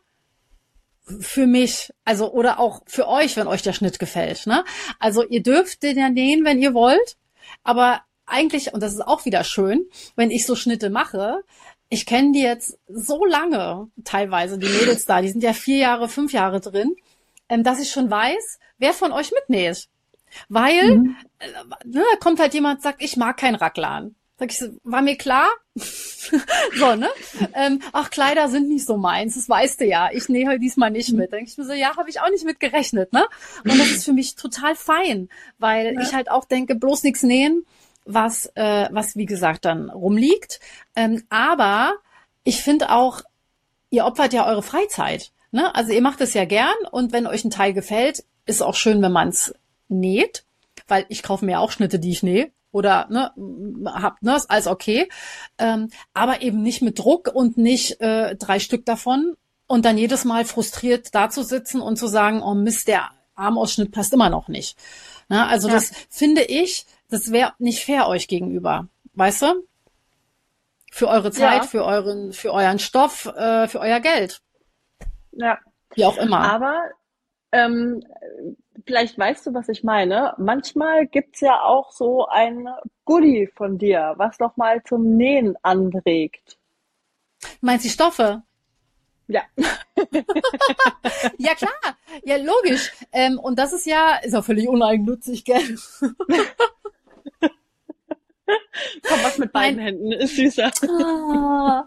für 1.20 1.48
mich, 1.48 1.94
also 2.04 2.32
oder 2.32 2.60
auch 2.60 2.82
für 2.86 3.08
euch, 3.08 3.38
wenn 3.38 3.48
euch 3.48 3.62
der 3.62 3.74
Schnitt 3.74 3.98
gefällt. 4.00 4.46
Ne? 4.46 4.66
Also 5.00 5.24
ihr 5.24 5.42
dürft 5.42 5.84
den 5.84 5.98
ja 5.98 6.10
nähen, 6.10 6.44
wenn 6.44 6.62
ihr 6.62 6.74
wollt, 6.74 7.18
aber 7.64 8.02
eigentlich, 8.26 8.74
und 8.74 8.84
das 8.84 8.94
ist 8.94 9.08
auch 9.08 9.24
wieder 9.24 9.44
schön, 9.46 9.86
wenn 10.16 10.32
ich 10.32 10.46
so 10.46 10.56
Schnitte 10.56 10.90
mache, 10.90 11.44
ich 11.90 12.06
kenne 12.06 12.34
die 12.34 12.42
jetzt 12.42 12.78
so 12.90 13.24
lange, 13.26 13.88
teilweise, 14.04 14.58
die 14.58 14.68
Mädels 14.68 15.06
da, 15.06 15.22
die 15.22 15.30
sind 15.30 15.44
ja 15.44 15.54
vier 15.54 15.78
Jahre, 15.78 16.10
fünf 16.10 16.34
Jahre 16.34 16.60
drin, 16.60 16.96
ähm, 17.48 17.64
dass 17.64 17.80
ich 17.80 17.92
schon 17.92 18.12
weiß, 18.12 18.60
wer 18.78 18.94
von 18.94 19.14
euch 19.14 19.32
mitnäht. 19.32 19.88
Weil, 20.50 20.98
mhm. 20.98 21.16
äh, 21.40 21.48
ne, 21.86 22.04
kommt 22.20 22.42
halt 22.42 22.54
jemand, 22.54 22.82
sagt, 22.82 23.02
ich 23.02 23.16
mag 23.16 23.38
kein 23.38 23.56
Raglan. 23.56 24.16
Sag 24.40 24.52
ich, 24.52 24.64
war 24.84 25.02
mir 25.02 25.18
klar? 25.18 25.48
so, 25.76 26.96
ne? 26.96 27.10
Ähm, 27.54 27.82
ach, 27.92 28.12
Kleider 28.12 28.50
sind 28.50 28.70
nicht 28.70 28.86
so 28.86 28.96
meins, 28.96 29.34
das 29.34 29.50
weißt 29.50 29.82
du 29.82 29.86
ja. 29.86 30.10
Ich 30.14 30.30
nähe 30.30 30.48
heute 30.48 30.60
diesmal 30.60 30.92
nicht 30.92 31.12
mit. 31.12 31.32
Denke 31.32 31.50
ich 31.50 31.58
mir 31.58 31.66
so, 31.66 31.74
ja, 31.74 31.98
habe 31.98 32.10
ich 32.10 32.22
auch 32.22 32.30
nicht 32.30 32.46
mit 32.46 32.60
gerechnet, 32.60 33.14
ne? 33.14 33.26
Und 33.64 33.80
das 33.80 33.90
ist 33.90 34.06
für 34.06 34.14
mich 34.14 34.36
total 34.36 34.76
fein, 34.76 35.30
weil 35.58 35.96
ja. 35.96 36.02
ich 36.02 36.14
halt 36.14 36.30
auch 36.30 36.46
denke, 36.46 36.76
bloß 36.76 37.02
nichts 37.02 37.24
nähen, 37.24 37.66
was, 38.06 38.52
äh, 38.54 38.88
was 38.92 39.16
wie 39.16 39.26
gesagt 39.26 39.66
dann 39.66 39.90
rumliegt. 39.90 40.60
Ähm, 40.96 41.24
aber 41.30 41.96
ich 42.44 42.62
finde 42.62 42.92
auch, 42.92 43.22
ihr 43.90 44.06
opfert 44.06 44.34
ja 44.34 44.46
eure 44.46 44.64
Freizeit. 44.64 45.32
Ne? 45.52 45.74
Also 45.74 45.94
ihr 45.94 46.02
macht 46.02 46.22
es 46.22 46.36
ja 46.36 46.46
gern 46.46 46.76
und 46.92 47.12
wenn 47.12 47.26
euch 47.26 47.44
ein 47.44 47.50
Teil 47.50 47.74
gefällt, 47.74 48.24
ist 48.46 48.62
auch 48.62 48.76
schön, 48.76 49.02
wenn 49.02 49.12
man 49.12 49.30
es 49.30 49.56
näht, 49.90 50.44
weil 50.88 51.06
ich 51.10 51.24
kaufe 51.24 51.44
mir 51.44 51.60
auch 51.60 51.72
Schnitte, 51.72 51.98
die 51.98 52.12
ich 52.12 52.22
nähe 52.22 52.52
oder 52.72 53.08
ne, 53.10 53.32
habt, 53.86 54.24
ne, 54.24 54.36
ist 54.36 54.50
alles 54.50 54.68
okay. 54.68 55.10
Ähm, 55.58 55.90
aber 56.14 56.42
eben 56.42 56.62
nicht 56.62 56.82
mit 56.82 57.00
Druck 57.00 57.32
und 57.34 57.58
nicht 57.58 58.02
äh, 58.02 58.36
drei 58.36 58.60
Stück 58.60 58.86
davon 58.86 59.36
und 59.68 59.86
dann 59.86 59.98
jedes 59.98 60.26
Mal 60.26 60.46
frustriert 60.46 61.14
dazusitzen 61.14 61.82
und 61.82 61.98
zu 61.98 62.08
sagen, 62.08 62.42
oh 62.42 62.54
Mist, 62.54 62.88
der 62.88 63.10
Armausschnitt 63.36 63.92
passt 63.92 64.14
immer 64.14 64.30
noch 64.30 64.48
nicht. 64.48 64.78
Ne, 65.30 65.46
also 65.48 65.68
ja. 65.68 65.76
das 65.76 65.92
finde 66.10 66.44
ich, 66.44 66.86
das 67.10 67.32
wäre 67.32 67.54
nicht 67.60 67.84
fair 67.84 68.08
euch 68.08 68.28
gegenüber. 68.28 68.88
Weißt 69.14 69.42
du? 69.42 69.68
Für 70.92 71.10
eure 71.10 71.32
Zeit, 71.32 71.64
ja. 71.64 71.68
für 71.68 71.84
euren, 71.84 72.34
für 72.34 72.54
euren 72.54 72.80
Stoff, 72.80 73.26
äh, 73.26 73.68
für 73.68 73.80
euer 73.80 74.00
Geld. 74.00 74.42
Ja. 75.32 75.58
Wie 75.94 76.06
auch 76.06 76.18
immer. 76.18 76.40
Aber 76.40 76.82
ähm, 77.52 78.04
vielleicht 78.88 79.20
weißt 79.20 79.46
du, 79.46 79.54
was 79.54 79.70
ich 79.70 79.84
meine. 79.84 80.34
Manchmal 80.38 81.06
gibt's 81.06 81.42
ja 81.42 81.62
auch 81.62 81.92
so 81.92 82.26
ein 82.28 82.68
Goodie 83.06 83.48
von 83.56 83.78
dir, 83.78 84.14
was 84.18 84.38
doch 84.38 84.58
mal 84.58 84.82
zum 84.84 85.18
Nähen 85.18 85.56
anregt. 85.62 86.58
Meinst 87.62 87.86
du 87.86 87.90
Stoffe? 87.90 88.42
Ja. 89.28 89.42
ja, 91.38 91.54
klar. 91.56 91.72
Ja, 92.24 92.38
logisch. 92.38 92.94
Ähm, 93.12 93.38
und 93.38 93.60
das 93.60 93.74
ist 93.74 93.86
ja, 93.86 94.16
ist 94.24 94.34
auch 94.34 94.46
völlig 94.46 94.68
uneigennützig, 94.70 95.44
gell? 95.44 95.78
Komm, 99.08 99.20
was 99.24 99.38
mit 99.38 99.52
beiden 99.52 99.78
Nein. 99.78 99.86
Händen 99.86 100.12
ist 100.12 100.36
süßer. 100.36 100.72
Ah, 100.84 101.86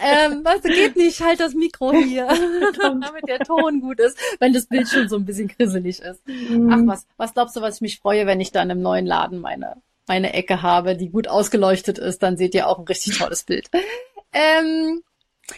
ähm, 0.00 0.40
was 0.42 0.62
geht 0.62 0.96
nicht, 0.96 1.20
halt 1.20 1.40
das 1.40 1.54
Mikro 1.54 1.92
hier, 1.92 2.26
damit 2.82 3.28
der 3.28 3.40
Ton 3.40 3.80
gut 3.80 4.00
ist, 4.00 4.18
wenn 4.38 4.52
das 4.52 4.66
Bild 4.66 4.88
schon 4.88 5.08
so 5.08 5.16
ein 5.16 5.24
bisschen 5.24 5.48
grisselig 5.48 6.00
ist. 6.00 6.26
Mhm. 6.26 6.70
Ach 6.72 6.80
was, 6.92 7.06
was 7.16 7.34
glaubst 7.34 7.56
du, 7.56 7.60
was 7.60 7.76
ich 7.76 7.80
mich 7.80 7.98
freue, 7.98 8.26
wenn 8.26 8.40
ich 8.40 8.52
dann 8.52 8.70
im 8.70 8.82
neuen 8.82 9.06
Laden 9.06 9.40
meine 9.40 9.76
meine 10.06 10.34
Ecke 10.34 10.62
habe, 10.62 10.96
die 10.96 11.08
gut 11.08 11.28
ausgeleuchtet 11.28 11.98
ist, 11.98 12.22
dann 12.22 12.36
seht 12.36 12.54
ihr 12.54 12.68
auch 12.68 12.78
ein 12.78 12.84
richtig 12.84 13.18
tolles 13.18 13.44
Bild. 13.44 13.70
Ähm, 14.32 15.02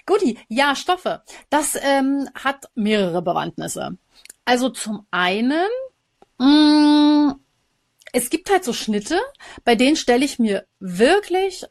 Guti, 0.04 0.38
ja, 0.48 0.74
Stoffe. 0.74 1.22
Das 1.50 1.78
ähm, 1.80 2.28
hat 2.34 2.66
mehrere 2.74 3.22
Bewandtnisse. 3.22 3.96
Also 4.44 4.68
zum 4.68 5.06
einen 5.10 5.68
mh, 6.38 6.46
mm, 6.46 7.40
es 8.12 8.30
gibt 8.30 8.50
halt 8.50 8.64
so 8.64 8.72
Schnitte, 8.72 9.20
bei 9.64 9.74
denen 9.74 9.96
stelle 9.96 10.24
ich 10.24 10.38
mir 10.38 10.66
wirklich 10.78 11.64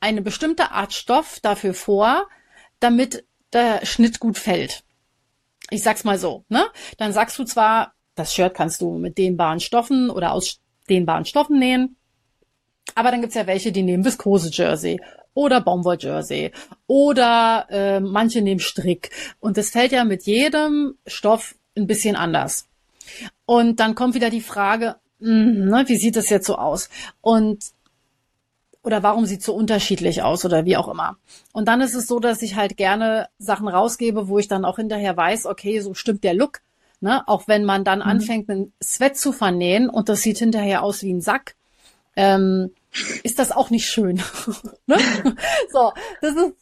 eine 0.00 0.22
bestimmte 0.22 0.72
Art 0.72 0.92
Stoff 0.92 1.40
dafür 1.40 1.74
vor, 1.74 2.26
damit 2.80 3.24
der 3.52 3.84
Schnitt 3.84 4.20
gut 4.20 4.38
fällt. 4.38 4.84
Ich 5.70 5.82
sag's 5.82 6.04
mal 6.04 6.18
so, 6.18 6.44
ne? 6.48 6.66
Dann 6.98 7.12
sagst 7.12 7.38
du 7.38 7.44
zwar, 7.44 7.94
das 8.14 8.34
Shirt 8.34 8.54
kannst 8.54 8.80
du 8.80 8.98
mit 8.98 9.18
dehnbaren 9.18 9.60
Stoffen 9.60 10.10
oder 10.10 10.32
aus 10.32 10.60
dehnbaren 10.88 11.24
Stoffen 11.24 11.58
nähen, 11.58 11.96
aber 12.94 13.10
dann 13.10 13.20
gibt's 13.20 13.36
ja 13.36 13.46
welche, 13.46 13.72
die 13.72 13.82
nehmen 13.82 14.04
Viskose-Jersey 14.04 15.00
oder 15.34 15.60
Baumwoll-Jersey 15.60 16.52
oder 16.86 17.66
äh, 17.70 18.00
manche 18.00 18.42
nehmen 18.42 18.60
Strick. 18.60 19.10
Und 19.38 19.56
das 19.56 19.70
fällt 19.70 19.92
ja 19.92 20.04
mit 20.04 20.24
jedem 20.24 20.98
Stoff 21.06 21.54
ein 21.76 21.86
bisschen 21.86 22.16
anders. 22.16 22.66
Und 23.46 23.80
dann 23.80 23.94
kommt 23.94 24.14
wieder 24.14 24.30
die 24.30 24.40
Frage, 24.40 24.96
Mhm, 25.20 25.68
ne, 25.68 25.84
wie 25.86 25.96
sieht 25.96 26.16
das 26.16 26.30
jetzt 26.30 26.46
so 26.46 26.56
aus? 26.56 26.88
Und 27.20 27.64
oder 28.82 29.02
warum 29.02 29.26
sieht 29.26 29.42
so 29.42 29.54
unterschiedlich 29.54 30.22
aus 30.22 30.44
oder 30.44 30.64
wie 30.64 30.76
auch 30.76 30.88
immer. 30.88 31.18
Und 31.52 31.68
dann 31.68 31.80
ist 31.80 31.94
es 31.94 32.06
so, 32.06 32.18
dass 32.18 32.42
ich 32.42 32.56
halt 32.56 32.76
gerne 32.76 33.28
Sachen 33.38 33.68
rausgebe, 33.68 34.28
wo 34.28 34.38
ich 34.38 34.48
dann 34.48 34.64
auch 34.64 34.76
hinterher 34.76 35.16
weiß, 35.16 35.46
okay, 35.46 35.80
so 35.80 35.94
stimmt 35.94 36.24
der 36.24 36.34
Look. 36.34 36.60
Ne? 37.00 37.26
Auch 37.28 37.46
wenn 37.46 37.64
man 37.64 37.84
dann 37.84 37.98
mhm. 37.98 38.06
anfängt, 38.06 38.48
einen 38.48 38.72
Sweat 38.82 39.16
zu 39.16 39.32
vernähen 39.32 39.88
und 39.90 40.08
das 40.08 40.22
sieht 40.22 40.38
hinterher 40.38 40.82
aus 40.82 41.02
wie 41.02 41.12
ein 41.12 41.20
Sack, 41.20 41.56
ähm, 42.16 42.72
ist 43.22 43.38
das 43.38 43.52
auch 43.52 43.70
nicht 43.70 43.88
schön. 43.88 44.22
ne? 44.86 44.96
So, 45.72 45.92
das 46.20 46.34
ist, 46.36 46.54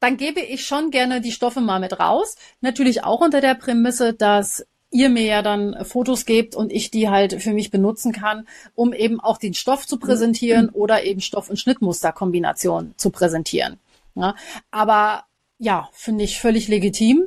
dann 0.00 0.16
gebe 0.16 0.40
ich 0.40 0.66
schon 0.66 0.90
gerne 0.90 1.20
die 1.20 1.32
Stoffe 1.32 1.60
mal 1.60 1.80
mit 1.80 1.98
raus. 1.98 2.36
Natürlich 2.60 3.04
auch 3.04 3.20
unter 3.20 3.40
der 3.40 3.54
Prämisse, 3.54 4.14
dass 4.14 4.66
ihr 4.90 5.08
mir 5.08 5.24
ja 5.24 5.42
dann 5.42 5.84
Fotos 5.84 6.26
gebt 6.26 6.54
und 6.56 6.72
ich 6.72 6.90
die 6.90 7.08
halt 7.08 7.40
für 7.42 7.52
mich 7.52 7.70
benutzen 7.70 8.12
kann, 8.12 8.46
um 8.74 8.92
eben 8.92 9.20
auch 9.20 9.38
den 9.38 9.54
Stoff 9.54 9.86
zu 9.86 9.98
präsentieren 9.98 10.66
mhm. 10.66 10.74
oder 10.74 11.04
eben 11.04 11.20
Stoff- 11.20 11.50
und 11.50 11.58
Schnittmusterkombination 11.58 12.94
zu 12.96 13.10
präsentieren. 13.10 13.78
Ja, 14.14 14.34
aber 14.70 15.24
ja, 15.58 15.88
finde 15.92 16.24
ich 16.24 16.40
völlig 16.40 16.68
legitim. 16.68 17.26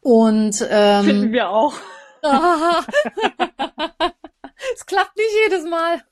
Und 0.00 0.66
ähm, 0.70 1.04
finden 1.04 1.32
wir 1.32 1.50
auch. 1.50 1.74
es 4.74 4.86
klappt 4.86 5.16
nicht 5.16 5.30
jedes 5.44 5.64
Mal. 5.64 6.02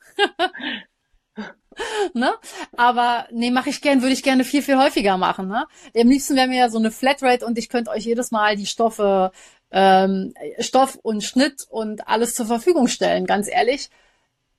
ne? 2.14 2.32
Aber 2.76 3.26
nee, 3.30 3.50
mache 3.50 3.70
ich 3.70 3.80
gern, 3.80 4.02
würde 4.02 4.12
ich 4.12 4.22
gerne 4.22 4.44
viel, 4.44 4.62
viel 4.62 4.78
häufiger 4.78 5.16
machen. 5.18 5.48
Ne? 5.48 5.66
Am 5.96 6.08
liebsten 6.08 6.36
wäre 6.36 6.48
mir 6.48 6.58
ja 6.58 6.68
so 6.68 6.78
eine 6.78 6.90
Flatrate 6.90 7.46
und 7.46 7.58
ich 7.58 7.68
könnte 7.68 7.90
euch 7.90 8.04
jedes 8.04 8.30
Mal 8.30 8.56
die 8.56 8.66
Stoffe 8.66 9.32
ähm, 9.70 10.34
Stoff 10.58 10.98
und 11.02 11.22
Schnitt 11.22 11.66
und 11.68 12.08
alles 12.08 12.34
zur 12.34 12.46
Verfügung 12.46 12.88
stellen. 12.88 13.26
Ganz 13.26 13.48
ehrlich, 13.48 13.90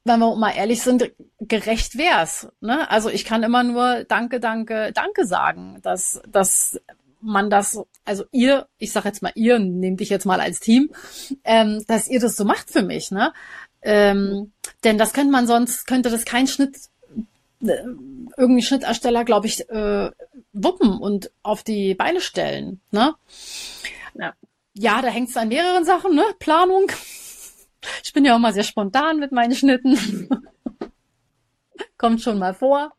wenn 0.04 0.19
wir 0.19 0.36
mal 0.36 0.52
ehrlich 0.52 0.82
sind, 0.82 1.12
gerecht 1.39 1.97
wär's. 1.97 2.47
Ne? 2.60 2.89
Also 2.89 3.10
ich 3.10 3.26
kann 3.26 3.43
immer 3.43 3.63
nur 3.63 4.04
Danke, 4.06 4.39
Danke, 4.39 4.91
Danke 4.93 5.26
sagen, 5.26 5.80
dass, 5.84 6.21
dass 6.28 6.80
man 7.21 7.50
das, 7.50 7.80
also 8.04 8.26
ihr, 8.32 8.67
ich 8.78 8.91
sag 8.91 9.06
jetzt 9.06 9.21
mal 9.21 9.32
ihr, 9.36 9.60
nehmt 9.60 10.00
dich 10.00 10.10
jetzt 10.10 10.26
mal 10.26 10.39
als 10.39 10.60
Team, 10.60 10.89
ähm, 11.43 11.84
dass 11.88 12.08
ihr 12.08 12.19
das 12.19 12.36
so 12.36 12.45
macht 12.45 12.71
für 12.71 12.82
mich, 12.82 13.12
ne? 13.12 13.32
Ähm, 13.84 14.52
denn 14.84 14.97
das 14.97 15.13
könnte 15.13 15.32
man 15.32 15.47
sonst, 15.47 15.88
könnte 15.88 16.10
das 16.10 16.26
kein 16.26 16.47
Schnitt, 16.47 16.78
äh, 17.63 17.78
irgendwie 18.38 18.62
Schnittersteller, 18.63 19.24
glaube 19.24 19.47
ich, 19.47 19.69
äh, 19.69 20.12
wuppen 20.54 20.97
und 20.97 21.32
auf 21.43 21.63
die 21.63 21.93
Beine 21.93 22.21
stellen, 22.21 22.82
ne? 22.91 23.13
Ja, 24.15 24.34
ja 24.73 25.01
da 25.01 25.07
hängt 25.10 25.29
es 25.29 25.38
an 25.38 25.49
mehreren 25.49 25.86
Sachen, 25.86 26.15
ne? 26.15 26.25
Planung. 26.39 26.91
Ich 28.03 28.13
bin 28.13 28.23
ja 28.25 28.36
auch 28.36 28.39
mal 28.39 28.53
sehr 28.53 28.62
spontan 28.62 29.17
mit 29.17 29.31
meinen 29.31 29.55
Schnitten. 29.55 30.29
Kommt 31.97 32.21
schon 32.21 32.38
mal 32.38 32.53
vor. 32.53 32.93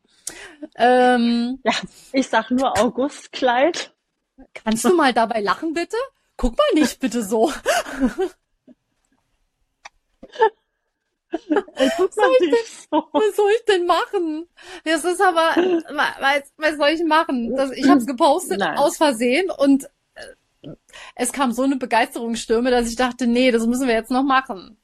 Ähm, 0.74 1.60
ja, 1.62 1.72
ich 2.12 2.26
sag 2.28 2.50
nur 2.50 2.76
Augustkleid. 2.76 3.94
Kannst 4.54 4.84
du 4.84 4.94
mal 4.94 5.12
dabei 5.12 5.40
lachen, 5.40 5.72
bitte? 5.72 5.96
Guck 6.36 6.58
mal 6.58 6.80
nicht 6.80 6.98
bitte 6.98 7.22
so. 7.22 7.52
Was 11.30 12.14
soll, 12.14 12.36
ich 12.40 12.50
denn, 12.50 12.58
so. 12.90 13.08
was 13.12 13.36
soll 13.36 13.50
ich 13.56 13.64
denn 13.64 13.86
machen? 13.86 14.48
Das 14.84 15.04
ist 15.04 15.20
aber, 15.20 15.54
was, 16.20 16.52
was 16.56 16.76
soll 16.76 16.88
ich 16.90 17.04
machen? 17.04 17.56
Das, 17.56 17.70
ich 17.70 17.88
habe 17.88 17.98
es 17.98 18.06
gepostet 18.06 18.58
Nein. 18.58 18.76
aus 18.76 18.96
Versehen 18.96 19.50
und 19.50 19.88
es 21.14 21.32
kam 21.32 21.52
so 21.52 21.62
eine 21.62 21.76
Begeisterungsstürme, 21.76 22.70
dass 22.70 22.88
ich 22.88 22.96
dachte, 22.96 23.26
nee, 23.26 23.50
das 23.50 23.66
müssen 23.66 23.88
wir 23.88 23.94
jetzt 23.94 24.10
noch 24.10 24.22
machen. 24.22 24.76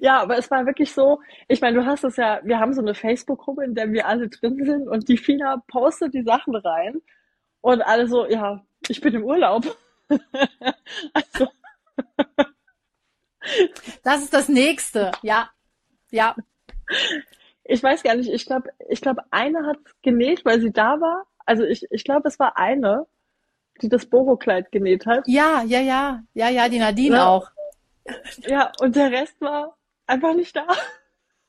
Ja, 0.00 0.20
aber 0.20 0.38
es 0.38 0.50
war 0.50 0.66
wirklich 0.66 0.92
so, 0.92 1.20
ich 1.48 1.60
meine, 1.60 1.78
du 1.78 1.86
hast 1.86 2.04
es 2.04 2.16
ja, 2.16 2.40
wir 2.44 2.58
haben 2.58 2.72
so 2.72 2.80
eine 2.80 2.94
Facebook-Gruppe, 2.94 3.64
in 3.64 3.74
der 3.74 3.92
wir 3.92 4.06
alle 4.06 4.28
drin 4.28 4.64
sind 4.64 4.88
und 4.88 5.08
die 5.08 5.16
Fina 5.16 5.62
postet 5.68 6.14
die 6.14 6.22
Sachen 6.22 6.54
rein 6.56 7.00
und 7.60 7.82
alle 7.82 8.08
so, 8.08 8.26
ja, 8.26 8.64
ich 8.88 9.00
bin 9.00 9.14
im 9.14 9.24
Urlaub. 9.24 9.76
also. 11.12 11.48
Das 14.02 14.22
ist 14.22 14.32
das 14.32 14.48
nächste, 14.48 15.12
ja. 15.22 15.50
Ja. 16.10 16.34
Ich 17.64 17.82
weiß 17.82 18.02
gar 18.02 18.14
nicht, 18.14 18.30
ich 18.30 18.46
glaube, 18.46 18.70
ich 18.88 19.00
glaube, 19.00 19.22
eine 19.30 19.66
hat 19.66 19.78
genäht, 20.02 20.44
weil 20.44 20.60
sie 20.60 20.72
da 20.72 21.00
war. 21.00 21.26
Also 21.46 21.64
ich, 21.64 21.86
ich 21.90 22.04
glaube, 22.04 22.28
es 22.28 22.38
war 22.38 22.56
eine, 22.58 23.06
die 23.82 23.88
das 23.88 24.06
Boho-Kleid 24.06 24.72
genäht 24.72 25.06
hat. 25.06 25.24
Ja, 25.26 25.62
ja, 25.62 25.80
ja. 25.80 26.22
Ja, 26.34 26.48
ja, 26.48 26.68
die 26.68 26.78
Nadine 26.78 27.16
ja. 27.16 27.28
auch. 27.28 27.50
Ja, 28.46 28.72
und 28.80 28.96
der 28.96 29.10
Rest 29.10 29.40
war 29.40 29.76
einfach 30.06 30.34
nicht 30.34 30.54
da. 30.54 30.66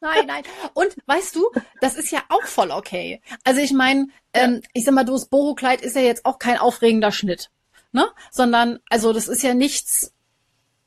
Nein, 0.01 0.25
nein. 0.27 0.43
Und 0.73 0.95
weißt 1.05 1.35
du, 1.35 1.49
das 1.81 1.95
ist 1.95 2.11
ja 2.11 2.23
auch 2.29 2.43
voll 2.43 2.71
okay. 2.71 3.21
Also 3.43 3.61
ich 3.61 3.73
meine, 3.73 4.07
ähm, 4.33 4.61
ich 4.73 4.85
sag 4.85 4.93
mal, 4.93 5.03
du, 5.03 5.13
das 5.13 5.27
Boho-Kleid 5.27 5.81
ist 5.81 5.95
ja 5.95 6.01
jetzt 6.01 6.25
auch 6.25 6.37
kein 6.37 6.57
aufregender 6.57 7.11
Schnitt. 7.11 7.49
Ne? 7.91 8.05
Sondern, 8.29 8.79
also 8.89 9.13
das 9.13 9.27
ist 9.27 9.41
ja 9.41 9.53
nichts, 9.53 10.13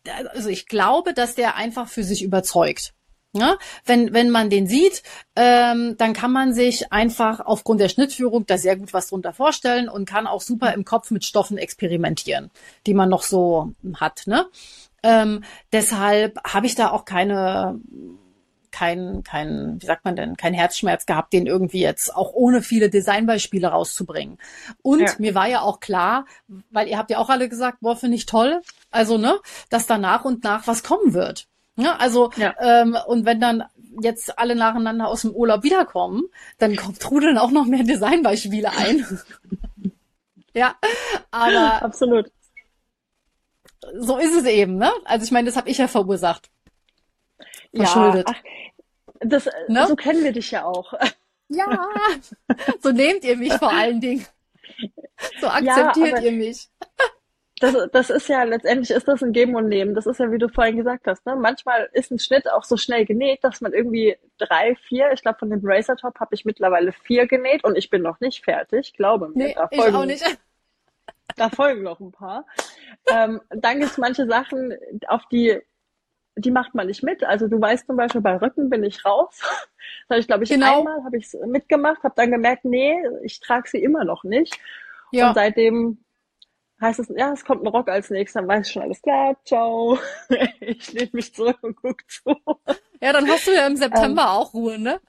also 0.07 0.49
ich 0.49 0.67
glaube, 0.67 1.15
dass 1.15 1.35
der 1.35 1.57
einfach 1.57 1.89
für 1.89 2.05
sich 2.05 2.23
überzeugt. 2.23 2.95
Ja, 3.35 3.59
wenn, 3.85 4.15
wenn 4.15 4.31
man 4.31 4.49
den 4.49 4.67
sieht, 4.67 5.03
ähm, 5.37 5.97
dann 5.99 6.15
kann 6.15 6.33
man 6.33 6.55
sich 6.55 6.93
einfach 6.93 7.41
aufgrund 7.41 7.79
der 7.79 7.91
Schnittführung 7.91 8.47
da 8.47 8.57
sehr 8.57 8.77
gut 8.77 8.95
was 8.95 9.09
drunter 9.09 9.35
vorstellen 9.35 9.91
und 9.91 10.09
kann 10.09 10.27
auch 10.27 10.41
super 10.41 10.73
im 10.73 10.87
Kopf 10.87 11.11
mit 11.11 11.27
Stoffen 11.27 11.59
experimentieren, 11.59 12.51
die 12.87 12.95
man 12.95 13.11
noch 13.11 13.23
so 13.23 13.73
hat. 13.97 14.23
Ne? 14.27 14.47
Ähm, 15.03 15.45
deshalb 15.73 16.39
habe 16.43 16.67
ich 16.67 16.75
da 16.75 16.91
auch 16.91 17.05
keine 17.05 17.79
kein, 18.71 19.23
kein, 19.25 19.81
wie 19.81 19.87
sagt 19.87 20.05
man 20.05 20.15
denn, 20.15 20.37
kein 20.37 20.55
Herzschmerz 20.55 21.05
gehabt, 21.05 21.33
den 21.33 21.47
irgendwie 21.47 21.81
jetzt 21.81 22.15
auch 22.15 22.33
ohne 22.33 22.63
viele 22.63 22.91
Designbeispiele 22.91 23.69
rauszubringen. 23.69 24.39
Und 24.83 25.01
ja. 25.01 25.13
mir 25.19 25.35
war 25.35 25.49
ja 25.49 25.63
auch 25.63 25.81
klar, 25.81 26.27
weil 26.71 26.87
ihr 26.87 26.99
habt 26.99 27.11
ja 27.11 27.19
auch 27.19 27.29
alle 27.29 27.49
gesagt, 27.49 27.79
boah, 27.81 27.97
finde 27.97 28.17
ich 28.17 28.27
toll, 28.27 28.63
also 28.91 29.19
ne, 29.19 29.39
dass 29.69 29.87
da 29.87 29.99
nach 29.99 30.25
und 30.25 30.45
nach 30.45 30.67
was 30.67 30.83
kommen 30.83 31.13
wird. 31.13 31.49
Ja, 31.79 31.95
also 31.97 32.31
ja. 32.37 32.55
Ähm, 32.59 32.97
und 33.07 33.25
wenn 33.25 33.41
dann 33.41 33.65
jetzt 34.03 34.37
alle 34.39 34.57
nacheinander 34.57 35.07
aus 35.07 35.23
dem 35.23 35.31
Urlaub 35.31 35.63
wiederkommen, 35.63 36.25
dann 36.59 36.75
kommt 36.75 37.01
trudeln 37.01 37.39
auch 37.39 37.53
noch 37.53 37.67
mehr 37.67 37.85
Designbeispiele 37.85 38.71
ein. 38.71 39.07
ja, 40.55 40.75
aber 41.31 41.83
absolut. 41.83 42.33
So 43.95 44.19
ist 44.19 44.35
es 44.35 44.45
eben, 44.45 44.77
ne? 44.77 44.91
Also 45.05 45.25
ich 45.25 45.31
meine, 45.31 45.47
das 45.47 45.57
habe 45.57 45.71
ich 45.71 45.79
ja 45.79 45.87
verursacht. 45.87 46.51
Verschuldet. 47.73 48.29
Ja, 48.29 48.35
ach, 48.37 49.19
das, 49.21 49.49
ne? 49.69 49.87
so 49.87 49.95
kennen 49.95 50.25
wir 50.25 50.33
dich 50.33 50.51
ja 50.51 50.65
auch. 50.65 50.93
Ja, 51.49 51.79
so 52.83 52.91
nehmt 52.91 53.25
ihr 53.25 53.37
mich 53.37 53.53
vor 53.55 53.71
allen 53.71 54.01
Dingen. 54.01 54.27
So 55.41 55.49
akzeptiert 55.49 56.19
ja, 56.19 56.21
ihr 56.21 56.31
mich. 56.31 56.69
Das, 57.61 57.75
das 57.93 58.11
ist 58.11 58.29
ja, 58.29 58.45
letztendlich 58.45 58.91
ist 58.91 59.09
das 59.09 59.23
ein 59.23 59.33
Geben 59.33 59.57
und 59.57 59.69
Nehmen. 59.69 59.95
Das 59.95 60.07
ist 60.07 60.21
ja, 60.21 60.31
wie 60.31 60.39
du 60.39 60.49
vorhin 60.49 60.77
gesagt 60.77 61.07
hast, 61.07 61.27
ne? 61.27 61.37
Manchmal 61.37 61.89
ist 61.93 62.11
ein 62.11 62.19
Schnitt 62.19 62.51
auch 62.51 62.65
so 62.65 62.77
schnell 62.77 63.05
genäht, 63.05 63.43
dass 63.43 63.61
man 63.61 63.73
irgendwie 63.73 64.17
drei, 64.39 64.77
vier, 64.77 65.13
ich 65.13 65.23
glaube 65.23 65.39
von 65.39 65.51
dem 65.51 65.61
Racer 65.63 65.97
Top 65.97 66.21
habe 66.21 66.35
ich 66.35 66.45
mittlerweile 66.45 66.93
vier 66.93 67.27
genäht 67.27 67.65
und 67.65 67.77
ich 67.77 67.91
bin 67.91 68.03
noch 68.03 68.21
nicht 68.21 68.45
fertig, 68.45 68.93
glaube 68.95 69.29
mir. 69.29 69.49
Nee, 69.49 69.55
da 69.55 69.69
folgen, 69.69 69.89
ich 69.89 69.95
auch 69.95 70.05
nicht. 70.05 70.39
Da 71.37 71.51
folgen 71.51 71.83
noch 71.85 72.01
ein 72.01 72.11
paar. 72.11 72.47
Ähm, 73.07 73.41
dann 73.51 73.79
gibt 73.79 73.93
es 73.93 73.99
manche 73.99 74.27
Sachen, 74.27 74.75
auf 75.07 75.23
die 75.31 75.61
die 76.39 76.51
macht 76.51 76.75
man 76.75 76.87
nicht 76.87 77.03
mit. 77.03 77.25
Also 77.25 77.49
du 77.49 77.61
weißt 77.61 77.87
zum 77.87 77.97
Beispiel, 77.97 78.21
bei 78.21 78.37
Rücken 78.37 78.71
bin 78.71 78.85
ich 78.85 79.05
raus. 79.05 79.41
Das 80.09 80.17
habe 80.17 80.21
ich, 80.21 80.27
glaube 80.27 80.45
ich, 80.45 80.51
genau. 80.51 80.79
einmal 80.79 81.05
habe 81.05 81.17
ich 81.17 81.35
mitgemacht, 81.47 82.03
habe 82.03 82.15
dann 82.17 82.31
gemerkt, 82.31 82.65
nee, 82.65 82.97
ich 83.23 83.41
trage 83.41 83.69
sie 83.69 83.83
immer 83.83 84.05
noch 84.05 84.25
nicht. 84.25 84.59
Ja. 85.13 85.29
Und 85.29 85.35
seitdem 85.35 85.99
heißt 86.81 87.01
es, 87.01 87.09
ja, 87.17 87.33
es 87.33 87.45
kommt 87.45 87.63
ein 87.63 87.69
Rock 87.69 87.89
als 87.89 88.11
nächstes, 88.11 88.41
dann 88.41 88.49
weiß 88.49 88.67
ich 88.67 88.73
schon 88.73 88.83
alles 88.83 89.03
klar, 89.03 89.37
ciao. 89.45 89.99
ich 90.61 90.93
lehne 90.93 91.11
mich 91.13 91.35
zurück 91.35 91.59
und 91.63 91.77
gucke 91.77 92.05
zu. 92.07 92.37
Ja, 93.01 93.13
dann 93.13 93.29
hast 93.29 93.47
du 93.47 93.55
ja 93.55 93.67
im 93.67 93.77
September 93.77 94.23
ähm, 94.23 94.29
auch 94.29 94.55
Ruhe, 94.55 94.79
ne? 94.79 95.01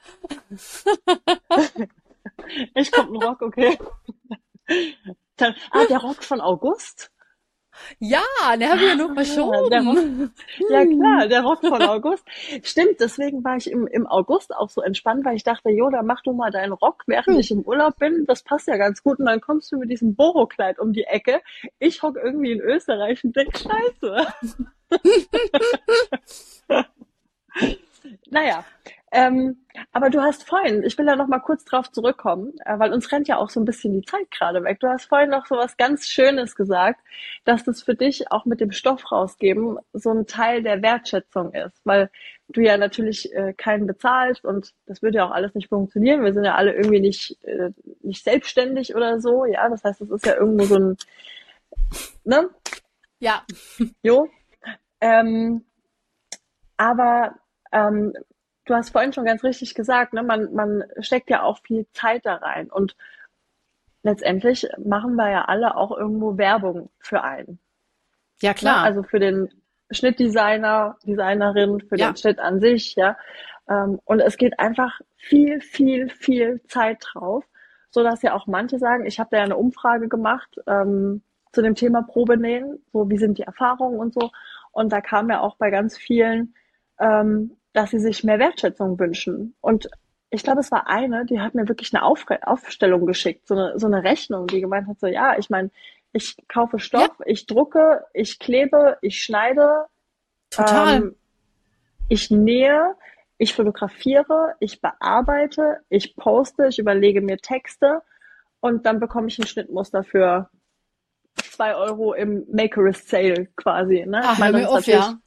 ich 2.75 2.91
kommt 2.91 3.11
ein 3.11 3.23
Rock, 3.23 3.41
okay. 3.41 3.77
Dann, 5.37 5.55
ah, 5.71 5.85
der 5.85 5.99
Rock 5.99 6.23
von 6.23 6.41
August? 6.41 7.11
Ja, 7.99 8.21
der 8.57 8.69
habe 8.69 8.81
ich 8.81 8.87
ja 8.87 8.95
nur 8.95 9.13
verschoben. 9.13 10.31
Ja, 10.69 10.85
klar, 10.85 11.27
der 11.27 11.41
Rock 11.41 11.61
von 11.61 11.81
August. 11.81 12.23
Stimmt, 12.63 12.99
deswegen 12.99 13.43
war 13.43 13.57
ich 13.57 13.71
im, 13.71 13.87
im 13.87 14.05
August 14.07 14.55
auch 14.55 14.69
so 14.69 14.81
entspannt, 14.81 15.25
weil 15.25 15.35
ich 15.35 15.43
dachte, 15.43 15.69
jo, 15.69 15.89
dann 15.89 16.05
mach 16.05 16.21
du 16.21 16.33
mal 16.33 16.51
deinen 16.51 16.73
Rock, 16.73 17.03
während 17.07 17.27
hm. 17.27 17.39
ich 17.39 17.51
im 17.51 17.61
Urlaub 17.61 17.97
bin. 17.97 18.25
Das 18.27 18.43
passt 18.43 18.67
ja 18.67 18.77
ganz 18.77 19.03
gut. 19.03 19.19
Und 19.19 19.25
dann 19.25 19.41
kommst 19.41 19.71
du 19.71 19.77
mit 19.77 19.89
diesem 19.89 20.15
Boho-Kleid 20.15 20.79
um 20.79 20.93
die 20.93 21.03
Ecke. 21.03 21.41
Ich 21.79 22.01
hock 22.03 22.17
irgendwie 22.17 22.51
in 22.51 22.61
Österreich 22.61 23.23
und 23.23 23.35
denk, 23.35 23.57
scheiße. 23.57 24.27
naja, 28.29 28.65
ähm, 29.11 29.65
aber 29.91 30.09
du 30.09 30.21
hast 30.21 30.47
vorhin, 30.47 30.83
ich 30.83 30.97
will 30.97 31.05
da 31.05 31.15
noch 31.15 31.27
mal 31.27 31.39
kurz 31.39 31.65
drauf 31.65 31.91
zurückkommen, 31.91 32.53
äh, 32.65 32.77
weil 32.77 32.93
uns 32.93 33.11
rennt 33.11 33.27
ja 33.27 33.37
auch 33.37 33.49
so 33.49 33.59
ein 33.59 33.65
bisschen 33.65 33.93
die 33.93 34.05
Zeit 34.05 34.29
gerade 34.31 34.63
weg. 34.63 34.79
Du 34.79 34.87
hast 34.87 35.05
vorhin 35.05 35.29
noch 35.29 35.45
so 35.47 35.55
was 35.55 35.77
ganz 35.77 36.07
Schönes 36.07 36.55
gesagt, 36.55 37.01
dass 37.45 37.63
das 37.63 37.81
für 37.83 37.95
dich 37.95 38.31
auch 38.31 38.45
mit 38.45 38.59
dem 38.61 38.71
Stoff 38.71 39.11
rausgeben 39.11 39.77
so 39.93 40.11
ein 40.11 40.27
Teil 40.27 40.61
der 40.63 40.81
Wertschätzung 40.81 41.53
ist, 41.53 41.81
weil 41.85 42.09
du 42.49 42.61
ja 42.61 42.77
natürlich 42.77 43.33
äh, 43.33 43.53
keinen 43.53 43.87
bezahlst 43.87 44.45
und 44.45 44.73
das 44.85 45.01
würde 45.01 45.17
ja 45.17 45.27
auch 45.27 45.31
alles 45.31 45.55
nicht 45.55 45.69
funktionieren. 45.69 46.23
Wir 46.23 46.33
sind 46.33 46.45
ja 46.45 46.55
alle 46.55 46.73
irgendwie 46.73 46.99
nicht, 46.99 47.37
äh, 47.45 47.71
nicht 48.01 48.23
selbstständig 48.23 48.95
oder 48.95 49.19
so, 49.21 49.45
ja. 49.45 49.69
Das 49.69 49.83
heißt, 49.83 50.01
es 50.01 50.09
ist 50.09 50.25
ja 50.25 50.35
irgendwo 50.35 50.65
so 50.65 50.75
ein, 50.75 50.97
ne? 52.23 52.49
Ja. 53.19 53.43
Jo. 54.03 54.29
Ähm, 55.01 55.63
aber 56.77 57.35
ähm, 57.71 58.13
du 58.69 58.75
hast 58.75 58.91
vorhin 58.91 59.13
schon 59.13 59.25
ganz 59.25 59.43
richtig 59.43 59.73
gesagt, 59.73 60.13
ne, 60.13 60.23
man, 60.23 60.53
man 60.53 60.83
steckt 60.99 61.29
ja 61.29 61.41
auch 61.41 61.59
viel 61.59 61.87
Zeit 61.93 62.25
da 62.25 62.35
rein 62.35 62.69
und 62.69 62.95
letztendlich 64.03 64.67
machen 64.77 65.15
wir 65.15 65.29
ja 65.29 65.45
alle 65.45 65.75
auch 65.75 65.95
irgendwo 65.95 66.37
Werbung 66.37 66.89
für 66.99 67.23
einen. 67.23 67.59
Ja, 68.41 68.53
klar. 68.53 68.77
Ja, 68.77 68.83
also 68.83 69.03
für 69.03 69.19
den 69.19 69.49
Schnittdesigner, 69.91 70.97
Designerin, 71.05 71.81
für 71.81 71.97
ja. 71.97 72.11
den 72.11 72.17
Schnitt 72.17 72.39
an 72.39 72.59
sich, 72.59 72.95
ja. 72.95 73.17
Ähm, 73.67 73.99
und 74.05 74.19
es 74.19 74.37
geht 74.37 74.59
einfach 74.59 74.99
viel, 75.15 75.61
viel, 75.61 76.09
viel 76.09 76.61
Zeit 76.67 77.03
drauf, 77.11 77.43
so 77.89 78.03
dass 78.03 78.21
ja 78.21 78.33
auch 78.33 78.47
manche 78.47 78.77
sagen, 78.77 79.05
ich 79.05 79.19
habe 79.19 79.29
da 79.31 79.37
ja 79.37 79.43
eine 79.43 79.57
Umfrage 79.57 80.07
gemacht 80.07 80.59
ähm, 80.67 81.23
zu 81.51 81.61
dem 81.61 81.75
Thema 81.75 82.03
Probenähen, 82.03 82.83
so 82.93 83.09
wie 83.09 83.17
sind 83.17 83.37
die 83.39 83.43
Erfahrungen 83.43 83.99
und 83.99 84.13
so. 84.13 84.29
Und 84.71 84.93
da 84.93 85.01
kam 85.01 85.29
ja 85.29 85.41
auch 85.41 85.55
bei 85.57 85.71
ganz 85.71 85.97
vielen, 85.97 86.53
ähm, 86.99 87.57
dass 87.73 87.91
sie 87.91 87.99
sich 87.99 88.23
mehr 88.23 88.39
Wertschätzung 88.39 88.99
wünschen. 88.99 89.55
Und 89.61 89.89
ich 90.29 90.43
glaube, 90.43 90.59
es 90.59 90.71
war 90.71 90.87
eine, 90.87 91.25
die 91.25 91.39
hat 91.39 91.55
mir 91.55 91.67
wirklich 91.67 91.93
eine 91.93 92.03
Auf 92.03 92.25
Aufstellung 92.43 93.05
geschickt, 93.05 93.47
so 93.47 93.55
eine, 93.55 93.79
so 93.79 93.87
eine 93.87 94.03
Rechnung, 94.03 94.47
die 94.47 94.61
gemeint 94.61 94.87
hat, 94.87 94.99
so 94.99 95.07
ja, 95.07 95.37
ich 95.37 95.49
meine, 95.49 95.71
ich 96.11 96.35
kaufe 96.47 96.79
Stoff, 96.79 97.15
ja. 97.19 97.25
ich 97.25 97.45
drucke, 97.45 98.05
ich 98.13 98.39
klebe, 98.39 98.97
ich 99.01 99.21
schneide, 99.23 99.85
Total. 100.49 100.95
Ähm, 100.95 101.15
ich 102.07 102.31
nähe, 102.31 102.95
ich 103.37 103.53
fotografiere, 103.53 104.55
ich 104.59 104.81
bearbeite, 104.81 105.81
ich 105.89 106.15
poste, 106.15 106.67
ich 106.67 106.79
überlege 106.79 107.21
mir 107.21 107.37
Texte 107.37 108.01
und 108.59 108.85
dann 108.85 108.99
bekomme 108.99 109.27
ich 109.27 109.37
ein 109.39 109.47
Schnittmuster 109.47 110.03
für 110.03 110.49
zwei 111.35 111.75
Euro 111.75 112.13
im 112.13 112.45
Makerist 112.51 113.09
Sale 113.09 113.47
quasi. 113.55 114.05
Ne? 114.05 114.21
Ach, 114.23 114.33
ich 114.33 114.39
meine, 114.39 114.61
das, 114.61 114.69
auf, 114.71 114.85
ja. 114.87 115.19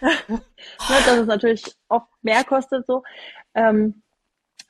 ne, 0.28 0.40
dass 0.78 1.18
es 1.18 1.26
natürlich 1.26 1.64
oft 1.88 2.08
mehr 2.22 2.44
kostet 2.44 2.86
so. 2.86 3.02
Ähm, 3.54 4.02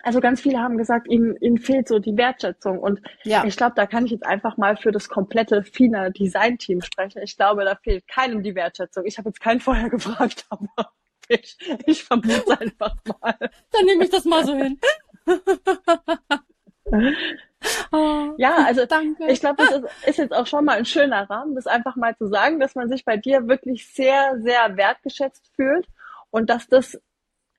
also 0.05 0.21
ganz 0.21 0.41
viele 0.41 0.61
haben 0.61 0.77
gesagt, 0.77 1.09
ihnen, 1.09 1.35
ihnen 1.37 1.59
fehlt 1.59 1.89
so 1.89 1.99
die 1.99 2.17
Wertschätzung. 2.17 2.79
Und 2.79 3.01
ja. 3.25 3.45
ich 3.45 3.57
glaube, 3.57 3.73
da 3.75 3.87
kann 3.87 4.05
ich 4.05 4.13
jetzt 4.13 4.27
einfach 4.27 4.59
mal 4.59 4.77
für 4.77 4.93
das 4.93 5.09
komplette 5.09 5.65
FINA 5.65 6.11
Design 6.11 6.59
Team 6.59 6.83
sprechen. 6.83 7.23
Ich 7.23 7.37
glaube, 7.37 7.65
da 7.65 7.75
fehlt 7.77 8.07
keinem 8.07 8.43
die 8.43 8.55
Wertschätzung. 8.55 9.07
Ich 9.07 9.17
habe 9.17 9.31
jetzt 9.31 9.41
keinen 9.41 9.61
vorher 9.61 9.89
gefragt, 9.91 10.45
aber 10.51 10.93
ich, 11.29 11.57
ich 11.87 12.05
vermute 12.05 12.45
es 12.47 12.49
einfach 12.49 12.95
mal. 13.07 13.35
Dann 13.39 13.85
nehme 13.87 14.05
ich 14.05 14.11
das 14.11 14.27
mal 14.27 14.45
so 14.45 14.55
hin. 14.55 14.79
Oh, 17.93 18.35
ja, 18.37 18.57
also 18.65 18.87
danke. 18.87 19.27
ich 19.31 19.41
glaube, 19.41 19.63
das 19.65 19.71
ist, 19.71 19.85
ist, 20.07 20.19
jetzt 20.19 20.33
auch 20.33 20.47
schon 20.47 20.65
mal 20.65 20.77
ein 20.77 20.85
schöner 20.85 21.29
Rahmen, 21.29 21.55
das 21.55 21.67
einfach 21.67 21.97
mal 21.97 22.17
zu 22.17 22.29
sagen, 22.29 22.61
dass 22.61 22.75
man 22.75 22.89
sich 22.89 23.05
bei 23.05 23.17
dir 23.17 23.49
wirklich 23.49 23.89
sehr, 23.89 24.39
sehr 24.41 24.77
wertgeschätzt 24.77 25.51
fühlt 25.55 25.87
und 26.31 26.51
dass 26.51 26.67
das 26.69 27.01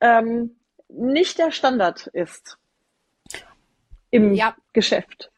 ähm, 0.01 0.55
nicht 0.89 1.39
der 1.39 1.51
Standard 1.51 2.07
ist 2.07 2.57
im 4.11 4.33
ja. 4.33 4.55
Geschäft. 4.73 5.31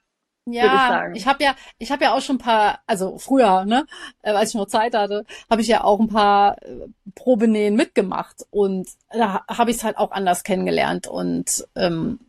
Ja, 0.50 1.10
ich, 1.10 1.18
ich 1.22 1.28
habe 1.28 1.44
ja, 1.44 1.56
ich 1.78 1.92
habe 1.92 2.06
ja 2.06 2.14
auch 2.14 2.22
schon 2.22 2.38
ein 2.38 2.40
paar, 2.40 2.80
also 2.88 3.18
früher, 3.18 3.66
ne, 3.66 3.86
äh, 4.22 4.32
als 4.32 4.50
ich 4.50 4.56
noch 4.56 4.68
Zeit 4.68 4.96
hatte, 4.96 5.26
habe 5.50 5.62
ich 5.62 5.68
ja 5.68 5.84
auch 5.84 6.00
ein 6.00 6.08
paar 6.08 6.62
äh, 6.64 6.88
Probenähen 7.16 7.76
mitgemacht 7.76 8.46
und 8.50 8.88
da 9.12 9.44
habe 9.50 9.72
ich 9.72 9.78
es 9.78 9.84
halt 9.84 9.98
auch 9.98 10.12
anders 10.12 10.44
kennengelernt 10.46 11.08
und 11.08 11.68
ähm, 11.76 12.20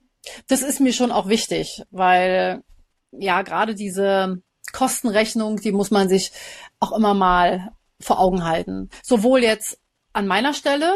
das 0.48 0.62
ist 0.62 0.80
mir 0.80 0.92
schon 0.92 1.12
auch 1.12 1.28
wichtig, 1.28 1.82
weil 1.90 2.62
ja 3.12 3.42
gerade 3.42 3.74
diese 3.74 4.42
Kostenrechnung, 4.72 5.56
die 5.60 5.72
muss 5.72 5.90
man 5.90 6.08
sich 6.08 6.32
auch 6.80 6.92
immer 6.92 7.14
mal 7.14 7.72
vor 8.00 8.20
Augen 8.20 8.44
halten, 8.44 8.90
sowohl 9.02 9.42
jetzt 9.42 9.78
an 10.12 10.26
meiner 10.26 10.54
Stelle, 10.54 10.92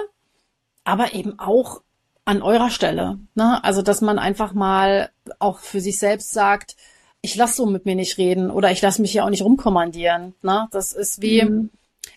aber 0.85 1.15
eben 1.15 1.39
auch 1.39 1.83
an 2.25 2.43
eurer 2.43 2.71
Stelle. 2.71 3.19
Ne? 3.35 3.63
Also, 3.65 3.83
dass 3.83 4.01
man 4.01 4.19
einfach 4.19 4.53
mal 4.53 5.11
auch 5.39 5.59
für 5.59 5.81
sich 5.81 5.99
selbst 5.99 6.33
sagt, 6.33 6.77
ich 7.21 7.37
lasse 7.37 7.57
so 7.57 7.67
mit 7.67 7.87
mir 7.87 7.95
nicht 7.95 8.19
reden 8.19 8.51
oder 8.51 8.71
ich 8.71 8.83
lasse 8.83 9.01
mich 9.03 9.15
ja 9.15 9.25
auch 9.25 9.31
nicht 9.31 9.43
rumkommandieren. 9.43 10.35
Ne? 10.43 10.69
Das 10.71 10.93
ist 10.93 11.23
wie, 11.23 11.43
mhm. 11.43 11.71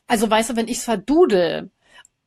also 0.08 0.30
weißt 0.30 0.52
du, 0.52 0.56
wenn 0.56 0.68
ich's 0.68 0.84
verdudel 0.84 1.70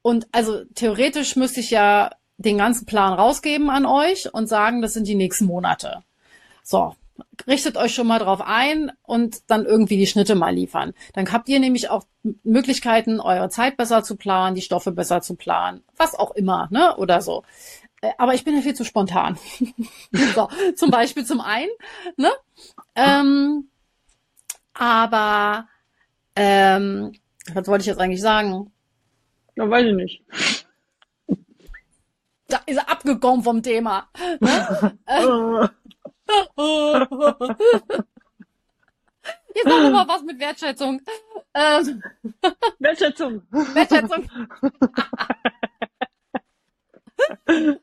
und 0.03 0.29
also 0.33 0.65
theoretisch 0.75 1.37
müsste 1.37 1.61
ich 1.61 1.71
ja 1.71 2.11
den 2.39 2.59
ganzen 2.59 2.87
Plan 2.87 3.13
rausgeben 3.13 3.69
an 3.69 3.85
euch 3.85 4.33
und 4.33 4.49
sagen, 4.49 4.81
das 4.81 4.95
sind 4.95 5.07
die 5.07 5.17
nächsten 5.17 5.45
Monate. 5.45 6.03
So, 6.63 6.95
richtet 7.47 7.77
euch 7.77 7.95
schon 7.95 8.07
mal 8.07 8.19
drauf 8.21 8.41
ein 8.41 8.93
und 9.03 9.51
dann 9.51 9.67
irgendwie 9.67 9.97
die 9.97 10.07
Schnitte 10.07 10.35
mal 10.35 10.55
liefern. 10.55 10.95
Dann 11.15 11.31
habt 11.33 11.49
ihr 11.49 11.59
nämlich 11.61 11.91
auch 11.91 12.05
Möglichkeiten, 12.45 13.21
eure 13.21 13.49
Zeit 13.49 13.77
besser 13.77 14.03
zu 14.03 14.17
planen, 14.17 14.55
die 14.55 14.63
Stoffe 14.63 14.93
besser 14.93 15.21
zu 15.21 15.35
planen, 15.35 15.83
was 15.97 16.15
auch 16.15 16.31
immer, 16.33 16.69
ne, 16.71 16.97
oder 16.97 17.21
so. 17.21 17.43
Äh, 18.01 18.13
aber 18.19 18.35
ich 18.35 18.45
bin 18.45 18.55
ja 18.55 18.63
viel 18.63 18.75
zu 18.75 18.85
spontan. 18.85 19.39
so, 20.35 20.49
zum 20.77 20.91
Beispiel 20.91 21.25
zum 21.25 21.41
einen, 21.41 21.71
ne? 22.17 22.31
Ähm, 22.95 23.69
aber 24.75 25.67
ähm, 26.37 27.13
was 27.53 27.67
wollte 27.67 27.83
ich 27.83 27.87
jetzt 27.87 28.01
eigentlich 28.01 28.23
sagen? 28.23 28.71
Ja, 29.57 29.69
weiß 29.69 29.87
ich 29.87 29.95
nicht. 29.95 30.23
Da 32.49 32.61
ist 32.67 32.77
er 32.79 32.89
abgekommen 32.89 33.45
vom 33.45 33.63
Thema. 33.63 34.09
Jetzt 39.55 39.67
machen 39.67 39.83
wir 39.83 39.91
mal 39.91 40.09
was 40.09 40.23
mit 40.23 40.39
Wertschätzung. 40.39 41.01
Ähm, 41.55 42.03
Wertschätzung. 42.79 43.43
Wertschätzung. 43.51 44.29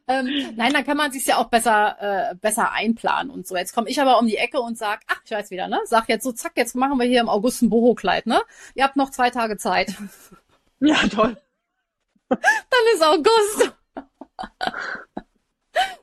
ähm, 0.07 0.53
nein, 0.55 0.73
dann 0.73 0.85
kann 0.85 0.97
man 0.97 1.11
sich 1.11 1.25
ja 1.25 1.37
auch 1.37 1.49
besser 1.49 2.31
äh, 2.31 2.35
besser 2.35 2.71
einplanen 2.71 3.31
und 3.31 3.45
so. 3.45 3.55
Jetzt 3.55 3.73
komme 3.73 3.89
ich 3.89 4.01
aber 4.01 4.17
um 4.19 4.27
die 4.27 4.37
Ecke 4.37 4.59
und 4.61 4.77
sag, 4.77 5.01
ach, 5.07 5.21
ich 5.25 5.31
weiß 5.31 5.51
wieder, 5.51 5.67
ne? 5.67 5.79
Sag 5.85 6.09
jetzt 6.09 6.23
so, 6.23 6.31
zack, 6.31 6.53
jetzt 6.55 6.75
machen 6.75 6.97
wir 6.97 7.05
hier 7.05 7.21
im 7.21 7.29
August 7.29 7.61
ein 7.61 7.69
Boho-Kleid, 7.69 8.25
ne? 8.25 8.41
Ihr 8.73 8.83
habt 8.83 8.95
noch 8.95 9.11
zwei 9.11 9.29
Tage 9.29 9.57
Zeit. 9.57 9.93
Ja, 10.79 10.97
toll. 11.07 11.37
Dann 12.29 12.39
ist 12.93 13.03
August. 13.03 13.71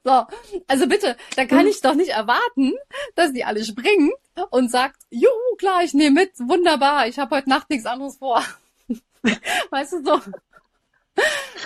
So, 0.05 0.27
also 0.67 0.87
bitte, 0.87 1.17
da 1.37 1.47
kann 1.47 1.67
ich 1.67 1.81
doch 1.81 1.95
nicht 1.95 2.11
erwarten, 2.11 2.75
dass 3.15 3.33
die 3.33 3.45
alle 3.45 3.65
springen 3.65 4.11
und 4.51 4.71
sagt, 4.71 4.97
juhu, 5.11 5.57
klar, 5.57 5.83
ich 5.83 5.95
nehme 5.95 6.21
mit, 6.21 6.33
wunderbar, 6.41 7.07
ich 7.07 7.19
habe 7.19 7.37
heute 7.37 7.49
Nacht 7.49 7.71
nichts 7.71 7.87
anderes 7.87 8.17
vor. 8.17 8.43
Weißt 9.71 9.93
du 9.93 10.05
so? 10.05 10.21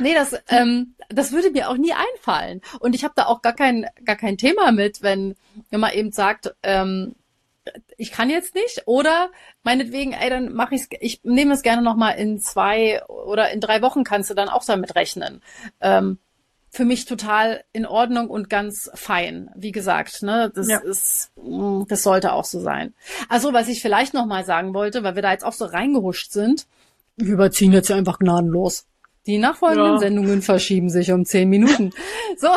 Nee, 0.00 0.14
das, 0.14 0.38
ähm, 0.48 0.94
das 1.09 1.33
würde 1.33 1.50
mir 1.50 1.70
auch 1.70 1.76
nie 1.76 1.92
einfallen. 1.92 2.61
Und 2.81 2.94
ich 2.94 3.05
habe 3.05 3.14
da 3.16 3.26
auch 3.26 3.42
gar 3.42 3.55
kein, 3.55 3.87
gar 4.05 4.16
kein 4.16 4.37
Thema 4.37 4.70
mit, 4.72 5.02
wenn, 5.02 5.35
wenn 5.70 5.81
man 5.81 5.92
eben 5.92 6.12
sagt, 6.12 6.55
ähm, 6.62 7.14
ich 7.96 8.12
kann 8.12 8.31
jetzt 8.31 8.55
nicht 8.55 8.83
oder 8.87 9.31
meinetwegen, 9.62 10.12
ey, 10.12 10.31
dann 10.31 10.52
mache 10.52 10.74
ich's, 10.74 10.88
ich 11.00 11.24
nehme 11.24 11.55
es 11.55 11.62
gerne 11.62 11.83
noch 11.83 11.96
mal 11.96 12.12
in 12.12 12.38
zwei 12.38 13.02
oder 13.07 13.50
in 13.50 13.61
drei 13.61 13.83
Wochen 13.83 14.05
kannst 14.05 14.31
du 14.31 14.35
dann 14.35 14.48
auch 14.48 14.64
damit 14.64 14.94
rechnen. 14.94 15.42
Ähm, 15.81 16.18
für 16.77 16.85
mich 16.85 17.07
total 17.07 17.65
in 17.73 17.87
Ordnung 17.87 18.29
und 18.29 18.51
ganz 18.51 18.91
fein. 18.95 19.51
Wie 19.57 19.73
gesagt, 19.73 20.23
ne, 20.23 20.53
das 20.55 20.69
ja. 20.69 20.77
ist, 20.79 21.33
mm, 21.37 21.85
das 21.89 22.03
sollte 22.03 22.35
auch 22.35 22.45
so 22.45 22.61
sein. 22.61 22.93
Also, 23.31 23.55
was 23.55 23.69
ich 23.69 23.81
vielleicht 23.81 24.12
noch 24.12 24.27
mal 24.27 24.45
sagen 24.45 24.75
wollte, 24.75 25.03
weil 25.03 25.15
wir 25.15 25.23
da 25.23 25.33
jetzt 25.33 25.45
auch 25.45 25.55
so 25.55 25.65
reingehuscht 25.65 26.33
sind, 26.33 26.67
wir 27.17 27.33
überziehen 27.33 27.73
jetzt 27.73 27.89
ja 27.89 27.97
einfach 27.97 28.19
gnadenlos. 28.19 28.85
Die 29.25 29.39
nachfolgenden 29.39 29.95
ja. 29.95 29.99
Sendungen 29.99 30.43
verschieben 30.43 30.91
sich 30.91 31.11
um 31.12 31.25
zehn 31.25 31.49
Minuten. 31.49 31.93
So. 32.37 32.49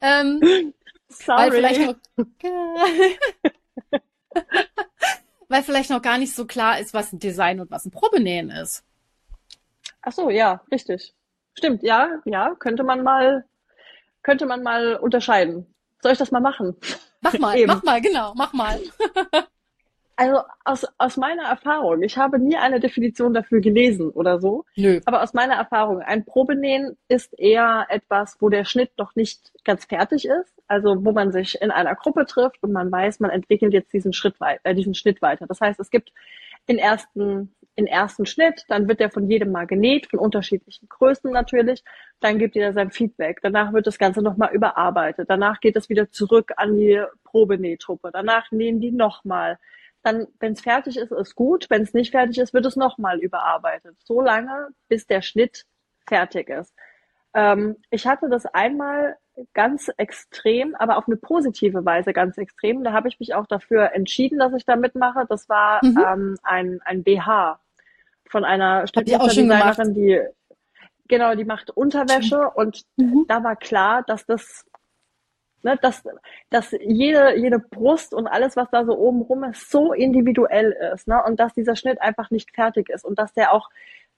ähm, 0.00 0.74
Sorry. 1.08 1.38
Weil 1.38 1.52
vielleicht, 1.52 1.80
noch, 1.80 1.94
weil 5.48 5.62
vielleicht 5.62 5.90
noch 5.90 6.02
gar 6.02 6.18
nicht 6.18 6.34
so 6.34 6.46
klar 6.46 6.80
ist, 6.80 6.92
was 6.92 7.12
ein 7.12 7.20
Design 7.20 7.60
und 7.60 7.70
was 7.70 7.84
ein 7.84 7.92
Probenähen 7.92 8.50
ist. 8.50 8.82
Ach 10.02 10.10
so, 10.10 10.30
ja, 10.30 10.64
richtig. 10.72 11.14
Stimmt, 11.54 11.82
ja, 11.82 12.20
ja, 12.24 12.54
könnte 12.58 12.82
man 12.82 13.02
mal, 13.02 13.44
könnte 14.22 14.46
man 14.46 14.62
mal 14.62 14.96
unterscheiden. 14.96 15.66
Soll 16.02 16.12
ich 16.12 16.18
das 16.18 16.30
mal 16.30 16.40
machen? 16.40 16.76
Mach 17.20 17.38
mal, 17.38 17.56
mach 17.66 17.82
mal, 17.82 18.00
genau, 18.00 18.32
mach 18.36 18.52
mal. 18.52 18.80
Also 20.20 20.42
aus, 20.66 20.86
aus 20.98 21.16
meiner 21.16 21.44
Erfahrung, 21.44 22.02
ich 22.02 22.18
habe 22.18 22.38
nie 22.38 22.54
eine 22.54 22.78
Definition 22.78 23.32
dafür 23.32 23.62
gelesen 23.62 24.10
oder 24.10 24.38
so, 24.38 24.66
Nö. 24.76 25.00
aber 25.06 25.22
aus 25.22 25.32
meiner 25.32 25.54
Erfahrung, 25.54 26.02
ein 26.02 26.26
Probenähen 26.26 26.98
ist 27.08 27.32
eher 27.38 27.86
etwas, 27.88 28.36
wo 28.38 28.50
der 28.50 28.66
Schnitt 28.66 28.90
noch 28.98 29.16
nicht 29.16 29.50
ganz 29.64 29.86
fertig 29.86 30.26
ist, 30.26 30.52
also 30.68 31.02
wo 31.06 31.12
man 31.12 31.32
sich 31.32 31.58
in 31.62 31.70
einer 31.70 31.94
Gruppe 31.94 32.26
trifft 32.26 32.62
und 32.62 32.70
man 32.70 32.92
weiß, 32.92 33.20
man 33.20 33.30
entwickelt 33.30 33.72
jetzt 33.72 33.94
diesen 33.94 34.12
Schritt 34.12 34.38
weiter, 34.40 34.60
äh, 34.64 34.74
diesen 34.74 34.92
Schnitt 34.92 35.22
weiter. 35.22 35.46
Das 35.46 35.62
heißt, 35.62 35.80
es 35.80 35.88
gibt 35.88 36.12
den 36.68 36.76
ersten, 36.76 37.54
den 37.84 37.86
ersten 37.86 38.26
Schnitt, 38.26 38.64
dann 38.68 38.88
wird 38.88 39.00
der 39.00 39.10
von 39.10 39.28
jedem 39.28 39.52
mal 39.52 39.66
genäht, 39.66 40.08
von 40.08 40.18
unterschiedlichen 40.18 40.88
Größen 40.88 41.30
natürlich, 41.30 41.82
dann 42.20 42.38
gibt 42.38 42.54
jeder 42.54 42.72
sein 42.72 42.90
Feedback, 42.90 43.40
danach 43.42 43.72
wird 43.72 43.86
das 43.86 43.98
Ganze 43.98 44.22
nochmal 44.22 44.52
überarbeitet, 44.52 45.28
danach 45.28 45.60
geht 45.60 45.76
es 45.76 45.88
wieder 45.88 46.10
zurück 46.10 46.52
an 46.56 46.76
die 46.76 47.02
Probenähtruppe, 47.24 48.10
danach 48.12 48.50
nähen 48.50 48.80
die 48.80 48.92
nochmal 48.92 49.58
dann, 50.02 50.26
wenn 50.38 50.52
es 50.52 50.62
fertig 50.62 50.96
ist, 50.96 51.12
ist 51.12 51.34
gut. 51.34 51.68
Wenn 51.68 51.82
es 51.82 51.92
nicht 51.92 52.12
fertig 52.12 52.38
ist, 52.38 52.54
wird 52.54 52.66
es 52.66 52.76
nochmal 52.76 53.18
überarbeitet. 53.18 53.96
So 54.02 54.20
lange, 54.20 54.68
bis 54.88 55.06
der 55.06 55.22
Schnitt 55.22 55.66
fertig 56.08 56.48
ist. 56.48 56.74
Ähm, 57.34 57.76
ich 57.90 58.06
hatte 58.06 58.28
das 58.28 58.46
einmal 58.46 59.16
ganz 59.54 59.90
extrem, 59.96 60.74
aber 60.74 60.96
auf 60.96 61.06
eine 61.06 61.16
positive 61.16 61.84
Weise 61.84 62.12
ganz 62.12 62.36
extrem. 62.38 62.82
Da 62.82 62.92
habe 62.92 63.08
ich 63.08 63.20
mich 63.20 63.34
auch 63.34 63.46
dafür 63.46 63.92
entschieden, 63.94 64.38
dass 64.38 64.52
ich 64.54 64.64
da 64.64 64.76
mitmache. 64.76 65.26
Das 65.28 65.48
war 65.48 65.84
mhm. 65.84 65.98
ähm, 66.06 66.36
ein, 66.42 66.80
ein 66.84 67.02
BH 67.02 67.60
von 68.30 68.44
einer 68.44 68.86
Schnittmusterdesignerin, 68.86 69.94
die 69.94 70.20
genau, 71.08 71.34
die 71.34 71.44
macht 71.44 71.70
Unterwäsche 71.70 72.50
und 72.54 72.82
mhm. 72.96 73.24
da 73.28 73.42
war 73.42 73.56
klar, 73.56 74.04
dass 74.06 74.24
das 74.24 74.64
ne, 75.62 75.78
dass, 75.82 76.04
dass 76.48 76.70
jede, 76.80 77.36
jede 77.36 77.58
Brust 77.58 78.14
und 78.14 78.26
alles, 78.26 78.56
was 78.56 78.70
da 78.70 78.84
so 78.84 78.96
oben 78.96 79.22
rum 79.22 79.44
ist, 79.44 79.70
so 79.70 79.92
individuell 79.92 80.74
ist, 80.94 81.08
ne, 81.08 81.22
und 81.26 81.40
dass 81.40 81.52
dieser 81.54 81.76
Schnitt 81.76 82.00
einfach 82.00 82.30
nicht 82.30 82.54
fertig 82.54 82.88
ist 82.88 83.04
und 83.04 83.18
dass 83.18 83.32
der 83.34 83.52
auch 83.52 83.68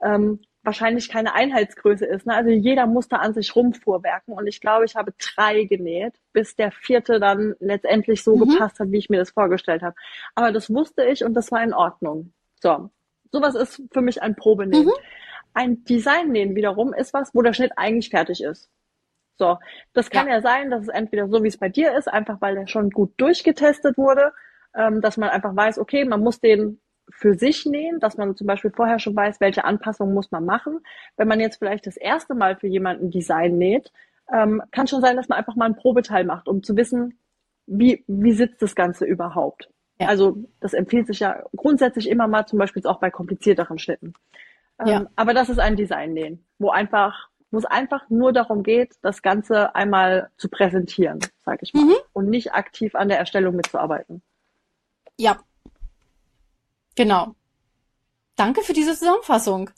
ähm, 0.02 0.40
wahrscheinlich 0.62 1.08
keine 1.08 1.34
Einheitsgröße 1.34 2.06
ist. 2.06 2.26
Ne? 2.26 2.34
Also 2.34 2.50
jeder 2.50 2.86
muss 2.86 3.08
da 3.08 3.16
an 3.16 3.34
sich 3.34 3.56
rumfuhrwerken 3.56 4.34
und 4.34 4.46
ich 4.46 4.60
glaube, 4.60 4.84
ich 4.84 4.94
habe 4.94 5.12
drei 5.18 5.64
genäht, 5.64 6.14
bis 6.32 6.54
der 6.54 6.70
vierte 6.70 7.18
dann 7.18 7.54
letztendlich 7.58 8.22
so 8.22 8.36
mhm. 8.36 8.50
gepasst 8.50 8.78
hat, 8.78 8.90
wie 8.90 8.98
ich 8.98 9.10
mir 9.10 9.18
das 9.18 9.30
vorgestellt 9.30 9.82
habe. 9.82 9.96
Aber 10.34 10.52
das 10.52 10.72
wusste 10.72 11.04
ich 11.04 11.24
und 11.24 11.34
das 11.34 11.50
war 11.50 11.62
in 11.62 11.74
Ordnung. 11.74 12.32
So, 12.60 12.90
sowas 13.32 13.54
ist 13.54 13.82
für 13.92 14.02
mich 14.02 14.22
ein 14.22 14.36
Probenähen. 14.36 14.86
Mhm. 14.86 14.92
ein 15.54 15.84
Design 15.84 16.30
nähen 16.30 16.54
wiederum 16.54 16.94
ist 16.94 17.12
was, 17.12 17.34
wo 17.34 17.42
der 17.42 17.52
Schnitt 17.52 17.72
eigentlich 17.76 18.10
fertig 18.10 18.42
ist. 18.42 18.70
So, 19.38 19.58
das 19.92 20.10
kann 20.10 20.28
ja. 20.28 20.34
ja 20.34 20.40
sein, 20.40 20.70
dass 20.70 20.82
es 20.82 20.88
entweder 20.88 21.28
so, 21.28 21.42
wie 21.42 21.48
es 21.48 21.58
bei 21.58 21.68
dir 21.68 21.96
ist, 21.96 22.06
einfach 22.06 22.40
weil 22.40 22.54
der 22.54 22.66
schon 22.68 22.90
gut 22.90 23.12
durchgetestet 23.16 23.98
wurde, 23.98 24.32
ähm, 24.74 25.00
dass 25.00 25.16
man 25.16 25.30
einfach 25.30 25.56
weiß, 25.56 25.78
okay, 25.78 26.04
man 26.04 26.20
muss 26.20 26.40
den 26.40 26.80
für 27.10 27.34
sich 27.34 27.66
nähen, 27.66 27.98
dass 27.98 28.16
man 28.16 28.36
zum 28.36 28.46
Beispiel 28.46 28.70
vorher 28.70 28.98
schon 28.98 29.16
weiß, 29.16 29.40
welche 29.40 29.64
Anpassungen 29.64 30.14
muss 30.14 30.30
man 30.30 30.44
machen. 30.44 30.80
Wenn 31.16 31.28
man 31.28 31.40
jetzt 31.40 31.56
vielleicht 31.56 31.86
das 31.86 31.96
erste 31.96 32.34
Mal 32.34 32.56
für 32.56 32.68
jemanden 32.68 33.10
Design 33.10 33.58
näht, 33.58 33.90
ähm, 34.32 34.62
kann 34.70 34.86
schon 34.86 35.00
sein, 35.00 35.16
dass 35.16 35.28
man 35.28 35.38
einfach 35.38 35.56
mal 35.56 35.66
ein 35.66 35.76
Probeteil 35.76 36.24
macht, 36.24 36.48
um 36.48 36.62
zu 36.62 36.76
wissen, 36.76 37.18
wie, 37.66 38.04
wie 38.06 38.32
sitzt 38.32 38.62
das 38.62 38.74
Ganze 38.74 39.04
überhaupt. 39.04 39.68
Ja. 40.00 40.08
Also 40.08 40.36
das 40.60 40.72
empfiehlt 40.72 41.06
sich 41.06 41.20
ja 41.20 41.42
grundsätzlich 41.56 42.08
immer 42.08 42.26
mal, 42.26 42.46
zum 42.46 42.58
Beispiel 42.58 42.84
auch 42.86 42.98
bei 42.98 43.10
komplizierteren 43.10 43.78
Schnitten. 43.78 44.14
Ähm, 44.80 44.86
ja. 44.86 45.06
Aber 45.16 45.34
das 45.34 45.48
ist 45.48 45.58
ein 45.58 45.76
Design-Nähen, 45.76 46.44
wo 46.58 46.70
einfach, 46.70 47.28
wo 47.50 47.58
es 47.58 47.64
einfach 47.64 48.08
nur 48.08 48.32
darum 48.32 48.62
geht, 48.62 48.94
das 49.02 49.22
Ganze 49.22 49.74
einmal 49.74 50.30
zu 50.36 50.48
präsentieren, 50.48 51.20
sag 51.44 51.62
ich 51.62 51.74
mal, 51.74 51.84
mhm. 51.84 51.94
und 52.12 52.28
nicht 52.28 52.52
aktiv 52.52 52.94
an 52.94 53.08
der 53.08 53.18
Erstellung 53.18 53.54
mitzuarbeiten. 53.54 54.22
Ja, 55.18 55.38
genau. 56.96 57.34
Danke 58.36 58.62
für 58.62 58.72
diese 58.72 58.96
Zusammenfassung. 58.96 59.70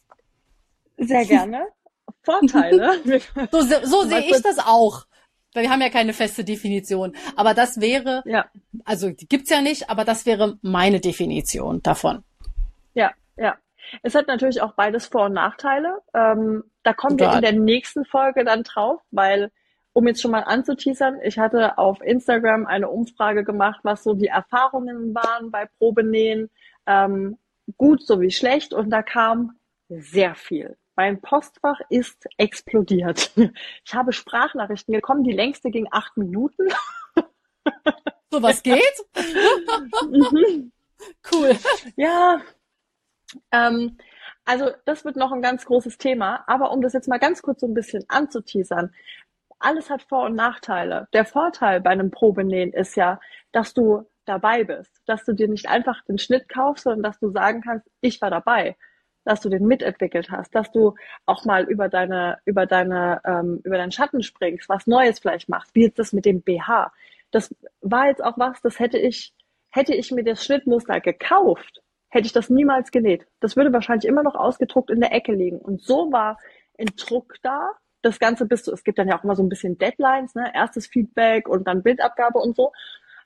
Sehr 0.97 1.25
gerne. 1.25 1.67
Vorteile. 2.23 3.01
so, 3.51 3.61
so 3.61 4.03
sehe 4.05 4.21
ich 4.21 4.41
das 4.43 4.59
auch. 4.59 5.07
Wir 5.63 5.71
haben 5.71 5.81
ja 5.81 5.89
keine 5.89 6.13
feste 6.13 6.45
Definition. 6.45 7.15
Aber 7.37 7.55
das 7.55 7.81
wäre, 7.81 8.23
ja. 8.27 8.47
also 8.85 9.11
die 9.11 9.27
gibt's 9.27 9.51
ja 9.51 9.61
nicht, 9.61 9.89
aber 9.89 10.05
das 10.05 10.27
wäre 10.27 10.59
meine 10.63 11.01
Definition 11.01 11.83
davon. 11.83 12.25
Ja, 12.95 13.13
ja. 13.37 13.57
Es 14.03 14.15
hat 14.15 14.27
natürlich 14.27 14.61
auch 14.63 14.73
beides 14.75 15.07
Vor- 15.07 15.27
und 15.27 15.35
Nachteile. 15.35 16.01
Ähm, 16.15 16.65
da 16.83 16.93
kommen 16.93 17.19
wir 17.19 17.33
in 17.33 17.43
der 17.43 17.53
nächsten 17.53 18.05
Folge 18.05 18.45
dann 18.45 18.63
drauf, 18.63 19.01
weil, 19.11 19.53
um 19.93 20.07
jetzt 20.09 20.21
schon 20.21 20.31
mal 20.31 20.41
anzuteasern, 20.41 21.21
ich 21.23 21.39
hatte 21.39 21.79
auf 21.79 22.01
Instagram 22.01 22.67
eine 22.67 22.89
Umfrage 22.89 23.45
gemacht, 23.45 23.81
was 23.83 24.03
so 24.03 24.15
die 24.15 24.27
Erfahrungen 24.27 25.15
waren 25.15 25.51
bei 25.51 25.67
Probenähen, 25.79 26.51
ähm, 26.87 27.39
gut 27.77 28.05
sowie 28.07 28.31
schlecht, 28.31 28.75
und 28.75 28.91
da 28.91 29.03
kam 29.03 29.59
sehr 29.89 30.35
viel. 30.35 30.77
Mein 30.97 31.21
Postfach 31.21 31.81
ist 31.89 32.27
explodiert. 32.37 33.33
Ich 33.85 33.95
habe 33.95 34.13
Sprachnachrichten 34.13 34.95
gekommen, 34.95 35.25
die 35.25 35.33
längste 35.33 35.71
ging 35.71 35.89
acht 35.91 36.17
Minuten. 36.17 36.69
So 38.31 38.43
was 38.43 38.63
geht? 38.63 38.83
Mhm. 40.11 40.73
Cool. 41.31 41.57
Ja. 41.97 42.41
Ähm, 43.51 43.99
also 44.45 44.71
das 44.85 45.05
wird 45.05 45.17
noch 45.17 45.33
ein 45.33 45.43
ganz 45.43 45.65
großes 45.65 45.99
Thema. 45.99 46.45
Aber 46.47 46.71
um 46.73 46.83
das 46.83 46.93
jetzt 46.93 47.09
mal 47.09 47.19
ganz 47.19 47.43
kurz 47.43 47.61
so 47.61 47.67
ein 47.67 47.75
bisschen 47.75 48.05
anzuteasern, 48.09 48.95
alles 49.59 49.91
hat 49.91 50.03
Vor- 50.03 50.27
und 50.27 50.35
Nachteile. 50.35 51.09
Der 51.13 51.25
Vorteil 51.25 51.81
bei 51.81 51.91
einem 51.91 52.11
Probenähen 52.11 52.73
ist 52.73 52.97
ja, 52.97 53.21
dass 53.53 53.75
du 53.75 54.09
dabei 54.25 54.65
bist, 54.65 55.03
dass 55.07 55.25
du 55.25 55.33
dir 55.33 55.49
nicht 55.49 55.69
einfach 55.69 56.03
den 56.05 56.19
Schnitt 56.19 56.49
kaufst, 56.49 56.85
sondern 56.85 57.03
dass 57.03 57.19
du 57.19 57.31
sagen 57.31 57.63
kannst, 57.63 57.89
ich 58.01 58.21
war 58.21 58.31
dabei 58.31 58.77
dass 59.25 59.41
du 59.41 59.49
den 59.49 59.67
mitentwickelt 59.67 60.31
hast, 60.31 60.55
dass 60.55 60.71
du 60.71 60.95
auch 61.27 61.45
mal 61.45 61.65
über 61.65 61.89
deine, 61.89 62.39
über 62.45 62.67
deine, 62.67 63.21
ähm, 63.25 63.61
über 63.65 63.77
deinen 63.77 63.93
Schatten 63.93 64.23
springst, 64.23 64.69
was 64.69 64.87
Neues 64.87 65.19
vielleicht 65.19 65.49
machst, 65.49 65.75
wie 65.75 65.85
jetzt 65.85 65.99
das 65.99 66.13
mit 66.13 66.25
dem 66.25 66.43
BH. 66.43 66.93
Das 67.31 67.55
war 67.81 68.07
jetzt 68.07 68.23
auch 68.23 68.39
was, 68.39 68.61
das 68.61 68.79
hätte 68.79 68.99
ich, 68.99 69.35
hätte 69.71 69.95
ich 69.95 70.13
mir 70.13 70.25
das 70.25 70.45
Schnittmuster 70.45 71.01
gekauft, 71.01 71.83
hätte 72.09 72.27
ich 72.27 72.33
das 72.33 72.51
niemals 72.51 72.91
genäht. 72.91 73.27
Das 73.41 73.57
würde 73.57 73.73
wahrscheinlich 73.73 74.09
immer 74.09 74.23
noch 74.23 74.37
ausgedruckt 74.37 74.91
in 74.91 75.01
der 75.01 75.13
Ecke 75.13 75.33
liegen. 75.33 75.59
Und 75.59 75.83
so 75.83 76.13
war 76.13 76.39
ein 76.79 76.91
Druck 76.97 77.35
da. 77.43 77.71
Das 78.03 78.19
Ganze 78.19 78.47
bist 78.47 78.67
du, 78.67 78.73
es 78.73 78.85
gibt 78.85 78.99
dann 78.99 79.09
ja 79.09 79.19
auch 79.19 79.25
immer 79.25 79.35
so 79.35 79.43
ein 79.43 79.49
bisschen 79.49 79.79
Deadlines, 79.79 80.35
ne? 80.35 80.53
Erstes 80.55 80.87
Feedback 80.87 81.49
und 81.49 81.67
dann 81.67 81.83
Bildabgabe 81.83 82.39
und 82.39 82.55
so. 82.55 82.73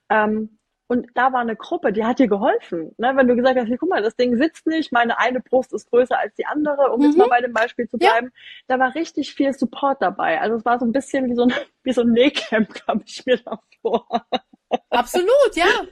Ähm, 0.08 0.57
und 0.88 1.06
da 1.14 1.34
war 1.34 1.40
eine 1.40 1.54
Gruppe, 1.54 1.92
die 1.92 2.04
hat 2.04 2.18
dir 2.18 2.28
geholfen. 2.28 2.94
Ne? 2.96 3.12
Wenn 3.14 3.28
du 3.28 3.36
gesagt 3.36 3.58
hast, 3.58 3.66
hier, 3.66 3.76
guck 3.76 3.90
mal, 3.90 4.02
das 4.02 4.16
Ding 4.16 4.38
sitzt 4.38 4.66
nicht, 4.66 4.90
meine 4.90 5.18
eine 5.18 5.40
Brust 5.40 5.74
ist 5.74 5.90
größer 5.90 6.18
als 6.18 6.34
die 6.34 6.46
andere, 6.46 6.90
um 6.90 7.00
mhm. 7.00 7.06
jetzt 7.06 7.18
mal 7.18 7.28
bei 7.28 7.42
dem 7.42 7.52
Beispiel 7.52 7.86
zu 7.86 7.98
bleiben. 7.98 8.28
Ja. 8.28 8.32
Da 8.68 8.78
war 8.78 8.94
richtig 8.94 9.34
viel 9.34 9.52
Support 9.52 10.00
dabei. 10.00 10.40
Also 10.40 10.56
es 10.56 10.64
war 10.64 10.78
so 10.78 10.86
ein 10.86 10.92
bisschen 10.92 11.28
wie 11.28 11.34
so 11.34 11.42
ein, 11.42 11.52
wie 11.82 11.92
so 11.92 12.00
ein 12.00 12.12
Nähcamp, 12.12 12.72
kam 12.86 13.02
ich 13.04 13.24
mir 13.26 13.36
da 13.36 13.60
vor. 13.82 14.06
Absolut, 14.90 15.54
ja. 15.54 15.66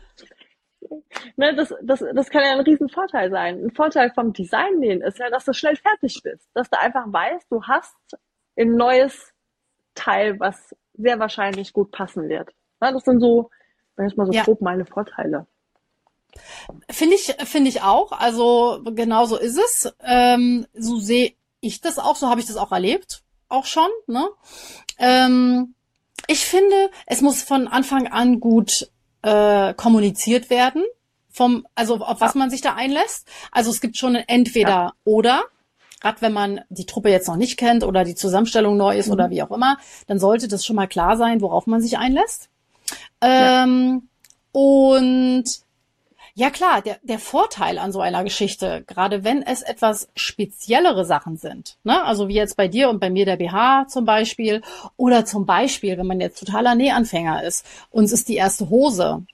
Ne, 1.35 1.53
das, 1.57 1.75
das, 1.83 2.05
das 2.15 2.31
kann 2.31 2.45
ja 2.45 2.53
ein 2.53 2.61
Riesenvorteil 2.61 3.29
sein. 3.33 3.61
Ein 3.61 3.73
Vorteil 3.73 4.13
vom 4.15 4.33
Design 4.33 4.79
nähen 4.79 5.01
ist 5.01 5.19
ja, 5.19 5.29
dass 5.31 5.45
du 5.45 5.53
schnell 5.53 5.75
fertig 5.75 6.21
bist. 6.23 6.49
Dass 6.55 6.71
du 6.71 6.79
einfach 6.79 7.07
weißt, 7.09 7.51
du 7.51 7.65
hast 7.65 7.97
ein 8.57 8.77
neues 8.77 9.35
Teil, 9.97 10.39
was 10.39 10.77
sehr 10.93 11.19
wahrscheinlich 11.19 11.73
gut 11.73 11.91
passen 11.91 12.29
wird. 12.29 12.51
Ne, 12.81 12.93
das 12.93 13.03
sind 13.03 13.19
so 13.19 13.51
erstmal 13.99 14.27
so 14.27 14.33
ja. 14.33 14.45
grob 14.45 14.61
meine 14.61 14.87
Vorteile. 14.87 15.47
Finde 16.91 17.17
ich, 17.17 17.35
finde 17.45 17.69
ich 17.69 17.83
auch. 17.83 18.13
Also 18.13 18.83
genau 18.85 19.27
so 19.27 19.37
ist 19.37 19.59
es. 19.59 19.93
Ähm, 20.03 20.67
so 20.75 20.99
sehe 20.99 21.35
ich 21.61 21.81
das 21.81 21.99
auch, 21.99 22.17
so 22.17 22.29
habe 22.29 22.41
ich 22.41 22.47
das 22.47 22.57
auch 22.57 22.73
erlebt, 22.73 23.23
auch 23.49 23.65
schon. 23.65 23.89
Ne? 24.07 24.29
Ähm, 24.99 25.75
ich 26.27 26.45
finde, 26.45 26.91
es 27.07 27.21
muss 27.21 27.43
von 27.43 27.69
Anfang 27.69 28.09
an 28.09 28.41
gut 28.41 28.91
äh, 29.23 29.75
kommuniziert 29.75 30.51
werden, 30.51 30.85
vom, 31.31 31.67
also 31.75 31.97
auf 31.97 32.21
was 32.21 32.35
man 32.35 32.51
sich 32.51 32.61
da 32.61 32.75
einlässt. 32.75 33.29
Also 33.51 33.71
es 33.71 33.81
gibt 33.81 33.97
schon 33.97 34.17
ein 34.17 34.25
entweder 34.27 34.71
ja. 34.71 34.93
oder. 35.05 35.45
Gerade 36.01 36.21
wenn 36.21 36.35
man 36.35 36.61
die 36.69 36.85
Truppe 36.85 37.09
jetzt 37.09 37.27
noch 37.27 37.37
nicht 37.37 37.57
kennt 37.57 37.83
oder 37.83 38.05
die 38.05 38.15
Zusammenstellung 38.15 38.77
neu 38.77 38.97
ist 38.97 39.07
mhm. 39.07 39.15
oder 39.15 39.31
wie 39.31 39.43
auch 39.43 39.51
immer, 39.51 39.79
dann 40.07 40.19
sollte 40.19 40.47
das 40.47 40.65
schon 40.65 40.77
mal 40.77 40.87
klar 40.87 41.17
sein, 41.17 41.41
worauf 41.41 41.67
man 41.67 41.81
sich 41.81 41.99
einlässt. 41.99 42.51
Ähm, 43.21 44.03
ja. 44.03 44.61
Und 44.61 45.45
ja 46.35 46.51
klar, 46.51 46.83
der, 46.83 46.99
der 47.03 47.19
Vorteil 47.19 47.79
an 47.79 47.93
so 47.93 48.01
einer 48.01 48.23
Geschichte, 48.23 48.85
gerade 48.87 49.25
wenn 49.25 49.43
es 49.43 49.62
etwas 49.62 50.09
speziellere 50.14 51.07
Sachen 51.07 51.39
sind, 51.39 51.79
ne? 51.83 52.05
also 52.05 52.29
wie 52.29 52.35
jetzt 52.35 52.59
bei 52.59 52.69
dir 52.69 52.91
und 52.91 53.01
bei 53.01 53.09
mir 53.09 53.25
der 53.25 53.37
BH 53.37 53.89
zum 53.89 54.05
Beispiel, 54.05 54.61
oder 54.99 55.25
zum 55.25 55.47
Beispiel, 55.47 55.97
wenn 55.97 56.07
man 56.07 56.21
jetzt 56.21 56.39
totaler 56.39 56.75
Nähanfänger 56.75 57.43
ist, 57.43 57.64
uns 57.91 58.12
ist 58.12 58.29
die 58.29 58.37
erste 58.37 58.69
Hose, 58.69 59.25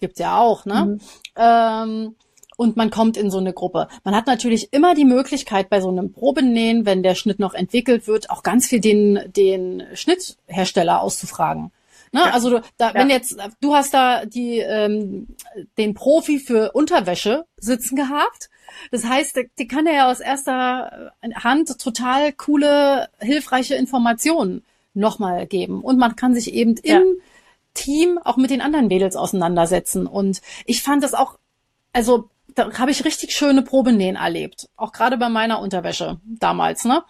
gibt's 0.00 0.18
ja 0.18 0.38
auch, 0.38 0.66
ne? 0.66 0.84
Mhm. 0.84 1.00
Ähm, 1.36 2.16
und 2.58 2.76
man 2.76 2.90
kommt 2.90 3.16
in 3.16 3.30
so 3.30 3.38
eine 3.38 3.54
Gruppe. 3.54 3.88
Man 4.04 4.14
hat 4.14 4.26
natürlich 4.26 4.70
immer 4.74 4.94
die 4.94 5.06
Möglichkeit 5.06 5.70
bei 5.70 5.80
so 5.80 5.88
einem 5.88 6.12
Probenähen, 6.12 6.84
wenn 6.84 7.02
der 7.02 7.14
Schnitt 7.14 7.38
noch 7.38 7.54
entwickelt 7.54 8.06
wird, 8.06 8.28
auch 8.28 8.42
ganz 8.42 8.66
viel 8.66 8.80
den, 8.80 9.18
den 9.34 9.84
Schnitthersteller 9.94 11.00
auszufragen. 11.00 11.72
Ne? 12.12 12.20
Ja. 12.20 12.30
Also 12.30 12.50
du, 12.50 12.62
da, 12.76 12.88
ja. 12.88 12.94
wenn 12.94 13.10
jetzt 13.10 13.36
du 13.60 13.74
hast 13.74 13.94
da 13.94 14.24
die 14.24 14.58
ähm, 14.58 15.28
den 15.78 15.94
Profi 15.94 16.38
für 16.38 16.72
Unterwäsche 16.72 17.46
sitzen 17.56 17.96
gehabt. 17.96 18.50
Das 18.90 19.04
heißt, 19.04 19.38
die 19.58 19.68
kann 19.68 19.86
er 19.86 19.94
ja 19.94 20.10
aus 20.10 20.20
erster 20.20 21.12
Hand 21.34 21.78
total 21.80 22.32
coole, 22.32 23.08
hilfreiche 23.18 23.74
Informationen 23.74 24.64
nochmal 24.94 25.46
geben. 25.46 25.82
Und 25.82 25.98
man 25.98 26.16
kann 26.16 26.34
sich 26.34 26.52
eben 26.52 26.76
ja. 26.84 26.98
im 26.98 27.20
Team 27.74 28.18
auch 28.22 28.36
mit 28.36 28.50
den 28.50 28.60
anderen 28.60 28.88
Mädels 28.88 29.16
auseinandersetzen. 29.16 30.06
Und 30.06 30.40
ich 30.66 30.82
fand 30.82 31.02
das 31.02 31.14
auch, 31.14 31.38
also 31.92 32.28
da 32.54 32.78
habe 32.78 32.90
ich 32.90 33.04
richtig 33.04 33.34
schöne 33.34 33.62
Probenähen 33.62 34.16
erlebt. 34.16 34.68
Auch 34.76 34.92
gerade 34.92 35.16
bei 35.16 35.28
meiner 35.28 35.60
Unterwäsche 35.60 36.20
damals, 36.24 36.84
ne? 36.84 37.02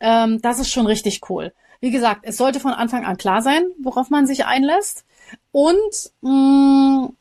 Ähm, 0.00 0.40
das 0.42 0.58
ist 0.58 0.70
schon 0.70 0.86
richtig 0.86 1.28
cool. 1.30 1.52
Wie 1.84 1.90
gesagt, 1.90 2.20
es 2.22 2.38
sollte 2.38 2.60
von 2.60 2.72
Anfang 2.72 3.04
an 3.04 3.18
klar 3.18 3.42
sein, 3.42 3.66
worauf 3.78 4.08
man 4.08 4.26
sich 4.26 4.46
einlässt. 4.46 5.04
Und 5.52 6.12
mh, 6.22 6.30
mm, 6.30 7.16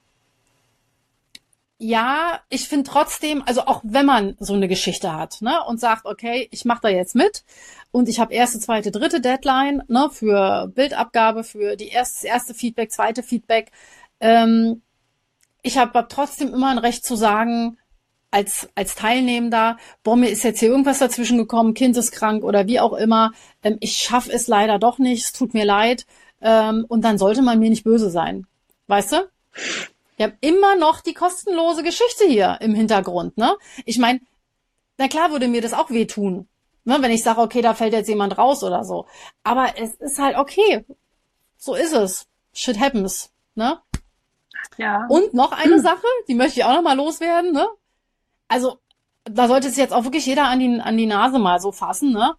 ja, 1.79 2.39
ich 2.47 2.69
finde 2.69 2.89
trotzdem, 2.89 3.43
also 3.45 3.65
auch 3.65 3.81
wenn 3.83 4.05
man 4.05 4.37
so 4.39 4.53
eine 4.53 4.69
Geschichte 4.69 5.13
hat 5.13 5.41
ne, 5.41 5.61
und 5.67 5.81
sagt, 5.81 6.05
okay, 6.05 6.47
ich 6.49 6.63
mache 6.63 6.83
da 6.83 6.87
jetzt 6.87 7.13
mit 7.13 7.43
und 7.91 8.07
ich 8.07 8.21
habe 8.21 8.33
erste, 8.33 8.57
zweite, 8.57 8.91
dritte 8.91 9.19
Deadline 9.19 9.83
ne, 9.89 10.09
für 10.09 10.71
Bildabgabe, 10.73 11.43
für 11.43 11.75
die 11.75 11.89
erste, 11.89 12.27
erste 12.27 12.53
Feedback, 12.53 12.89
zweite 12.93 13.21
Feedback. 13.21 13.69
Ähm, 14.21 14.81
ich 15.61 15.77
habe 15.77 16.05
trotzdem 16.07 16.53
immer 16.53 16.69
ein 16.69 16.77
Recht 16.77 17.05
zu 17.05 17.17
sagen, 17.17 17.77
als, 18.33 18.67
als 18.73 18.95
Teilnehmender, 18.95 19.77
boah, 20.03 20.15
mir 20.15 20.29
ist 20.29 20.43
jetzt 20.43 20.59
hier 20.59 20.69
irgendwas 20.69 20.97
dazwischen 20.97 21.37
gekommen, 21.37 21.75
Kind 21.75 21.95
ist 21.95 22.11
krank 22.11 22.43
oder 22.43 22.65
wie 22.65 22.79
auch 22.79 22.93
immer, 22.93 23.31
ähm, 23.61 23.77
ich 23.79 23.95
schaffe 23.97 24.31
es 24.31 24.47
leider 24.47 24.79
doch 24.79 24.97
nicht, 24.97 25.25
es 25.25 25.33
tut 25.33 25.53
mir 25.53 25.65
leid. 25.65 26.07
Ähm, 26.41 26.83
und 26.89 27.03
dann 27.03 27.19
sollte 27.19 27.43
man 27.43 27.59
mir 27.59 27.69
nicht 27.69 27.83
böse 27.83 28.09
sein. 28.09 28.47
Weißt 28.87 29.11
du? 29.13 29.29
Wir 30.17 30.25
haben 30.25 30.37
immer 30.41 30.75
noch 30.75 31.01
die 31.01 31.13
kostenlose 31.13 31.83
Geschichte 31.83 32.25
hier 32.25 32.57
im 32.59 32.73
Hintergrund, 32.73 33.37
ne? 33.37 33.55
Ich 33.85 33.99
meine, 33.99 34.19
na 34.97 35.07
klar 35.07 35.31
würde 35.31 35.47
mir 35.47 35.61
das 35.61 35.73
auch 35.73 35.91
wehtun, 35.91 36.47
ne? 36.85 36.97
wenn 37.01 37.11
ich 37.11 37.23
sage, 37.23 37.39
okay, 37.39 37.61
da 37.61 37.75
fällt 37.75 37.93
jetzt 37.93 38.09
jemand 38.09 38.37
raus 38.37 38.63
oder 38.63 38.83
so. 38.83 39.05
Aber 39.43 39.77
es 39.77 39.93
ist 39.95 40.17
halt 40.19 40.37
okay. 40.37 40.83
So 41.57 41.75
ist 41.75 41.93
es. 41.93 42.25
Shit 42.51 42.79
happens, 42.79 43.31
ne? 43.53 43.79
Ja. 44.77 45.05
Und 45.07 45.33
noch 45.35 45.51
eine 45.51 45.79
Sache, 45.79 46.07
die 46.27 46.35
möchte 46.35 46.59
ich 46.59 46.65
auch 46.65 46.73
noch 46.73 46.81
mal 46.81 46.97
loswerden, 46.97 47.51
ne? 47.51 47.67
Also 48.47 48.79
da 49.23 49.47
sollte 49.47 49.69
sich 49.69 49.77
jetzt 49.77 49.93
auch 49.93 50.03
wirklich 50.03 50.25
jeder 50.25 50.45
an 50.45 50.59
die, 50.59 50.79
an 50.81 50.97
die 50.97 51.05
Nase 51.05 51.39
mal 51.39 51.59
so 51.59 51.71
fassen, 51.71 52.11
ne? 52.11 52.35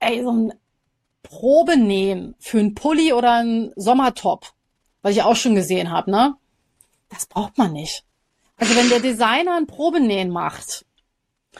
Ey, 0.00 0.22
so 0.22 0.32
ein 0.32 0.54
Probenähen 1.22 2.34
für 2.38 2.58
einen 2.58 2.74
Pulli 2.74 3.12
oder 3.12 3.32
einen 3.32 3.72
Sommertop, 3.76 4.52
was 5.02 5.12
ich 5.12 5.22
auch 5.22 5.36
schon 5.36 5.54
gesehen 5.54 5.90
habe, 5.90 6.10
ne? 6.10 6.36
Das 7.08 7.26
braucht 7.26 7.58
man 7.58 7.72
nicht. 7.72 8.04
Also 8.56 8.76
wenn 8.76 8.88
der 8.88 9.00
Designer 9.00 9.56
ein 9.56 9.66
Probenähen 9.66 10.30
macht, 10.30 10.84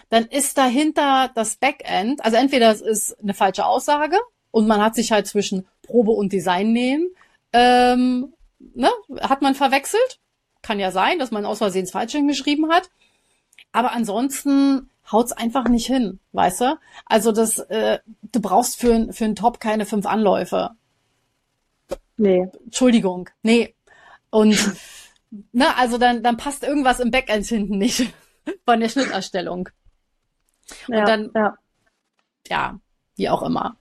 dann 0.08 0.24
ist 0.24 0.58
dahinter 0.58 1.30
das 1.34 1.56
Backend, 1.56 2.24
also 2.24 2.36
entweder 2.36 2.70
es 2.70 2.80
ist 2.80 3.18
eine 3.20 3.34
falsche 3.34 3.66
Aussage 3.66 4.18
und 4.50 4.66
man 4.66 4.82
hat 4.82 4.94
sich 4.94 5.12
halt 5.12 5.26
zwischen 5.26 5.66
Probe 5.82 6.12
und 6.12 6.32
Design 6.32 6.72
nähen, 6.72 7.10
ähm, 7.52 8.32
ne, 8.58 8.90
hat 9.20 9.42
man 9.42 9.54
verwechselt. 9.54 10.20
Kann 10.62 10.80
ja 10.80 10.90
sein, 10.90 11.18
dass 11.18 11.30
man 11.30 11.44
aus 11.44 11.58
Versehen 11.58 11.86
falsch 11.86 12.12
hingeschrieben 12.12 12.70
hat. 12.70 12.90
Aber 13.74 13.90
ansonsten 13.90 14.88
haut's 15.10 15.32
einfach 15.32 15.68
nicht 15.68 15.86
hin, 15.86 16.20
weißt 16.30 16.60
du? 16.60 16.78
Also 17.06 17.32
das, 17.32 17.58
äh, 17.58 17.98
du 18.22 18.40
brauchst 18.40 18.78
für, 18.78 19.12
für 19.12 19.24
einen 19.24 19.34
Top 19.34 19.58
keine 19.58 19.84
fünf 19.84 20.06
Anläufe. 20.06 20.70
Nee. 22.16 22.46
Entschuldigung, 22.64 23.30
nee. 23.42 23.74
Und 24.30 24.56
na, 25.52 25.74
also 25.76 25.98
dann, 25.98 26.22
dann 26.22 26.36
passt 26.36 26.62
irgendwas 26.62 27.00
im 27.00 27.10
Backend 27.10 27.46
hinten 27.46 27.78
nicht 27.78 28.14
von 28.64 28.78
der 28.78 28.88
Schnitterstellung. 28.88 29.68
Und 30.86 30.94
Ja, 30.94 31.04
dann, 31.04 31.32
ja. 31.34 31.58
ja, 32.46 32.80
wie 33.16 33.28
auch 33.28 33.42
immer. 33.42 33.76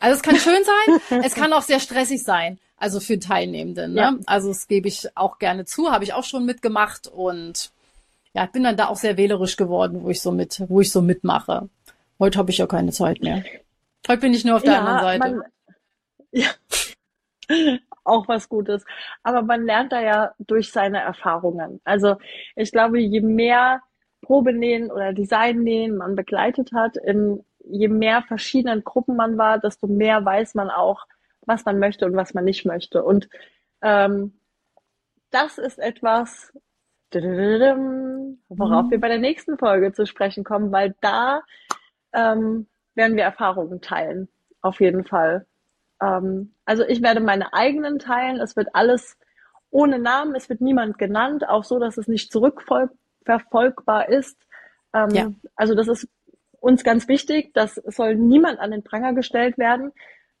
Also 0.00 0.16
es 0.16 0.22
kann 0.22 0.36
schön 0.36 0.64
sein, 0.64 1.22
es 1.22 1.34
kann 1.34 1.52
auch 1.52 1.62
sehr 1.62 1.78
stressig 1.78 2.24
sein, 2.24 2.58
also 2.76 2.98
für 2.98 3.20
Teilnehmenden. 3.20 3.94
Ne? 3.94 4.00
Ja. 4.00 4.16
Also 4.26 4.48
das 4.48 4.66
gebe 4.66 4.88
ich 4.88 5.16
auch 5.16 5.38
gerne 5.38 5.64
zu, 5.64 5.92
habe 5.92 6.02
ich 6.02 6.12
auch 6.12 6.24
schon 6.24 6.44
mitgemacht 6.44 7.06
und 7.06 7.70
ja, 8.36 8.44
ich 8.44 8.50
bin 8.50 8.64
dann 8.64 8.76
da 8.76 8.88
auch 8.88 8.96
sehr 8.96 9.16
wählerisch 9.16 9.56
geworden, 9.56 10.02
wo 10.02 10.10
ich 10.10 10.20
so 10.20 10.30
mit, 10.30 10.62
wo 10.68 10.82
ich 10.82 10.92
so 10.92 11.00
mitmache. 11.00 11.70
Heute 12.18 12.38
habe 12.38 12.50
ich 12.50 12.58
ja 12.58 12.66
keine 12.66 12.92
Zeit 12.92 13.22
mehr. 13.22 13.42
Heute 14.06 14.20
bin 14.20 14.34
ich 14.34 14.44
nur 14.44 14.56
auf 14.56 14.62
der 14.62 14.78
anderen 14.78 15.00
Seite. 15.00 15.18
Man, 15.18 15.42
ja. 16.32 16.48
Auch 18.04 18.28
was 18.28 18.50
Gutes. 18.50 18.84
Aber 19.22 19.40
man 19.40 19.64
lernt 19.64 19.90
da 19.90 20.02
ja 20.02 20.34
durch 20.38 20.70
seine 20.70 21.00
Erfahrungen. 21.00 21.80
Also 21.84 22.16
ich 22.56 22.70
glaube, 22.72 23.00
je 23.00 23.22
mehr 23.22 23.80
Probenähen 24.20 24.90
oder 24.90 25.14
Designnähen 25.14 25.96
man 25.96 26.14
begleitet 26.14 26.72
hat, 26.74 26.98
in 26.98 27.42
je 27.64 27.88
mehr 27.88 28.20
verschiedenen 28.20 28.84
Gruppen 28.84 29.16
man 29.16 29.38
war, 29.38 29.58
desto 29.58 29.86
mehr 29.86 30.22
weiß 30.22 30.54
man 30.56 30.68
auch, 30.68 31.06
was 31.46 31.64
man 31.64 31.78
möchte 31.78 32.04
und 32.04 32.16
was 32.16 32.34
man 32.34 32.44
nicht 32.44 32.66
möchte. 32.66 33.02
Und 33.02 33.30
ähm, 33.80 34.38
das 35.30 35.56
ist 35.56 35.78
etwas, 35.78 36.52
worauf 37.14 38.86
Mhm. 38.86 38.90
wir 38.90 39.00
bei 39.00 39.08
der 39.08 39.18
nächsten 39.18 39.58
Folge 39.58 39.92
zu 39.92 40.06
sprechen 40.06 40.44
kommen, 40.44 40.72
weil 40.72 40.94
da 41.00 41.42
ähm, 42.12 42.66
werden 42.94 43.16
wir 43.16 43.24
Erfahrungen 43.24 43.80
teilen. 43.80 44.28
Auf 44.62 44.80
jeden 44.80 45.04
Fall. 45.04 45.46
Ähm, 46.02 46.52
also 46.64 46.82
ich 46.84 47.02
werde 47.02 47.20
meine 47.20 47.52
eigenen 47.52 47.98
teilen. 47.98 48.40
Es 48.40 48.56
wird 48.56 48.68
alles 48.74 49.16
ohne 49.70 49.98
Namen. 49.98 50.34
Es 50.34 50.48
wird 50.48 50.60
niemand 50.60 50.98
genannt, 50.98 51.48
auch 51.48 51.64
so, 51.64 51.78
dass 51.78 51.98
es 51.98 52.08
nicht 52.08 52.32
zurückverfolgbar 52.32 54.08
ist. 54.08 54.38
Ähm, 54.94 55.10
Ja. 55.10 55.30
Also 55.56 55.74
das 55.74 55.88
ist 55.88 56.08
uns 56.60 56.84
ganz 56.84 57.06
wichtig. 57.08 57.52
Das 57.54 57.74
soll 57.74 58.14
niemand 58.16 58.58
an 58.58 58.70
den 58.70 58.82
Pranger 58.82 59.12
gestellt 59.12 59.58
werden. 59.58 59.92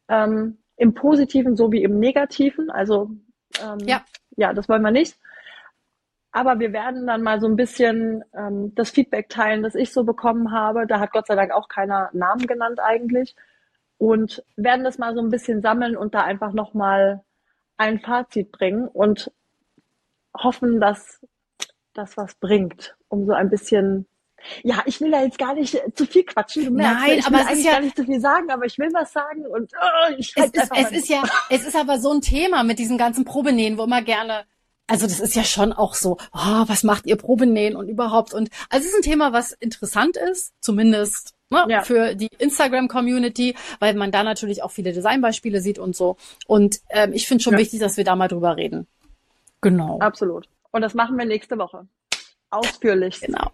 Ähm, 0.08 0.58
Im 0.76 0.94
Positiven 0.94 1.56
sowie 1.56 1.82
im 1.82 1.98
Negativen. 1.98 2.70
Also 2.70 3.10
ähm, 3.62 3.78
Ja. 3.86 4.02
ja, 4.36 4.52
das 4.52 4.68
wollen 4.68 4.82
wir 4.82 4.90
nicht. 4.90 5.16
Aber 6.36 6.58
wir 6.60 6.74
werden 6.74 7.06
dann 7.06 7.22
mal 7.22 7.40
so 7.40 7.46
ein 7.46 7.56
bisschen 7.56 8.22
ähm, 8.36 8.74
das 8.74 8.90
Feedback 8.90 9.30
teilen, 9.30 9.62
das 9.62 9.74
ich 9.74 9.90
so 9.90 10.04
bekommen 10.04 10.52
habe. 10.52 10.86
Da 10.86 11.00
hat 11.00 11.12
Gott 11.12 11.26
sei 11.28 11.34
Dank 11.34 11.50
auch 11.50 11.66
keiner 11.66 12.10
Namen 12.12 12.46
genannt 12.46 12.78
eigentlich. 12.78 13.34
Und 13.96 14.44
werden 14.54 14.84
das 14.84 14.98
mal 14.98 15.14
so 15.14 15.22
ein 15.22 15.30
bisschen 15.30 15.62
sammeln 15.62 15.96
und 15.96 16.14
da 16.14 16.20
einfach 16.24 16.52
nochmal 16.52 17.22
ein 17.78 18.00
Fazit 18.00 18.52
bringen 18.52 18.86
und 18.86 19.32
hoffen, 20.36 20.78
dass 20.78 21.24
das 21.94 22.18
was 22.18 22.34
bringt, 22.34 22.94
um 23.08 23.24
so 23.24 23.32
ein 23.32 23.48
bisschen. 23.48 24.06
Ja, 24.62 24.82
ich 24.84 25.00
will 25.00 25.10
da 25.12 25.22
jetzt 25.22 25.38
gar 25.38 25.54
nicht 25.54 25.80
zu 25.94 26.04
viel 26.04 26.24
quatschen. 26.24 26.74
Merkst, 26.74 27.00
Nein, 27.00 27.18
ich 27.18 27.26
aber 27.26 27.36
will 27.36 27.40
es 27.40 27.46
ist 27.46 27.50
eigentlich 27.52 27.64
ja- 27.64 27.72
gar 27.72 27.80
nicht 27.80 27.96
zu 27.96 28.04
viel 28.04 28.20
sagen, 28.20 28.50
aber 28.50 28.66
ich 28.66 28.76
will 28.78 28.90
was 28.92 29.10
sagen 29.10 29.46
und 29.46 29.72
oh, 29.80 30.12
ich 30.18 30.34
Es 30.36 30.42
halt 30.42 30.54
ist, 30.54 30.70
einfach 30.70 30.90
es 30.90 30.98
ist 30.98 31.08
ja, 31.08 31.22
es 31.48 31.66
ist 31.66 31.76
aber 31.76 31.98
so 31.98 32.12
ein 32.12 32.20
Thema 32.20 32.62
mit 32.62 32.78
diesen 32.78 32.98
ganzen 32.98 33.24
Probenähen, 33.24 33.78
wo 33.78 33.84
immer 33.84 34.02
gerne, 34.02 34.44
also 34.86 35.06
das 35.06 35.20
ist 35.20 35.34
ja 35.34 35.44
schon 35.44 35.72
auch 35.72 35.94
so, 35.94 36.18
oh, 36.32 36.64
was 36.66 36.82
macht 36.84 37.06
ihr 37.06 37.16
Probenähen 37.16 37.76
und 37.76 37.88
überhaupt 37.88 38.34
und, 38.34 38.50
also 38.70 38.84
es 38.86 38.92
ist 38.92 38.96
ein 38.98 39.02
Thema, 39.02 39.32
was 39.32 39.52
interessant 39.52 40.16
ist, 40.16 40.52
zumindest 40.60 41.34
ne, 41.50 41.64
Ja. 41.68 41.82
für 41.82 42.14
die 42.14 42.28
Instagram-Community, 42.38 43.56
weil 43.80 43.94
man 43.94 44.12
da 44.12 44.22
natürlich 44.22 44.62
auch 44.62 44.70
viele 44.70 44.92
Designbeispiele 44.92 45.60
sieht 45.60 45.78
und 45.78 45.96
so. 45.96 46.16
Und 46.46 46.80
ähm, 46.90 47.12
ich 47.12 47.26
finde 47.26 47.42
schon 47.42 47.54
Ja. 47.54 47.58
wichtig, 47.58 47.80
dass 47.80 47.96
wir 47.96 48.04
da 48.04 48.14
mal 48.16 48.28
drüber 48.28 48.56
reden. 48.56 48.86
Genau. 49.60 49.98
Absolut. 49.98 50.48
Und 50.70 50.82
das 50.82 50.94
machen 50.94 51.16
wir 51.18 51.24
nächste 51.24 51.58
Woche. 51.58 51.86
Ausführlich. 52.50 53.20
Genau. 53.20 53.50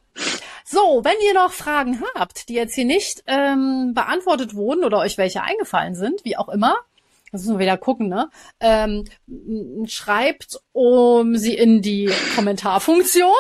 So, 0.65 1.01
wenn 1.05 1.17
ihr 1.27 1.35
noch 1.35 1.53
Fragen 1.53 2.03
habt, 2.15 2.49
die 2.49 2.55
jetzt 2.55 2.75
hier 2.75 2.85
nicht 2.85 3.23
ähm, 3.27 3.93
beantwortet 3.95 4.55
wurden 4.55 4.85
oder 4.85 4.99
euch 4.99 5.19
welche 5.19 5.43
eingefallen 5.43 5.95
sind, 5.95 6.25
wie 6.25 6.37
auch 6.37 6.49
immer, 6.49 6.77
das 7.33 7.41
müssen 7.43 7.55
wir 7.55 7.65
wieder 7.65 7.79
gucken, 7.79 8.09
ne? 8.09 8.29
Ähm, 8.61 9.05
schreibt 9.87 10.61
um 10.73 11.37
sie 11.37 11.55
in 11.55 11.81
die 11.81 12.11
Kommentarfunktion. 12.37 13.33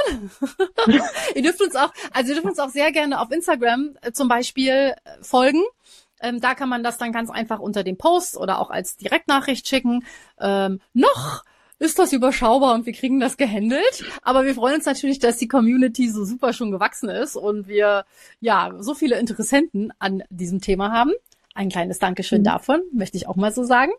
ihr 1.34 1.42
dürft 1.42 1.60
uns 1.60 1.76
auch, 1.76 1.92
also 2.12 2.30
ihr 2.30 2.34
dürft 2.36 2.48
uns 2.48 2.58
auch 2.58 2.70
sehr 2.70 2.90
gerne 2.90 3.20
auf 3.20 3.30
Instagram 3.30 3.96
äh, 4.00 4.12
zum 4.12 4.28
Beispiel 4.28 4.72
äh, 4.72 4.94
folgen. 5.20 5.62
Ähm, 6.22 6.40
da 6.40 6.54
kann 6.54 6.70
man 6.70 6.82
das 6.82 6.96
dann 6.98 7.12
ganz 7.12 7.30
einfach 7.30 7.58
unter 7.58 7.84
dem 7.84 7.98
Post 7.98 8.36
oder 8.36 8.60
auch 8.60 8.70
als 8.70 8.96
Direktnachricht 8.96 9.68
schicken. 9.68 10.04
Ähm, 10.40 10.80
noch 10.94 11.44
ist 11.78 11.98
das 11.98 12.12
überschaubar 12.12 12.74
und 12.74 12.86
wir 12.86 12.92
kriegen 12.92 13.20
das 13.20 13.36
gehandelt. 13.36 14.04
Aber 14.22 14.44
wir 14.44 14.54
freuen 14.54 14.76
uns 14.76 14.86
natürlich, 14.86 15.18
dass 15.18 15.36
die 15.36 15.48
Community 15.48 16.08
so 16.08 16.24
super 16.24 16.52
schon 16.52 16.70
gewachsen 16.70 17.10
ist 17.10 17.36
und 17.36 17.66
wir 17.66 18.04
ja 18.40 18.72
so 18.78 18.94
viele 18.94 19.18
Interessenten 19.18 19.92
an 19.98 20.22
diesem 20.30 20.60
Thema 20.60 20.92
haben. 20.92 21.12
Ein 21.54 21.68
kleines 21.68 21.98
Dankeschön 21.98 22.40
Mhm. 22.40 22.44
davon, 22.44 22.82
möchte 22.92 23.16
ich 23.16 23.28
auch 23.28 23.36
mal 23.36 23.52
so 23.52 23.64
sagen. 23.64 23.92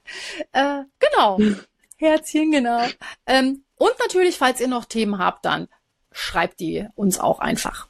Äh, 0.51 0.84
genau. 0.99 1.39
Herzchen, 1.97 2.51
genau. 2.51 2.86
Ähm, 3.26 3.64
und 3.76 3.91
natürlich, 3.99 4.38
falls 4.38 4.60
ihr 4.60 4.68
noch 4.68 4.86
Themen 4.86 5.18
habt, 5.20 5.45
dann 5.45 5.68
schreibt 6.12 6.60
die 6.60 6.88
uns 6.95 7.20
auch 7.20 7.39
einfach. 7.39 7.88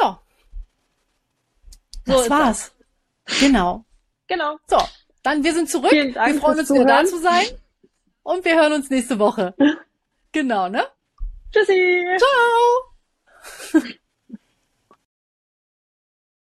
Ja. 0.00 0.20
So 2.04 2.12
das 2.12 2.30
war's. 2.30 2.72
Genau. 3.40 3.84
Genau. 4.28 4.58
So, 4.68 4.78
dann 5.22 5.42
wir 5.44 5.54
sind 5.54 5.68
zurück. 5.68 5.90
Vielen 5.90 6.14
Dank 6.14 6.34
wir 6.34 6.40
freuen 6.40 6.58
uns 6.60 6.70
wieder 6.70 6.84
da 6.84 7.04
zu 7.04 7.18
sein. 7.20 7.46
Und 8.22 8.44
wir 8.44 8.56
hören 8.56 8.72
uns 8.72 8.90
nächste 8.90 9.18
Woche. 9.18 9.54
Genau, 10.32 10.68
ne? 10.68 10.86
Tschüssi. 11.50 12.04
Ciao. 12.18 13.82